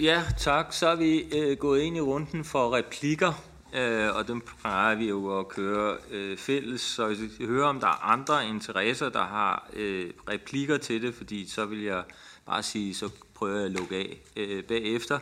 [0.00, 0.72] Ja, tak.
[0.72, 5.08] Så er vi øh, gået ind i runden for replikker øh, og dem plejer vi
[5.08, 6.80] jo at køre øh, fælles.
[6.80, 11.14] Så hvis jeg hører, om der er andre interesser, der har øh, replikker til det,
[11.14, 12.04] fordi så vil jeg
[12.46, 15.18] bare sige, så prøver jeg at lukke af øh, bagefter.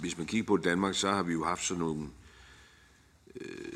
[0.00, 2.08] hvis man kigger på Danmark, så har vi jo haft sådan nogle
[3.40, 3.72] øh,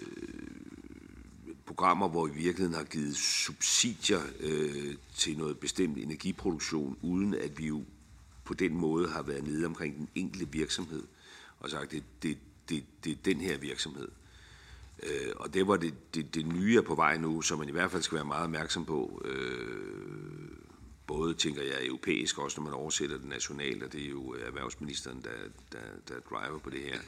[1.67, 7.59] programmer, hvor vi i virkeligheden har givet subsidier øh, til noget bestemt energiproduktion, uden at
[7.59, 7.85] vi jo
[8.45, 11.03] på den måde har været nede omkring den enkelte virksomhed
[11.61, 12.39] og sagt, det, det,
[12.69, 14.09] det, det er den her virksomhed.
[15.03, 17.73] Øh, og det var det, det, det nye er på vej nu, som man i
[17.73, 19.23] hvert fald skal være meget opmærksom på.
[19.25, 20.55] Øh,
[21.07, 25.23] både, tænker jeg, europæisk, også når man oversætter det nationalt, og det er jo erhvervsministeren,
[25.23, 25.31] der,
[25.73, 26.99] der, der driver på det her.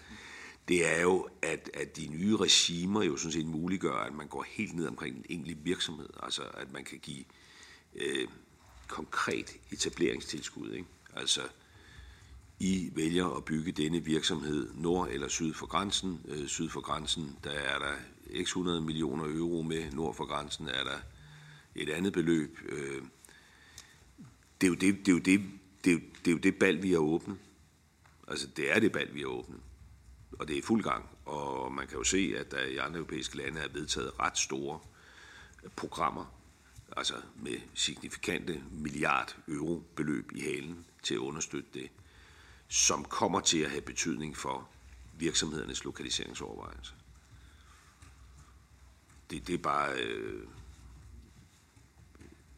[0.68, 4.42] Det er jo, at, at de nye regimer jo sådan set muliggør, at man går
[4.48, 6.08] helt ned omkring en enkelt virksomhed.
[6.22, 7.24] Altså, at man kan give
[7.94, 8.28] øh,
[8.88, 10.70] konkret etableringstilskud.
[10.70, 10.86] Ikke?
[11.16, 11.40] Altså,
[12.58, 16.20] i vælger at bygge denne virksomhed nord eller syd for grænsen.
[16.28, 17.94] Øh, syd for grænsen, der er der
[18.44, 19.92] x 100 millioner euro med.
[19.92, 20.98] Nord for grænsen er der
[21.74, 22.58] et andet beløb.
[22.68, 23.02] Øh,
[24.60, 25.40] det er jo det, det, er jo det,
[25.84, 27.38] det, er jo, det, er jo det bal, vi har åbnet.
[28.28, 29.60] Altså, det er det bal, vi har åbnet.
[30.32, 31.04] Og det er i fuld gang.
[31.24, 34.78] Og man kan jo se, at der i andre europæiske lande er vedtaget ret store
[35.76, 36.34] programmer,
[36.96, 41.90] altså med signifikante milliard euro beløb i halen til at understøtte det,
[42.68, 44.68] som kommer til at have betydning for
[45.18, 46.94] virksomhedernes lokaliseringsovervejelser.
[49.30, 50.42] Det, det er bare øh,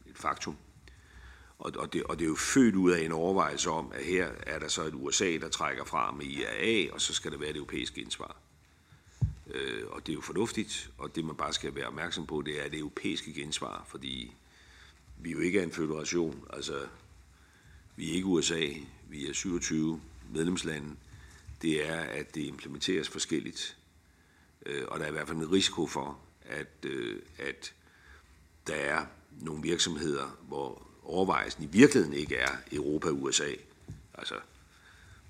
[0.07, 0.57] et faktum.
[1.59, 4.31] Og, og, det, og det er jo født ud af en overvejelse om, at her
[4.47, 7.49] er der så et USA, der trækker fra med IAA, og så skal det være
[7.49, 8.37] det europæiske indsvar.
[9.47, 12.65] Øh, og det er jo fornuftigt, og det man bare skal være opmærksom på, det
[12.65, 14.37] er det europæiske gensvar, fordi
[15.19, 16.45] vi jo ikke er en federation.
[16.51, 16.87] Altså,
[17.99, 18.69] vi er ikke USA,
[19.09, 20.01] vi er 27
[20.35, 20.97] medlemslande.
[21.63, 23.77] Det er, at det implementeres forskelligt.
[24.67, 27.75] Øh, og der er i hvert fald en risiko for, at, øh, at
[28.67, 29.07] der er
[29.41, 33.53] nogle virksomheder, hvor overvejelsen i virkeligheden ikke er Europa-USA,
[34.15, 34.35] altså,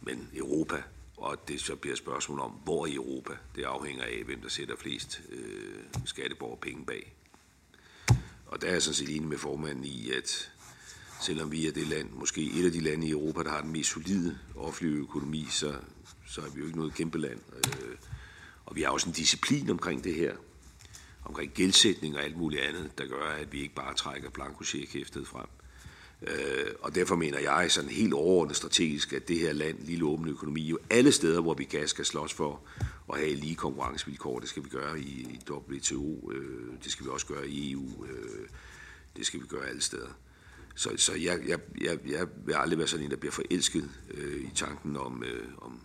[0.01, 0.83] men Europa,
[1.17, 3.33] og det så bliver et spørgsmål om, hvor i Europa.
[3.57, 7.15] Det afhænger af, hvem der sætter flest øh, skatteborgerpenge bag.
[8.47, 10.53] Og der er jeg sådan set enig med formanden i, at
[11.21, 13.73] selvom vi er det land, måske et af de lande i Europa, der har den
[13.73, 15.75] mest solide offentlige økonomi, så,
[16.27, 17.41] så er vi jo ikke noget kæmpe land.
[17.57, 17.97] Øh,
[18.67, 20.33] og vi har også en disciplin omkring det her,
[21.25, 25.47] omkring gældsætning og alt muligt andet, der gør, at vi ikke bare trækker blankocheck-hæftet frem.
[26.23, 30.31] Øh, og derfor mener jeg sådan helt overordnet strategisk, at det her land, lille åbne
[30.31, 32.61] økonomi, jo alle steder, hvor vi kan, skal slås for
[33.13, 34.39] at have lige konkurrencevilkår.
[34.39, 38.05] Det skal vi gøre i, i WTO, øh, det skal vi også gøre i EU,
[38.05, 38.49] øh,
[39.17, 40.09] det skal vi gøre alle steder.
[40.79, 44.41] Så, så jeg, jeg, jeg, jeg vil aldrig være sådan en, der bliver forelsket øh,
[44.41, 45.81] i tanken om, øh, om,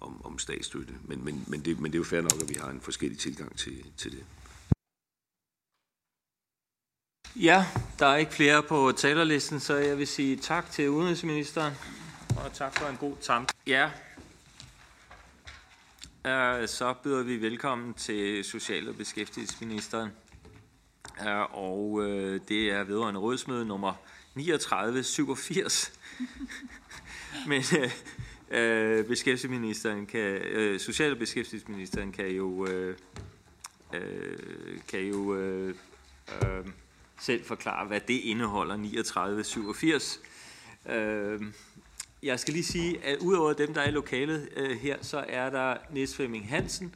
[0.00, 0.94] om, om statsstøtte.
[1.04, 3.18] Men, men, men, det, men det er jo fair nok, at vi har en forskellig
[3.18, 4.24] tilgang til, til det.
[7.36, 7.66] Ja,
[7.98, 11.74] der er ikke flere på talerlisten, så jeg vil sige tak til udenrigsministeren,
[12.36, 13.58] og tak for en god samtale.
[13.66, 13.90] Ja,
[16.60, 20.10] øh, så byder vi velkommen til Social- og Beskæftigelsesministeren,
[21.20, 23.94] øh, og øh, det er vedrørende rådsmøde nummer
[24.34, 25.92] 3987.
[27.48, 27.90] Men øh,
[28.50, 32.96] øh, beskæftigelsesministeren kan, øh, Social- og Beskæftigelsesministeren kan jo, øh,
[33.94, 34.38] øh
[34.88, 35.74] kan jo øh,
[36.42, 36.66] øh,
[37.20, 40.20] selv forklare, hvad det indeholder, 3987.
[40.88, 41.42] Øh,
[42.22, 45.50] jeg skal lige sige, at udover dem, der er i lokalet øh, her, så er
[45.50, 46.94] der Niels Flemming Hansen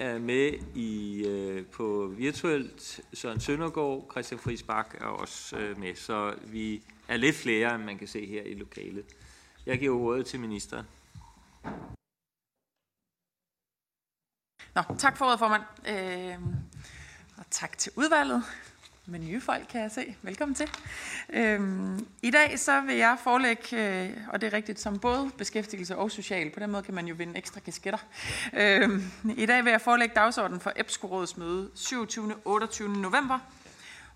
[0.00, 3.00] er med i, øh, på virtuelt.
[3.14, 7.84] Søren Søndergaard, Christian Friis Bak er også øh, med, så vi er lidt flere, end
[7.84, 9.04] man kan se her i lokalet.
[9.66, 10.86] Jeg giver ordet til ministeren.
[14.74, 15.62] Nå, tak for ordet, formand.
[15.88, 16.38] Øh,
[17.36, 18.42] og tak til udvalget
[19.10, 20.16] med nye folk, kan jeg se.
[20.22, 20.70] Velkommen til.
[21.32, 25.96] Øhm, I dag så vil jeg forelægge, øh, og det er rigtigt, som både beskæftigelse
[25.96, 26.50] og social.
[26.50, 27.98] På den måde kan man jo vinde ekstra kasketter.
[28.54, 29.02] Øhm,
[29.36, 32.34] I dag vil jeg forelægge dagsordenen for EBSCO-rådets møde 27.
[32.44, 32.88] 28.
[32.88, 33.38] november.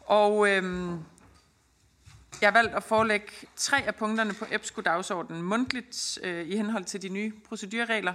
[0.01, 0.99] Og øhm,
[2.40, 7.03] jeg har valgt at forelægge tre af punkterne på EBSCO-dagsordenen mundtligt øh, i henhold til
[7.03, 8.14] de nye procedurregler.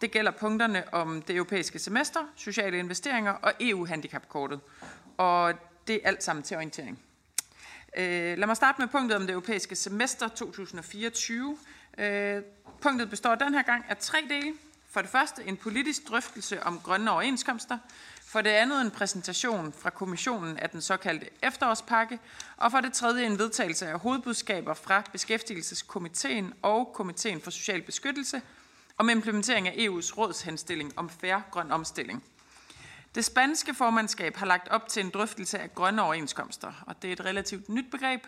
[0.00, 4.60] Det gælder punkterne om det europæiske semester, sociale investeringer og EU-handicapkortet.
[5.18, 5.54] Og
[5.90, 6.98] det er alt sammen til orientering.
[7.96, 11.58] Øh, lad mig starte med punktet om det europæiske semester 2024.
[11.98, 12.42] Øh,
[12.80, 14.52] punktet består den her gang af tre dele.
[14.90, 17.78] For det første en politisk drøftelse om grønne overenskomster.
[18.26, 22.18] For det andet en præsentation fra kommissionen af den såkaldte efterårspakke.
[22.56, 28.42] Og for det tredje en vedtagelse af hovedbudskaber fra Beskæftigelseskomiteen og Komiteen for Social Beskyttelse
[28.98, 32.24] om implementering af EU's rådshenstilling om færre grøn omstilling.
[33.14, 37.12] Det spanske formandskab har lagt op til en drøftelse af grønne overenskomster, og det er
[37.12, 38.26] et relativt nyt begreb.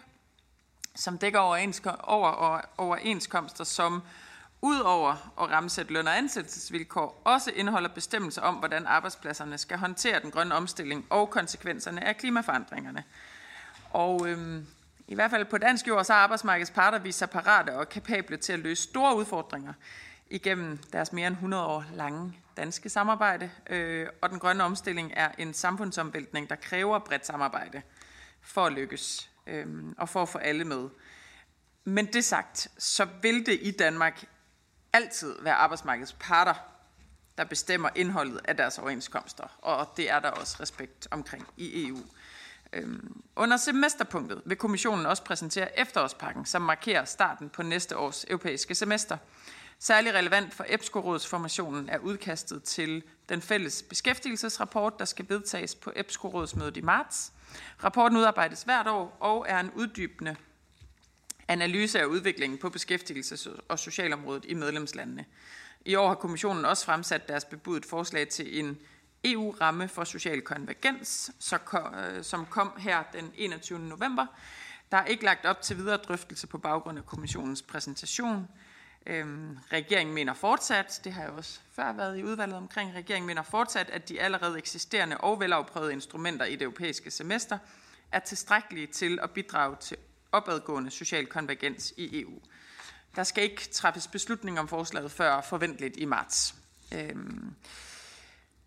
[0.95, 4.03] som dækker over overenskomster, som
[4.63, 10.31] udover at ramsætte løn- og ansættelsesvilkår, også indeholder bestemmelser om, hvordan arbejdspladserne skal håndtere den
[10.31, 13.05] grønne omstilling og konsekvenserne af klimaforandringerne.
[13.91, 14.67] Og øhm,
[15.09, 18.37] i hvert fald på dansk jord, så har arbejdsmarkedets parter vist sig parate og kapable
[18.37, 19.73] til at løse store udfordringer
[20.31, 23.51] igennem deres mere end 100 år lange danske samarbejde.
[23.71, 27.83] Øh, og den grønne omstilling er en samfundsomvæltning, der kræver bredt samarbejde
[28.43, 29.67] for at lykkes øh,
[29.99, 30.89] og for at få alle med.
[31.85, 34.25] Men det sagt, så vil det i Danmark
[34.93, 36.55] altid være arbejdsmarkedets parter,
[37.39, 41.99] der bestemmer indholdet af deres overenskomster, og det er der også respekt omkring i EU.
[42.73, 48.75] Øhm, under semesterpunktet vil kommissionen også præsentere efterårspakken, som markerer starten på næste års europæiske
[48.75, 49.17] semester.
[49.85, 56.77] Særlig relevant for EBSCO-rådsformationen er udkastet til den fælles beskæftigelsesrapport, der skal vedtages på EBSCO-rådsmødet
[56.77, 57.33] i marts.
[57.85, 60.37] Rapporten udarbejdes hvert år og er en uddybende
[61.49, 65.25] analyse af udviklingen på beskæftigelses- og socialområdet i medlemslandene.
[65.85, 68.79] I år har kommissionen også fremsat deres bebudet forslag til en
[69.25, 73.79] EU-ramme for social konvergens, øh, som kom her den 21.
[73.79, 74.27] november.
[74.91, 78.49] Der er ikke lagt op til videre drøftelse på baggrund af kommissionens præsentation.
[79.07, 83.43] Øhm, regeringen mener fortsat, det har jeg også før været i udvalget omkring, regeringen mener
[83.43, 87.59] fortsat, at de allerede eksisterende og velafprøvede instrumenter i det europæiske semester
[88.13, 89.97] er tilstrækkelige til at bidrage til
[90.33, 92.33] opadgående social konvergens i EU.
[93.17, 96.55] Der skal ikke træffes beslutning om forslaget før forventeligt i marts.
[96.95, 97.55] Øhm,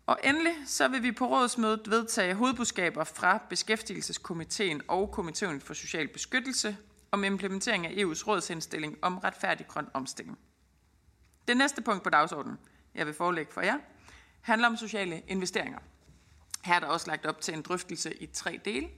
[0.06, 6.08] og endelig så vil vi på rådsmødet vedtage hovedbudskaber fra Beskæftigelseskomiteen og Komiteen for Social
[6.08, 6.76] Beskyttelse
[7.10, 10.38] om implementering af EU's rådsindstilling om retfærdig grøn omstilling.
[11.48, 12.58] Det næste punkt på dagsordenen,
[12.94, 13.78] jeg vil forelægge for jer,
[14.40, 15.78] handler om sociale investeringer.
[16.64, 18.88] Her er der også lagt op til en drøftelse i tre dele.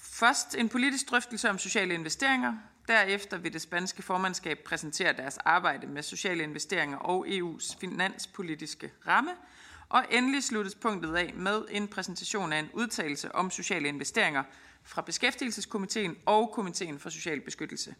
[0.00, 2.54] Først en politisk drøftelse om sociale investeringer.
[2.88, 9.30] Derefter vil det spanske formandskab præsentere deres arbejde med sociale investeringer og EU's finanspolitiske ramme–
[9.88, 14.42] og endelig sluttes punktet af med en præsentation af en udtalelse om sociale investeringer
[14.84, 17.94] fra Beskæftigelseskomiteen og Komiteen for Social Beskyttelse.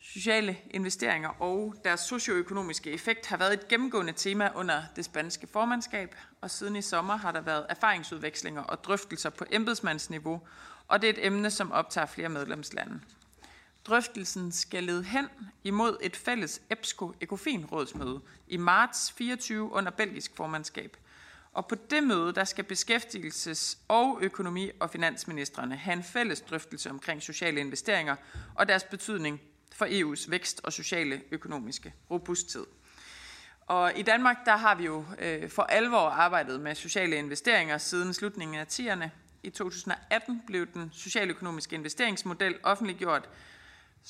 [0.00, 6.14] Sociale investeringer og deres socioøkonomiske effekt har været et gennemgående tema under det spanske formandskab,
[6.40, 10.40] og siden i sommer har der været erfaringsudvekslinger og drøftelser på embedsmandsniveau,
[10.88, 13.00] og det er et emne, som optager flere medlemslande.
[13.84, 15.28] Drøftelsen skal lede hen
[15.64, 20.96] imod et fælles EBSCO-ECOFIN-rådsmøde i marts 24 under belgisk formandskab.
[21.58, 26.90] Og på det møde, der skal beskæftigelses- og økonomi- og finansministerne have en fælles drøftelse
[26.90, 28.16] omkring sociale investeringer
[28.54, 29.40] og deres betydning
[29.72, 32.66] for EU's vækst og sociale økonomiske robusthed.
[33.66, 38.14] Og i Danmark, der har vi jo øh, for alvor arbejdet med sociale investeringer siden
[38.14, 39.08] slutningen af 10'erne.
[39.42, 43.28] I 2018 blev den socialøkonomiske investeringsmodel offentliggjort,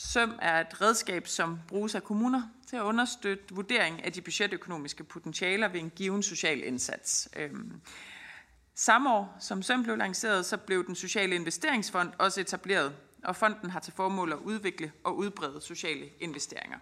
[0.01, 5.05] SØM er et redskab, som bruges af kommuner til at understøtte vurdering af de budgetøkonomiske
[5.05, 7.29] potentialer ved en given social indsats.
[7.37, 7.81] Øhm,
[8.75, 13.71] samme år, som SØM blev lanceret, så blev den sociale investeringsfond også etableret, og fonden
[13.71, 16.79] har til formål at udvikle og udbrede sociale investeringer.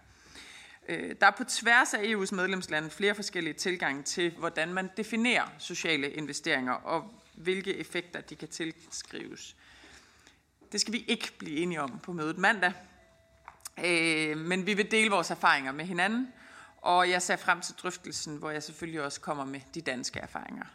[0.89, 5.45] Øh, der er på tværs af EU's medlemslande flere forskellige tilgange til, hvordan man definerer
[5.59, 9.55] sociale investeringer og hvilke effekter de kan tilskrives.
[10.71, 12.73] Det skal vi ikke blive enige om på mødet mandag,
[13.85, 16.33] Øh, men vi vil dele vores erfaringer med hinanden,
[16.77, 20.65] og jeg ser frem til drøftelsen, hvor jeg selvfølgelig også kommer med de danske erfaringer.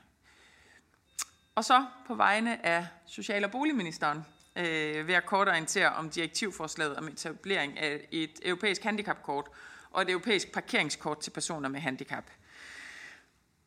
[1.54, 4.24] Og så på vegne af Social- og Boligministeren
[4.56, 9.46] øh, vil jeg kort orientere om direktivforslaget om etablering af et europæisk handicapkort
[9.90, 12.24] og et europæisk parkeringskort til personer med handicap.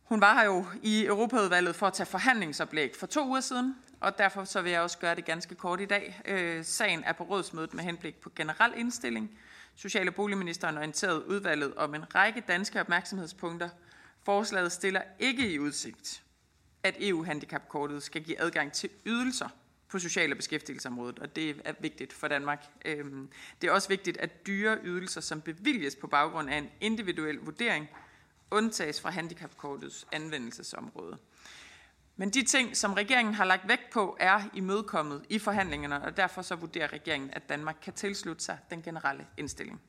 [0.06, 4.18] Hun var her jo i Europaudvalget for at tage forhandlingsoplæg for to uger siden, og
[4.18, 6.22] derfor så vil jeg også gøre det ganske kort i dag.
[6.26, 9.39] Øh, sagen er på rådsmødet med henblik på generel indstilling.
[9.76, 13.70] Social- og boligministeren orienterede udvalget om en række danske opmærksomhedspunkter.
[14.24, 16.24] Forslaget stiller ikke i udsigt,
[16.84, 19.49] at EU-handicapkortet skal give adgang til ydelser
[19.88, 22.66] på social- og beskæftigelsesområdet, og det er vigtigt for Danmark.
[22.86, 23.30] Øhm,
[23.62, 27.89] det er også vigtigt, at dyre ydelser, som bevilges på baggrund af en individuel vurdering,
[28.52, 31.18] undtages fra handicapkortets anvendelsesområde.
[32.16, 36.41] Men de ting, som regeringen har lagt vægt på, er imødekommet i forhandlingerne, og derfor
[36.41, 39.82] så vurderer regeringen, at Danmark kan tilslutte sig den generelle indstilling.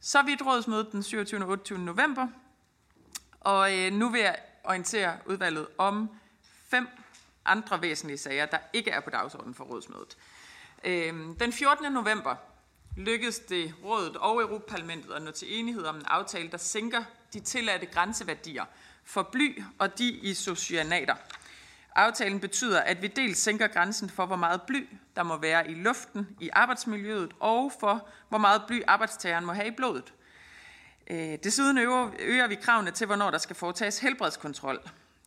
[0.00, 1.40] Så vidt rådsmødet den 27.
[1.40, 1.78] og 28.
[1.78, 2.28] november,
[3.40, 6.10] og øh, nu vil jeg orientere udvalget om
[6.44, 6.88] fem
[7.44, 10.16] andre væsentlige sager, der ikke er på dagsordenen for rådsmødet.
[10.84, 11.92] Øh, den 14.
[11.92, 12.36] november
[12.96, 17.40] lykkedes det rådet og Europaparlamentet at nå til enighed om en aftale, der sænker de
[17.40, 18.64] tilladte grænseværdier
[19.04, 21.14] for bly og de isocyanater.
[21.94, 25.74] Aftalen betyder, at vi dels sænker grænsen for, hvor meget bly der må være i
[25.74, 30.12] luften i arbejdsmiljøet, og for, hvor meget bly arbejdstageren må have i blodet.
[31.10, 34.78] Øh, desuden øger, øger vi kravene til, hvornår der skal foretages helbredskontrol.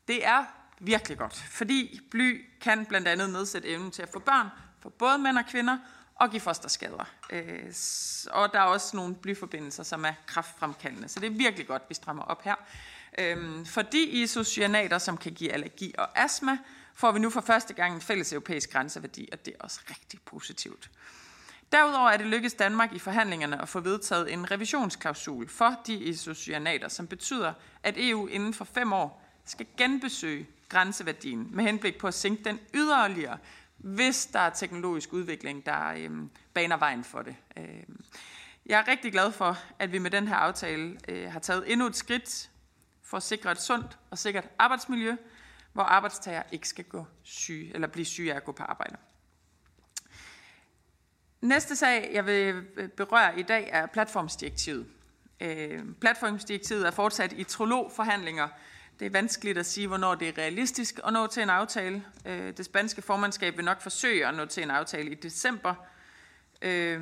[0.07, 0.45] Det er
[0.79, 4.47] virkelig godt, fordi bly kan blandt andet nedsætte evnen til at få børn
[4.79, 5.77] for både mænd og kvinder,
[6.15, 7.09] og give fosterskader.
[7.29, 7.73] Øh,
[8.31, 11.09] og der er også nogle blyforbindelser, som er kraftfremkaldende.
[11.09, 12.55] Så det er virkelig godt, vi strammer op her.
[13.17, 16.57] Øh, fordi isocyanater, som kan give allergi og astma,
[16.95, 20.19] får vi nu for første gang en fælles europæisk grænseværdi, og det er også rigtig
[20.25, 20.89] positivt.
[21.71, 26.87] Derudover er det lykkedes Danmark i forhandlingerne at få vedtaget en revisionsklausul for de isocyanater,
[26.87, 27.53] som betyder,
[27.83, 32.59] at EU inden for fem år skal genbesøge grænseværdien med henblik på at sænke den
[32.73, 33.37] yderligere,
[33.83, 37.35] hvis der er teknologisk udvikling, der øhm, baner vejen for det.
[37.57, 38.03] Øhm,
[38.65, 41.87] jeg er rigtig glad for, at vi med den her aftale øh, har taget endnu
[41.87, 42.49] et skridt
[43.01, 45.15] for at sikre et sundt og sikkert arbejdsmiljø,
[45.73, 48.97] hvor arbejdstager ikke skal gå syge eller blive syge af at gå på arbejde.
[51.41, 54.87] Næste sag, jeg vil øh, berøre i dag, er platformsdirektivet.
[55.39, 58.47] Øh, platformsdirektivet er fortsat i trologforhandlinger.
[58.99, 62.03] Det er vanskeligt at sige, hvornår det er realistisk at nå til en aftale.
[62.25, 65.75] Øh, det spanske formandskab vil nok forsøge at nå til en aftale i december.
[66.61, 67.01] Øh,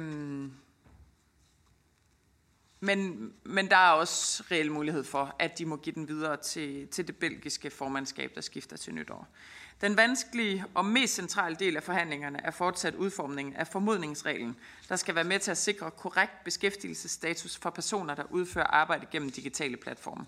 [2.80, 6.88] men, men der er også reel mulighed for, at de må give den videre til,
[6.88, 9.28] til det belgiske formandskab, der skifter til nytår.
[9.82, 14.56] Den vanskelige og mest centrale del af forhandlingerne er fortsat udformningen af formodningsreglen,
[14.90, 19.30] der skal være med til at sikre korrekt beskæftigelsesstatus for personer, der udfører arbejde gennem
[19.30, 20.26] digitale platforme.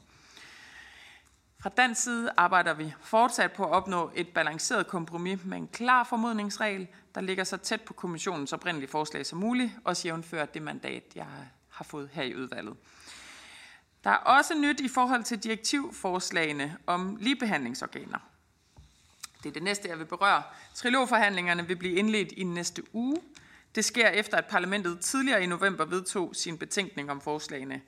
[1.64, 6.04] Fra den side arbejder vi fortsat på at opnå et balanceret kompromis med en klar
[6.04, 11.04] formodningsregel, der ligger så tæt på kommissionens oprindelige forslag som muligt, og jævnfører det mandat,
[11.16, 11.26] jeg
[11.70, 12.76] har fået her i udvalget.
[14.04, 18.20] Der er også nyt i forhold til direktivforslagene om ligebehandlingsorganer.
[19.44, 20.44] Det er det næste, jeg vil berøre.
[20.74, 23.18] Trilogforhandlingerne vil blive indledt i næste uge.
[23.76, 27.82] Det sker efter, at parlamentet tidligere i november vedtog sin betænkning om forslagene.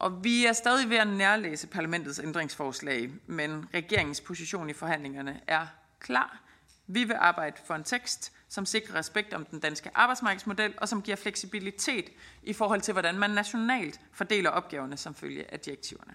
[0.00, 5.66] Og vi er stadig ved at nærlæse parlamentets ændringsforslag, men regeringens position i forhandlingerne er
[5.98, 6.40] klar.
[6.86, 11.02] Vi vil arbejde for en tekst, som sikrer respekt om den danske arbejdsmarkedsmodel, og som
[11.02, 12.04] giver fleksibilitet
[12.42, 16.14] i forhold til, hvordan man nationalt fordeler opgaverne som følge af direktiverne.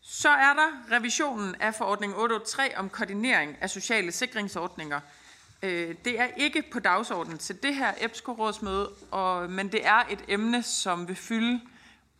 [0.00, 5.00] Så er der revisionen af forordning 883 om koordinering af sociale sikringsordninger.
[5.62, 8.88] Øh, det er ikke på dagsordenen til det her EBSCO-rådsmøde,
[9.48, 11.60] men det er et emne, som vil fylde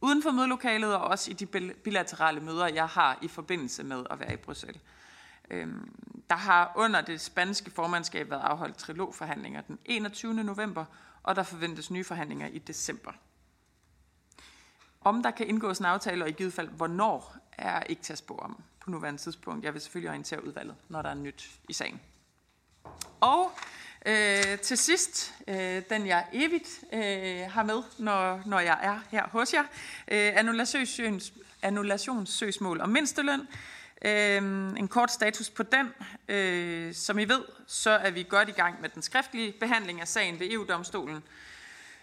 [0.00, 1.46] uden for mødelokalet og også i de
[1.84, 4.80] bilaterale møder, jeg har i forbindelse med at være i Bruxelles.
[5.50, 5.94] Øhm,
[6.30, 10.34] der har under det spanske formandskab været afholdt trilogforhandlinger den 21.
[10.34, 10.84] november,
[11.22, 13.12] og der forventes nye forhandlinger i december.
[15.00, 18.18] Om der kan indgås en aftale, og i givet fald hvornår, er ikke til at
[18.18, 19.64] spå om på nuværende tidspunkt.
[19.64, 22.00] Jeg vil selvfølgelig orientere udvalget, når der er nyt i sagen.
[23.20, 23.52] Og
[24.06, 29.28] øh, til sidst, øh, den jeg evigt øh, har med, når, når jeg er her
[29.28, 29.62] hos jer,
[30.08, 31.32] øh, annullations,
[31.62, 33.40] annullationssøgsmål om mindsteløn.
[34.04, 34.36] Øh,
[34.76, 35.88] en kort status på den.
[36.28, 40.08] Øh, som I ved, så er vi godt i gang med den skriftlige behandling af
[40.08, 41.22] sagen ved EU-domstolen.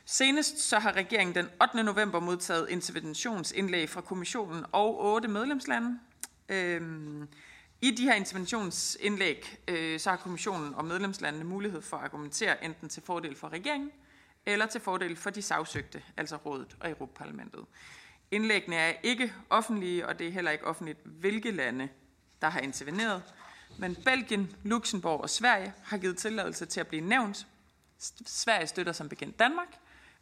[0.05, 1.83] Senest så har regeringen den 8.
[1.83, 5.99] november modtaget interventionsindlæg fra kommissionen og otte medlemslande.
[6.49, 6.81] Øh,
[7.84, 12.89] i de her interventionsindlæg øh, så har kommissionen og medlemslandene mulighed for at argumentere enten
[12.89, 13.91] til fordel for regeringen
[14.45, 17.65] eller til fordel for de sagsøgte, altså rådet og Europaparlamentet.
[18.31, 21.89] Indlæggene er ikke offentlige, og det er heller ikke offentligt, hvilke lande,
[22.41, 23.23] der har interveneret.
[23.80, 27.47] Men Belgien, Luxembourg og Sverige har givet tilladelse til at blive nævnt.
[28.26, 29.77] Sverige støtter som bekendt Danmark,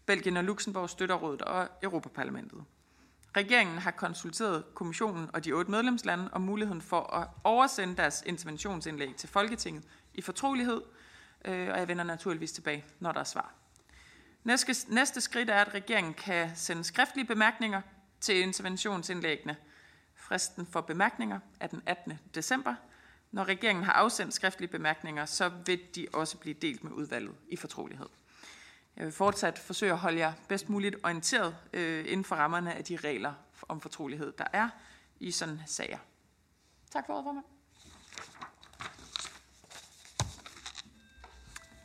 [0.05, 2.63] Belgien og Luxembourg støtter rådet og Europaparlamentet.
[3.37, 9.15] Regeringen har konsulteret kommissionen og de otte medlemslande om muligheden for at oversende deres interventionsindlæg
[9.15, 9.83] til Folketinget
[10.13, 10.81] i fortrolighed,
[11.45, 13.53] øh, og jeg vender naturligvis tilbage, når der er svar.
[14.43, 17.81] Næste, næste skridt er, at regeringen kan sende skriftlige bemærkninger
[18.21, 19.55] til interventionsindlæggene.
[20.15, 22.19] Fristen for bemærkninger er den 18.
[22.35, 22.75] december.
[23.31, 27.55] Når regeringen har afsendt skriftlige bemærkninger, så vil de også blive delt med udvalget i
[27.55, 28.07] fortrolighed.
[28.97, 32.83] Jeg vil fortsat forsøge at holde jer bedst muligt orienteret øh, inden for rammerne af
[32.83, 33.33] de regler
[33.67, 34.69] om fortrolighed, der er
[35.19, 35.97] i sådan sager.
[36.91, 37.45] Tak for ordet, formand.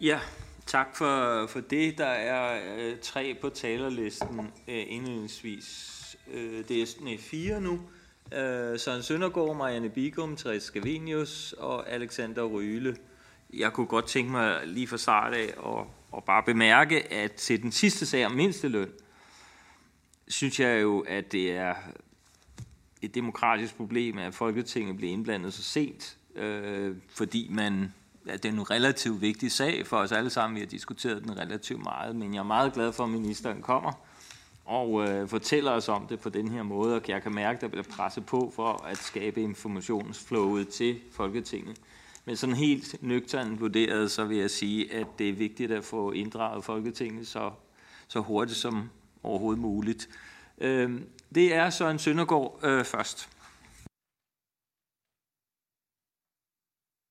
[0.00, 0.20] Ja,
[0.66, 1.98] tak for, for det.
[1.98, 6.16] Der er øh, tre på talerlisten øh, indledningsvis.
[6.32, 7.80] Øh, det er nej, fire nu.
[8.32, 12.96] Øh, Søren Søndergaard, Marianne Bigum, Therese Scavenius og Alexander Ryle.
[13.52, 17.62] Jeg kunne godt tænke mig lige fra start af at og bare bemærke, at til
[17.62, 18.88] den sidste sag om mindsteløn,
[20.28, 21.74] synes jeg jo, at det er
[23.02, 27.94] et demokratisk problem, at Folketinget bliver indblandet så sent øh, fordi man,
[28.26, 30.54] ja, det er en relativt vigtig sag for os alle sammen.
[30.54, 33.92] Vi har diskuteret den relativt meget, men jeg er meget glad for, at ministeren kommer
[34.64, 37.60] og øh, fortæller os om det på den her måde, og jeg kan mærke, at
[37.60, 41.76] der bliver presset på for at skabe informationsflowet til Folketinget.
[42.26, 46.12] Men sådan helt nøgternt vurderet, så vil jeg sige, at det er vigtigt at få
[46.12, 47.52] inddraget Folketinget så,
[48.08, 48.90] så hurtigt som
[49.22, 50.08] overhovedet muligt.
[50.58, 51.00] Øh,
[51.34, 53.28] det er Søren Søndergaard øh, først.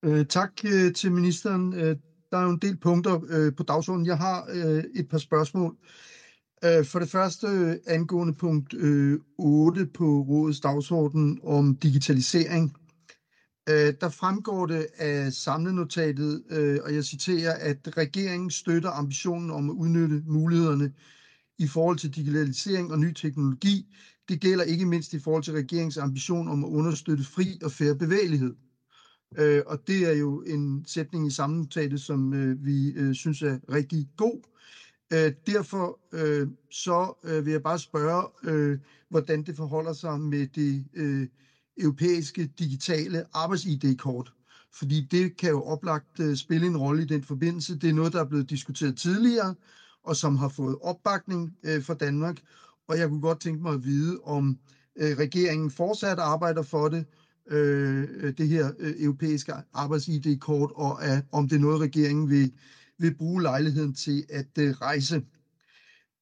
[0.05, 1.73] Øh, tak øh, til ministeren.
[1.73, 1.97] Øh,
[2.31, 4.05] der er jo en del punkter øh, på dagsordenen.
[4.05, 5.77] Jeg har øh, et par spørgsmål.
[6.63, 12.77] Øh, for det første øh, angående punkt øh, 8 på rådets dagsorden om digitalisering.
[13.69, 19.69] Øh, der fremgår det af samlenotatet, øh, og jeg citerer, at regeringen støtter ambitionen om
[19.69, 20.91] at udnytte mulighederne
[21.59, 23.95] i forhold til digitalisering og ny teknologi.
[24.29, 27.95] Det gælder ikke mindst i forhold til regeringens ambition om at understøtte fri og færre
[27.95, 28.55] bevægelighed.
[29.37, 33.59] Øh, og det er jo en sætning i sammennotatet, som øh, vi øh, synes er
[33.71, 34.41] rigtig god.
[35.13, 38.79] Øh, derfor øh, så øh, vil jeg bare spørge, øh,
[39.09, 41.27] hvordan det forholder sig med det øh,
[41.77, 44.33] europæiske digitale arbejds-ID-kort.
[44.73, 47.79] Fordi det kan jo oplagt øh, spille en rolle i den forbindelse.
[47.79, 49.55] Det er noget, der er blevet diskuteret tidligere,
[50.03, 52.41] og som har fået opbakning øh, fra Danmark.
[52.87, 54.57] Og jeg kunne godt tænke mig at vide, om
[54.95, 57.05] øh, regeringen fortsat arbejder for det,
[57.49, 62.51] øh, det her øh, europæiske arbejds-ID-kort, og at, om det er noget, regeringen vil,
[62.99, 65.25] vil bruge lejligheden til at øh, rejse.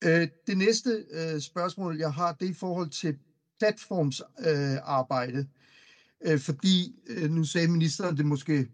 [0.04, 3.18] Øh, det næste øh, spørgsmål, jeg har, det er i forhold til
[3.64, 5.48] platformsarbejde.
[6.26, 8.68] Øh, fordi, øh, nu sagde ministeren det måske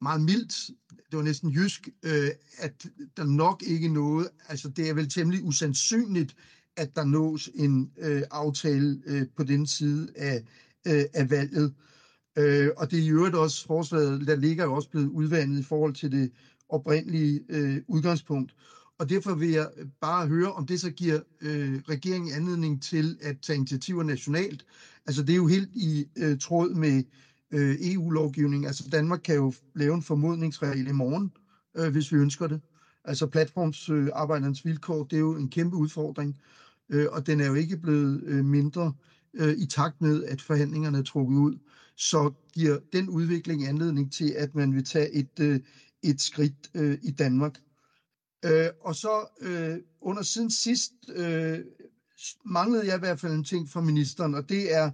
[0.00, 0.70] meget mildt,
[1.10, 2.86] det var næsten jysk, øh, at
[3.16, 6.36] der nok ikke noget, altså det er vel temmelig usandsynligt,
[6.76, 10.44] at der nås en øh, aftale øh, på den side af,
[10.86, 11.74] øh, af valget.
[12.38, 15.62] Øh, og det er i øvrigt også forslaget, der ligger jo også blevet udvandet i
[15.62, 16.32] forhold til det
[16.68, 18.54] oprindelige øh, udgangspunkt.
[19.00, 23.18] Og derfor vil jeg øh, bare høre, om det så giver øh, regeringen anledning til
[23.22, 24.64] at tage initiativer nationalt.
[25.06, 27.02] Altså det er jo helt i øh, tråd med
[27.50, 28.66] øh, EU-lovgivning.
[28.66, 31.32] Altså Danmark kan jo lave en formodningsregel i morgen,
[31.76, 32.60] øh, hvis vi ønsker det.
[33.04, 36.40] Altså platformsarbejdernes øh, vilkår, det er jo en kæmpe udfordring,
[36.88, 38.92] øh, og den er jo ikke blevet øh, mindre
[39.34, 41.58] øh, i takt med, at forhandlingerne er trukket ud.
[41.96, 45.60] Så giver den udvikling anledning til, at man vil tage et, øh,
[46.02, 47.54] et skridt øh, i Danmark.
[48.44, 51.58] Øh, og så øh, under siden sidst øh,
[52.44, 54.90] manglede jeg i hvert fald en ting fra ministeren, og det er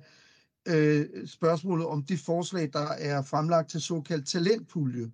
[0.69, 5.11] øh, spørgsmålet om det forslag, der er fremlagt til såkaldt talentpulje,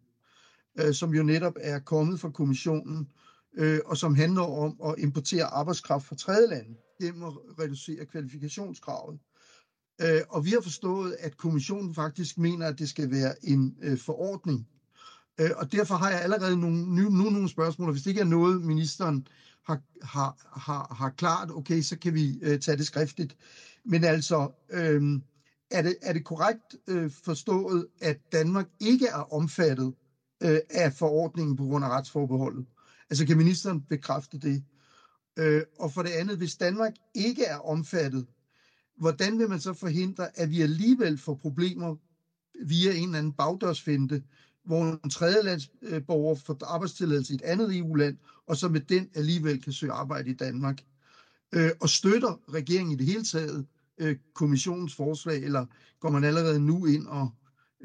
[0.81, 3.09] øh, som jo netop er kommet fra kommissionen,
[3.57, 9.19] øh, og som handler om at importere arbejdskraft fra tredjelande gennem at reducere kvalifikationskravet.
[10.01, 13.99] Øh, og vi har forstået, at kommissionen faktisk mener, at det skal være en øh,
[13.99, 14.69] forordning.
[15.41, 18.21] Øh, og derfor har jeg allerede nogle, nu, nu nogle spørgsmål, og hvis det ikke
[18.21, 19.27] er noget, ministeren
[19.65, 23.37] har, har, har, har klart, okay, så kan vi øh, tage det skriftligt.
[23.85, 25.21] Men altså, øh,
[25.71, 29.95] er, det, er det korrekt øh, forstået, at Danmark ikke er omfattet
[30.43, 32.67] øh, af forordningen på grund af retsforbeholdet?
[33.11, 34.65] Altså kan ministeren bekræfte det?
[35.39, 38.27] Øh, og for det andet, hvis Danmark ikke er omfattet,
[38.99, 41.97] hvordan vil man så forhindre, at vi alligevel får problemer
[42.65, 44.23] via en eller anden bagdørsfinte,
[44.65, 48.17] hvor en tredjelandsborger øh, får arbejdstilladelse i et andet EU-land,
[48.47, 50.79] og så med den alligevel kan søge arbejde i Danmark.
[51.53, 53.67] Øh, og støtter regeringen i det hele taget
[53.99, 55.67] øh, kommissionens forslag, eller
[56.01, 57.29] går man allerede nu ind og,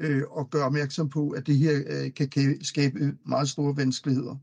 [0.00, 4.36] øh, og gør opmærksom på, at det her øh, kan skabe meget store vanskeligheder.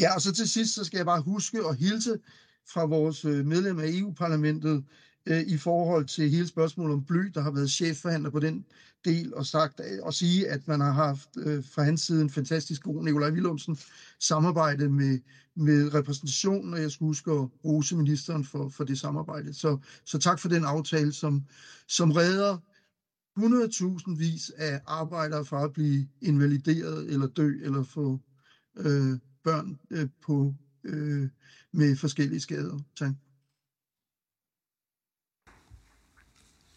[0.00, 2.18] Ja, og så til sidst, så skal jeg bare huske at hilse
[2.72, 4.84] fra vores øh, medlem af EU-parlamentet,
[5.26, 8.64] øh, i forhold til hele spørgsmålet om bly, der har været chefforhandler på den
[9.04, 12.82] del, og, sagt, og sige, at man har haft øh, fra hans side en fantastisk
[12.82, 13.78] god Nikolaj Willumsen
[14.20, 15.18] samarbejde med,
[15.56, 19.54] med repræsentationen, og jeg skulle huske at rose ministeren for, for det samarbejde.
[19.54, 21.44] Så, så tak for den aftale, som,
[21.88, 22.58] som redder
[23.38, 28.20] 100.000 vis af arbejdere fra at blive invalideret eller dø eller få
[28.76, 30.54] øh, børn øh, på,
[30.84, 31.28] øh,
[31.72, 32.78] med forskellige skader.
[32.96, 33.12] Tak.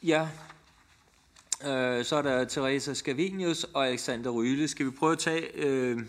[0.04, 0.30] Ja,
[1.66, 4.68] øh, så er der Teresa Scavenius og Alexander Ryle.
[4.68, 6.00] Skal vi prøve at tage øh,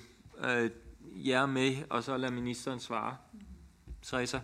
[0.45, 0.71] øh,
[1.15, 3.17] jer med, og så lade ministeren svare?
[4.03, 4.39] Teresa?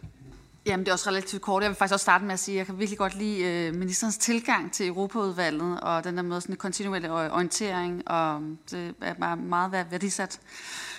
[0.66, 1.62] Jamen, det er også relativt kort.
[1.62, 3.74] Jeg vil faktisk også starte med at sige, at jeg kan virkelig godt lide øh,
[3.74, 8.40] ministerens tilgang til Europaudvalget, og den der med sådan en kontinuerlig orientering, og
[8.70, 10.40] det er bare meget værdisat.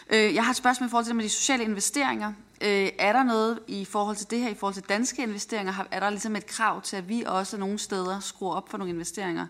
[0.09, 2.33] Øh, jeg har et spørgsmål i forhold til det med de sociale investeringer.
[2.61, 5.73] Øh, er der noget i forhold til det her, i forhold til danske investeringer?
[5.91, 8.93] Er der ligesom et krav til, at vi også nogle steder skruer op for nogle
[8.93, 9.47] investeringer?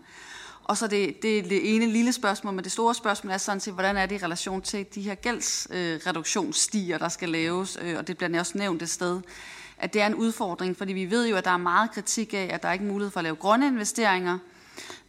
[0.66, 3.74] Og så det, det, det ene lille spørgsmål, men det store spørgsmål er sådan set,
[3.74, 8.06] hvordan er det i relation til de her gældsreduktionsstiger, øh, der skal laves, øh, og
[8.06, 9.20] det bliver også nævnt et sted,
[9.78, 12.50] at det er en udfordring, fordi vi ved jo, at der er meget kritik af,
[12.52, 14.38] at der er ikke mulighed for at lave grønne investeringer,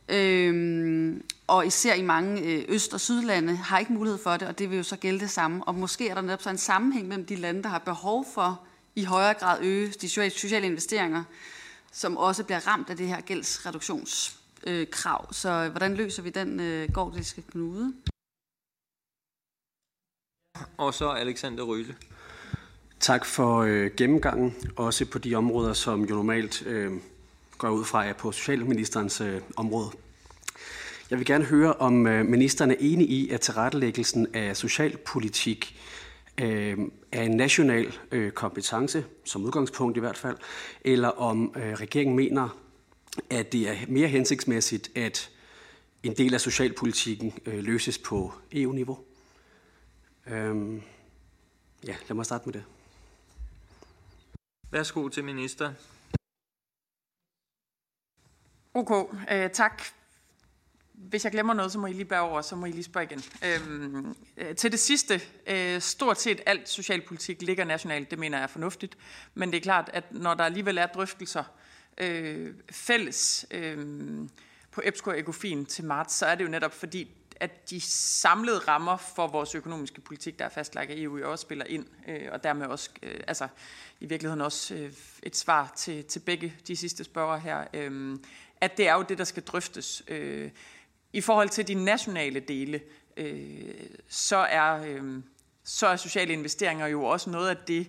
[0.10, 4.60] Øhm, og især i mange øh, øst- og sydlande har ikke mulighed for det, og
[4.60, 5.64] det vil jo så gælde det samme.
[5.64, 8.62] Og måske er der netop så en sammenhæng mellem de lande, der har behov for
[8.96, 11.24] i højere grad øge de sociale investeringer,
[11.92, 14.37] som også bliver ramt af det her gældsreduktions
[14.68, 14.88] Øh,
[15.32, 17.94] så hvordan løser vi den øh, gordiske knude?
[20.78, 21.96] Og så Alexander Ryle.
[23.00, 26.92] Tak for øh, gennemgangen, også på de områder, som jo normalt øh,
[27.58, 29.90] går ud fra, er på Socialministerens øh, område.
[31.10, 35.80] Jeg vil gerne høre, om øh, ministeren er enig i, at tilrettelæggelsen af socialpolitik
[36.42, 36.78] øh,
[37.12, 40.38] er en national øh, kompetence, som udgangspunkt i hvert fald,
[40.82, 42.58] eller om øh, regeringen mener,
[43.30, 45.30] at det er mere hensigtsmæssigt, at
[46.04, 49.00] en del af socialpolitikken øh, løses på EU-niveau.
[50.28, 50.82] Øhm,
[51.88, 52.64] ja, lad mig starte med det.
[54.72, 55.74] Værsgo til minister.
[58.74, 59.84] Ok, øh, tak.
[60.94, 63.06] Hvis jeg glemmer noget, så må I lige bære over, så må I lige spørge
[63.06, 63.24] igen.
[63.46, 68.44] Øhm, øh, til det sidste, øh, stort set alt socialpolitik ligger nationalt, det mener jeg
[68.44, 68.98] er fornuftigt.
[69.34, 71.67] Men det er klart, at når der alligevel er drøftelser øh,
[71.98, 73.78] øh, fælles øh,
[74.72, 78.60] på EBSCO og ECOFIN til marts, så er det jo netop fordi, at de samlede
[78.60, 82.44] rammer for vores økonomiske politik, der er fastlagt af EU, også spiller ind, øh, og
[82.44, 83.48] dermed også, øh, altså
[84.00, 84.94] i virkeligheden også øh,
[85.24, 88.18] et svar til, til begge de sidste spørger her, øh,
[88.62, 90.04] at det er jo det, der skal drøftes.
[90.08, 90.52] Øh,
[91.14, 92.82] I forhold til de nationale dele,
[93.18, 93.74] øh,
[94.08, 95.24] så, er, øh,
[95.64, 97.88] så er sociale investeringer jo også noget af det,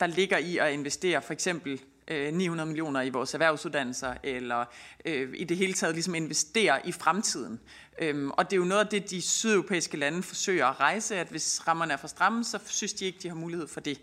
[0.00, 4.64] der ligger i at investere for eksempel Øh, 900 millioner i vores erhvervsuddannelser, eller
[5.04, 7.60] øh, i det hele taget ligesom investere i fremtiden.
[7.98, 11.26] Øhm, og det er jo noget af det, de sydeuropæiske lande forsøger at rejse, at
[11.26, 14.00] hvis rammerne er for stramme, så synes de ikke, de har mulighed for det.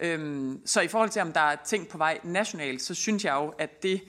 [0.00, 3.34] Øhm, så i forhold til, om der er ting på vej nationalt, så synes jeg
[3.34, 4.00] jo, at det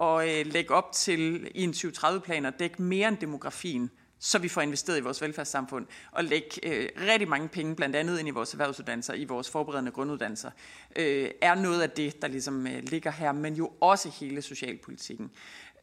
[0.00, 4.48] at øh, lægge op til i en 2030-plan at dække mere end demografien, så vi
[4.48, 8.30] får investeret i vores velfærdssamfund, og lægge øh, rigtig mange penge, blandt andet ind i
[8.30, 10.50] vores erhvervsuddannelser, i vores forberedende grunduddannelser,
[10.96, 15.30] øh, er noget af det, der ligesom øh, ligger her, men jo også hele socialpolitikken.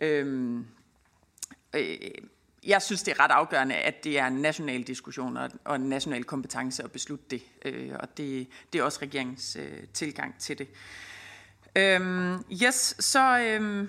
[0.02, 0.56] Øh,
[1.76, 1.98] øh,
[2.66, 5.90] jeg synes, det er ret afgørende, at det er en national diskussion og, og en
[5.90, 10.58] national kompetence at beslutte det, øh, og det, det er også regeringens øh, tilgang til
[10.58, 10.68] det.
[11.76, 13.40] Øh, yes, så...
[13.40, 13.88] Øh,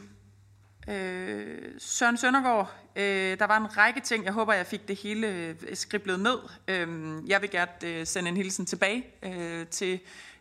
[0.89, 4.25] Øh, Søren Søndergaard, øh, der var en række ting.
[4.25, 6.39] Jeg håber, jeg fik det hele øh, skriblet ned.
[6.69, 6.89] Øh,
[7.31, 10.01] jeg vil gerne øh, sende en hilsen tilbage øh, til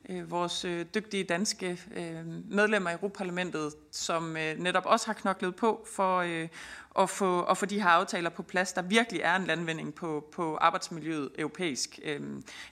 [0.10, 5.56] øh, vores øh, dygtige danske øh, medlemmer i Europaparlamentet, som øh, netop også har knoklet
[5.56, 6.48] på for øh,
[7.00, 8.74] at, få, at få de her aftaler på plads.
[8.74, 12.00] Der virkelig er en landvinding på, på arbejdsmiljøet europæisk.
[12.04, 12.22] Øh,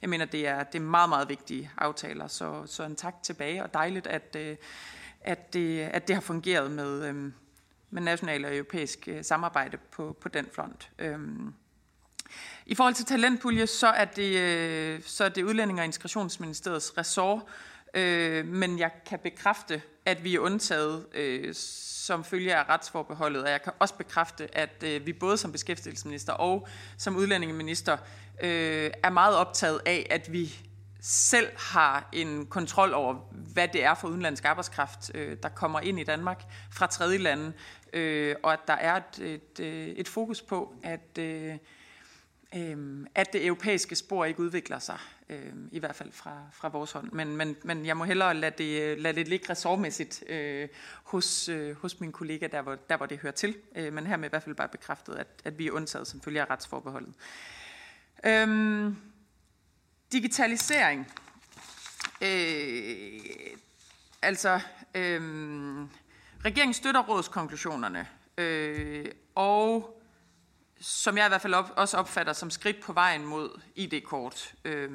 [0.01, 3.63] jeg mener, det er, det er meget, meget vigtige aftaler, så, så en tak tilbage,
[3.63, 4.55] og dejligt, at, øh,
[5.21, 7.05] at, det, at det har fungeret med...
[7.09, 7.31] Øh,
[7.93, 10.89] med national og europæisk øh, samarbejde på, på den front.
[10.99, 11.53] Øhm,
[12.65, 17.41] I forhold til talentpulje, så er det, øh, så er det Udlænding- og Integrationsministeriets ressort,
[17.93, 21.05] øh, men jeg kan bekræfte, at vi er undtaget
[22.05, 26.33] som følge af retsforbeholdet, og jeg kan også bekræfte, at øh, vi både som beskæftigelsesminister
[26.33, 26.67] og
[26.97, 27.97] som udlændingeminister
[28.43, 30.55] øh, er meget optaget af, at vi
[31.05, 33.13] selv har en kontrol over,
[33.53, 37.53] hvad det er for udenlandsk arbejdskraft, øh, der kommer ind i Danmark fra tredje lande,
[37.93, 41.57] øh, og at der er et, et, øh, et fokus på, at, øh,
[42.55, 44.97] øh, at det europæiske spor ikke udvikler sig,
[45.29, 47.11] øh, i hvert fald fra, fra vores hånd.
[47.11, 50.67] Men, men, men jeg må hellere lade det, lade det ligge ressortmæssigt øh,
[51.03, 53.55] hos, øh, hos min kollega, der hvor, der hvor det hører til.
[53.75, 56.41] Øh, men med i hvert fald bare bekræftet, at, at vi er undtaget som følge
[56.41, 57.13] af retsforbeholdet.
[58.25, 58.93] Øh,
[60.13, 61.13] digitalisering.
[62.21, 63.19] Øh,
[64.21, 64.59] altså,
[64.95, 65.21] øh,
[66.45, 68.07] Regeringen støtter rådskonklusionerne,
[68.37, 69.99] øh, og
[70.81, 74.53] som jeg i hvert fald op, også opfatter som skridt på vejen mod ID-kort.
[74.65, 74.91] Øh,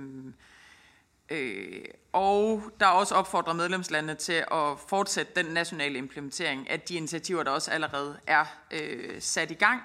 [1.29, 6.95] øh, og der er også opfordret medlemslandene til at fortsætte den nationale implementering af de
[6.95, 9.83] initiativer, der også allerede er øh, sat i gang.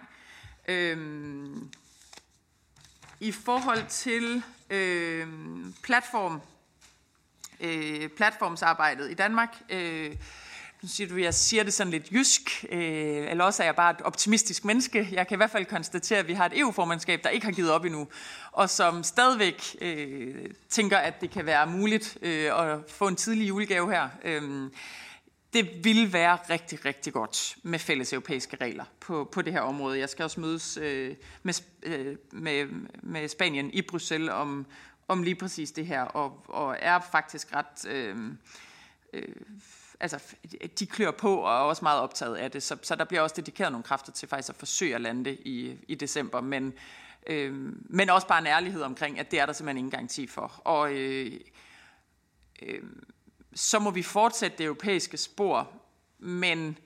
[0.68, 0.98] Øh,
[3.24, 5.28] i forhold til øh,
[5.84, 6.42] platform,
[7.60, 10.16] øh, platformsarbejdet i Danmark, øh,
[10.82, 13.92] nu siger du, jeg siger det sådan lidt jysk, øh, eller også er jeg bare
[13.92, 15.08] et optimistisk menneske.
[15.12, 17.72] Jeg kan i hvert fald konstatere, at vi har et EU-formandskab, der ikke har givet
[17.72, 18.08] op endnu,
[18.52, 20.36] og som stadigvæk øh,
[20.70, 24.10] tænker, at det kan være muligt øh, at få en tidlig julegave her.
[24.24, 24.70] Øh,
[25.54, 30.00] det vil være rigtig, rigtig godt med fælles europæiske regler på, på det her område.
[30.00, 31.54] Jeg skal også mødes øh, med,
[31.84, 32.66] øh, med,
[33.04, 34.66] med Spanien i Bruxelles om,
[35.08, 37.88] om lige præcis det her, og, og er faktisk ret...
[37.88, 38.18] Øh,
[39.14, 39.36] øh,
[40.00, 40.36] altså,
[40.80, 43.36] de klør på og er også meget optaget af det, så, så der bliver også
[43.36, 46.74] dedikeret nogle kræfter til faktisk at forsøge at lande det i, i december, men,
[47.28, 47.54] øh,
[47.90, 50.62] men også bare en ærlighed omkring, at det er der simpelthen ingen garanti for.
[50.66, 51.40] Og øh,
[52.62, 52.84] øh,
[53.56, 55.72] så må vi fortsætte det europæiske spor,
[56.20, 56.78] men,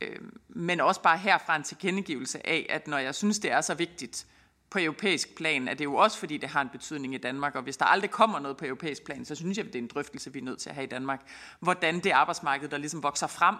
[0.00, 0.18] øh,
[0.48, 4.26] men også bare herfra en tilkendegivelse af, at når jeg synes, det er så vigtigt
[4.70, 7.62] på europæisk plan, at det jo også fordi, det har en betydning i Danmark, og
[7.62, 10.32] hvis der aldrig kommer noget på europæisk plan, så synes jeg, det er en drøftelse,
[10.32, 11.20] vi er nødt til at have i Danmark,
[11.60, 13.56] hvordan det arbejdsmarked, der ligesom vokser frem,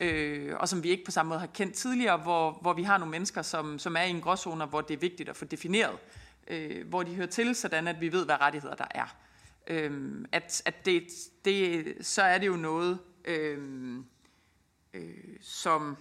[0.00, 2.98] øh, og som vi ikke på samme måde har kendt tidligere, hvor, hvor vi har
[2.98, 5.98] nogle mennesker, som, som er i en gråzone, hvor det er vigtigt at få defineret,
[6.48, 9.16] øh, hvor de hører til, sådan at vi ved, hvad rettigheder der er
[9.66, 11.06] øhm, at at det,
[11.44, 14.06] det, så er det jo noget, øhm,
[14.94, 15.96] øh, som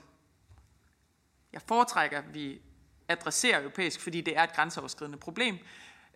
[1.53, 2.61] jeg foretrækker, vi
[3.07, 5.57] adresserer europæisk, fordi det er et grænseoverskridende problem.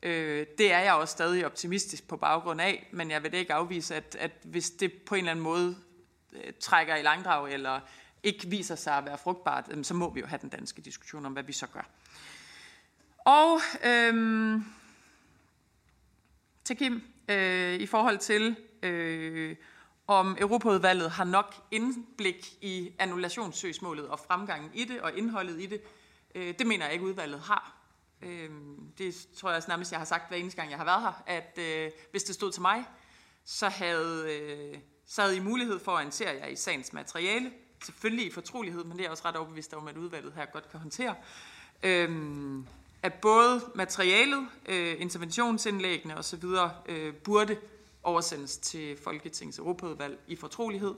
[0.03, 3.95] Øh, det er jeg også stadig optimistisk på baggrund af, men jeg vil ikke afvise,
[3.95, 5.77] at, at hvis det på en eller anden måde
[6.33, 7.79] øh, trækker i langdrag, eller
[8.23, 11.25] ikke viser sig at være frugtbart, øh, så må vi jo have den danske diskussion
[11.25, 11.89] om, hvad vi så gør.
[13.17, 14.61] Og øh,
[16.63, 19.55] til Kim, øh, i forhold til, øh,
[20.07, 25.81] om Europaudvalget har nok indblik i annullationssøgsmålet og fremgangen i det og indholdet i det.
[26.35, 27.75] Øh, det mener jeg ikke, udvalget har.
[28.21, 28.49] Øh,
[28.97, 31.57] det tror jeg nærmest, jeg har sagt hver eneste gang, jeg har været her, at
[31.57, 32.85] øh, hvis det stod til mig,
[33.45, 37.51] så havde, øh, så havde I mulighed for at orientere jer i sagens materiale.
[37.83, 40.79] Selvfølgelig i fortrolighed, men det er også ret overbevist om, at udvalget her godt kan
[40.79, 41.15] håndtere.
[41.83, 42.09] Øh,
[43.03, 46.43] at både materialet, øh, interventionsindlæggene osv.
[46.85, 47.57] Øh, burde
[48.03, 50.95] oversendes til Folketingets Europaudvalg i fortrolighed.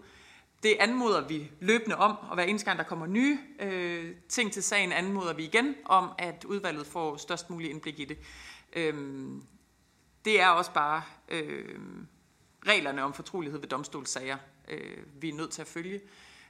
[0.63, 4.63] Det anmoder vi løbende om, og hver eneste gang der kommer nye øh, ting til
[4.63, 8.17] sagen, anmoder vi igen om, at udvalget får størst mulig indblik i det.
[8.73, 9.43] Øhm,
[10.25, 11.79] det er også bare øh,
[12.67, 14.37] reglerne om fortrolighed ved domstolssager,
[14.69, 16.01] øh, vi er nødt til at følge.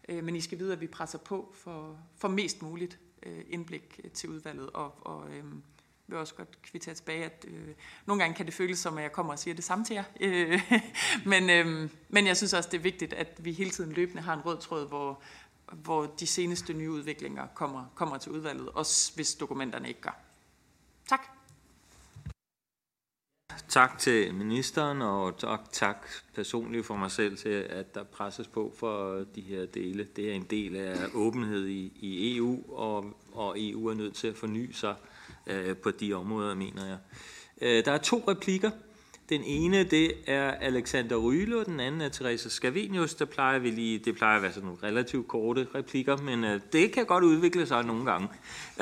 [0.10, 3.99] Øh, men I skal vide, at vi presser på for, for mest muligt øh, indblik
[4.03, 5.43] øh, til udvalget, og, og øh,
[6.07, 7.68] vil også godt kvittere tilbage, at øh,
[8.06, 10.03] nogle gange kan det føles som, at jeg kommer og siger det samme til jer.
[10.19, 10.72] Øh,
[11.31, 14.34] men, øh, men jeg synes også, det er vigtigt, at vi hele tiden løbende har
[14.34, 15.22] en rød tråd, hvor,
[15.73, 20.19] hvor de seneste nye udviklinger kommer, kommer til udvalget, også hvis dokumenterne ikke gør.
[21.10, 21.40] Tak.
[23.72, 28.73] Tak til ministeren, og tak, tak personligt for mig selv til, at der presses på
[28.77, 30.07] for de her dele.
[30.15, 34.27] Det er en del af åbenhed i, i EU, og, og EU er nødt til
[34.27, 34.95] at forny sig
[35.48, 36.98] øh, på de områder, mener jeg.
[37.61, 38.72] Øh, der er to replikker.
[39.30, 43.14] Den ene, det er Alexander Ryle, og den anden er Teresa Scavenius.
[43.14, 46.60] Der plejer vi lige, det plejer at være sådan nogle relativt korte replikker, men øh,
[46.73, 48.27] det kan godt udvikle sig nogle gange.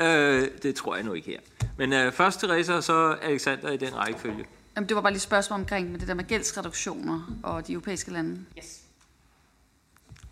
[0.00, 1.40] Øh, det tror jeg nu ikke her.
[1.78, 4.46] Men øh, først Teresa, og så Alexander i den rækkefølge.
[4.76, 7.72] Jamen, det var bare lige et spørgsmål omkring med det der med gældsreduktioner og de
[7.72, 8.38] europæiske lande.
[8.58, 8.80] Yes.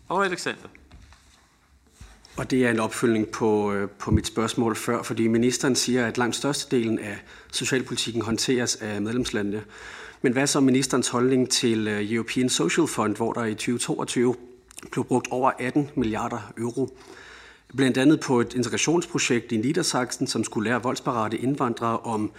[0.07, 0.67] Og Alexander.
[2.37, 6.17] Og det er en opfølgning på, øh, på mit spørgsmål før, fordi ministeren siger, at
[6.17, 7.17] langt størstedelen af
[7.51, 9.63] socialpolitikken håndteres af medlemslandene.
[10.21, 14.35] Men hvad er så ministerens holdning til øh, European Social Fund, hvor der i 2022
[14.91, 16.97] blev brugt over 18 milliarder euro?
[17.75, 22.31] Blandt andet på et integrationsprojekt i Niedersachsen, som skulle lære voldsparate indvandrere om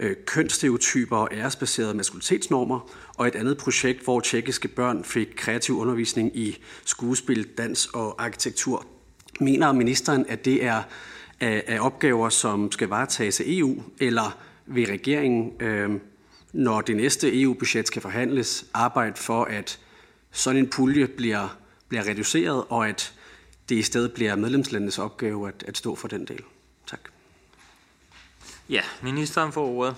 [0.00, 6.36] øh, kønsstereotyper og æresbaserede maskulinitetsnormer, og et andet projekt, hvor tjekkiske børn fik kreativ undervisning
[6.36, 8.86] i skuespil, dans og arkitektur.
[9.40, 10.82] Mener ministeren, at det er
[11.40, 15.90] af, øh, af opgaver, som skal varetages af EU, eller vil regeringen, øh,
[16.52, 19.78] når det næste EU-budget skal forhandles, arbejde for, at
[20.30, 21.58] sådan en pulje bliver,
[21.88, 23.14] bliver reduceret, og at
[23.68, 26.42] det i stedet bliver medlemslandenes opgave at, at stå for den del?
[28.70, 29.96] Ja, ministeren får ordet.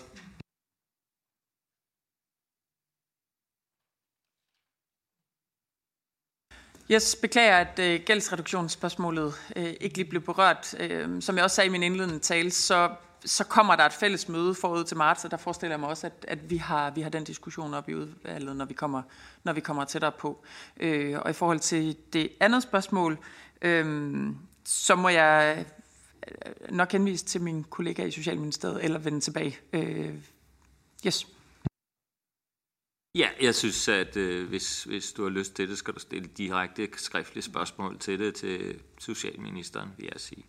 [6.88, 10.74] Jeg beklager, at øh, gældsreduktionsspørgsmålet øh, ikke lige blev berørt.
[10.80, 12.90] Øh, som jeg også sagde i min indledende tale, så,
[13.24, 16.06] så kommer der et fælles møde forud til marts, og der forestiller jeg mig også,
[16.06, 19.02] at, at vi, har, vi har den diskussion op i udvalget, når vi kommer,
[19.44, 20.44] når vi kommer tættere på.
[20.80, 23.18] Øh, og i forhold til det andet spørgsmål,
[23.62, 24.26] øh,
[24.64, 25.64] så må jeg
[26.28, 29.58] Øh, nok henvise til min kollega i Socialministeriet, eller vende tilbage.
[29.72, 30.14] Øh,
[31.06, 31.26] yes.
[33.14, 36.28] Ja, jeg synes, at øh, hvis, hvis du har lyst til det, skal du stille
[36.28, 40.44] direkte skriftlige spørgsmål til det til Socialministeren, vil jeg sige.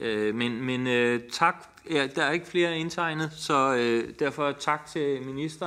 [0.00, 1.66] Øh, men men øh, tak.
[1.90, 5.60] Ja, der er ikke flere indtegnet, så øh, derfor tak til ministeren.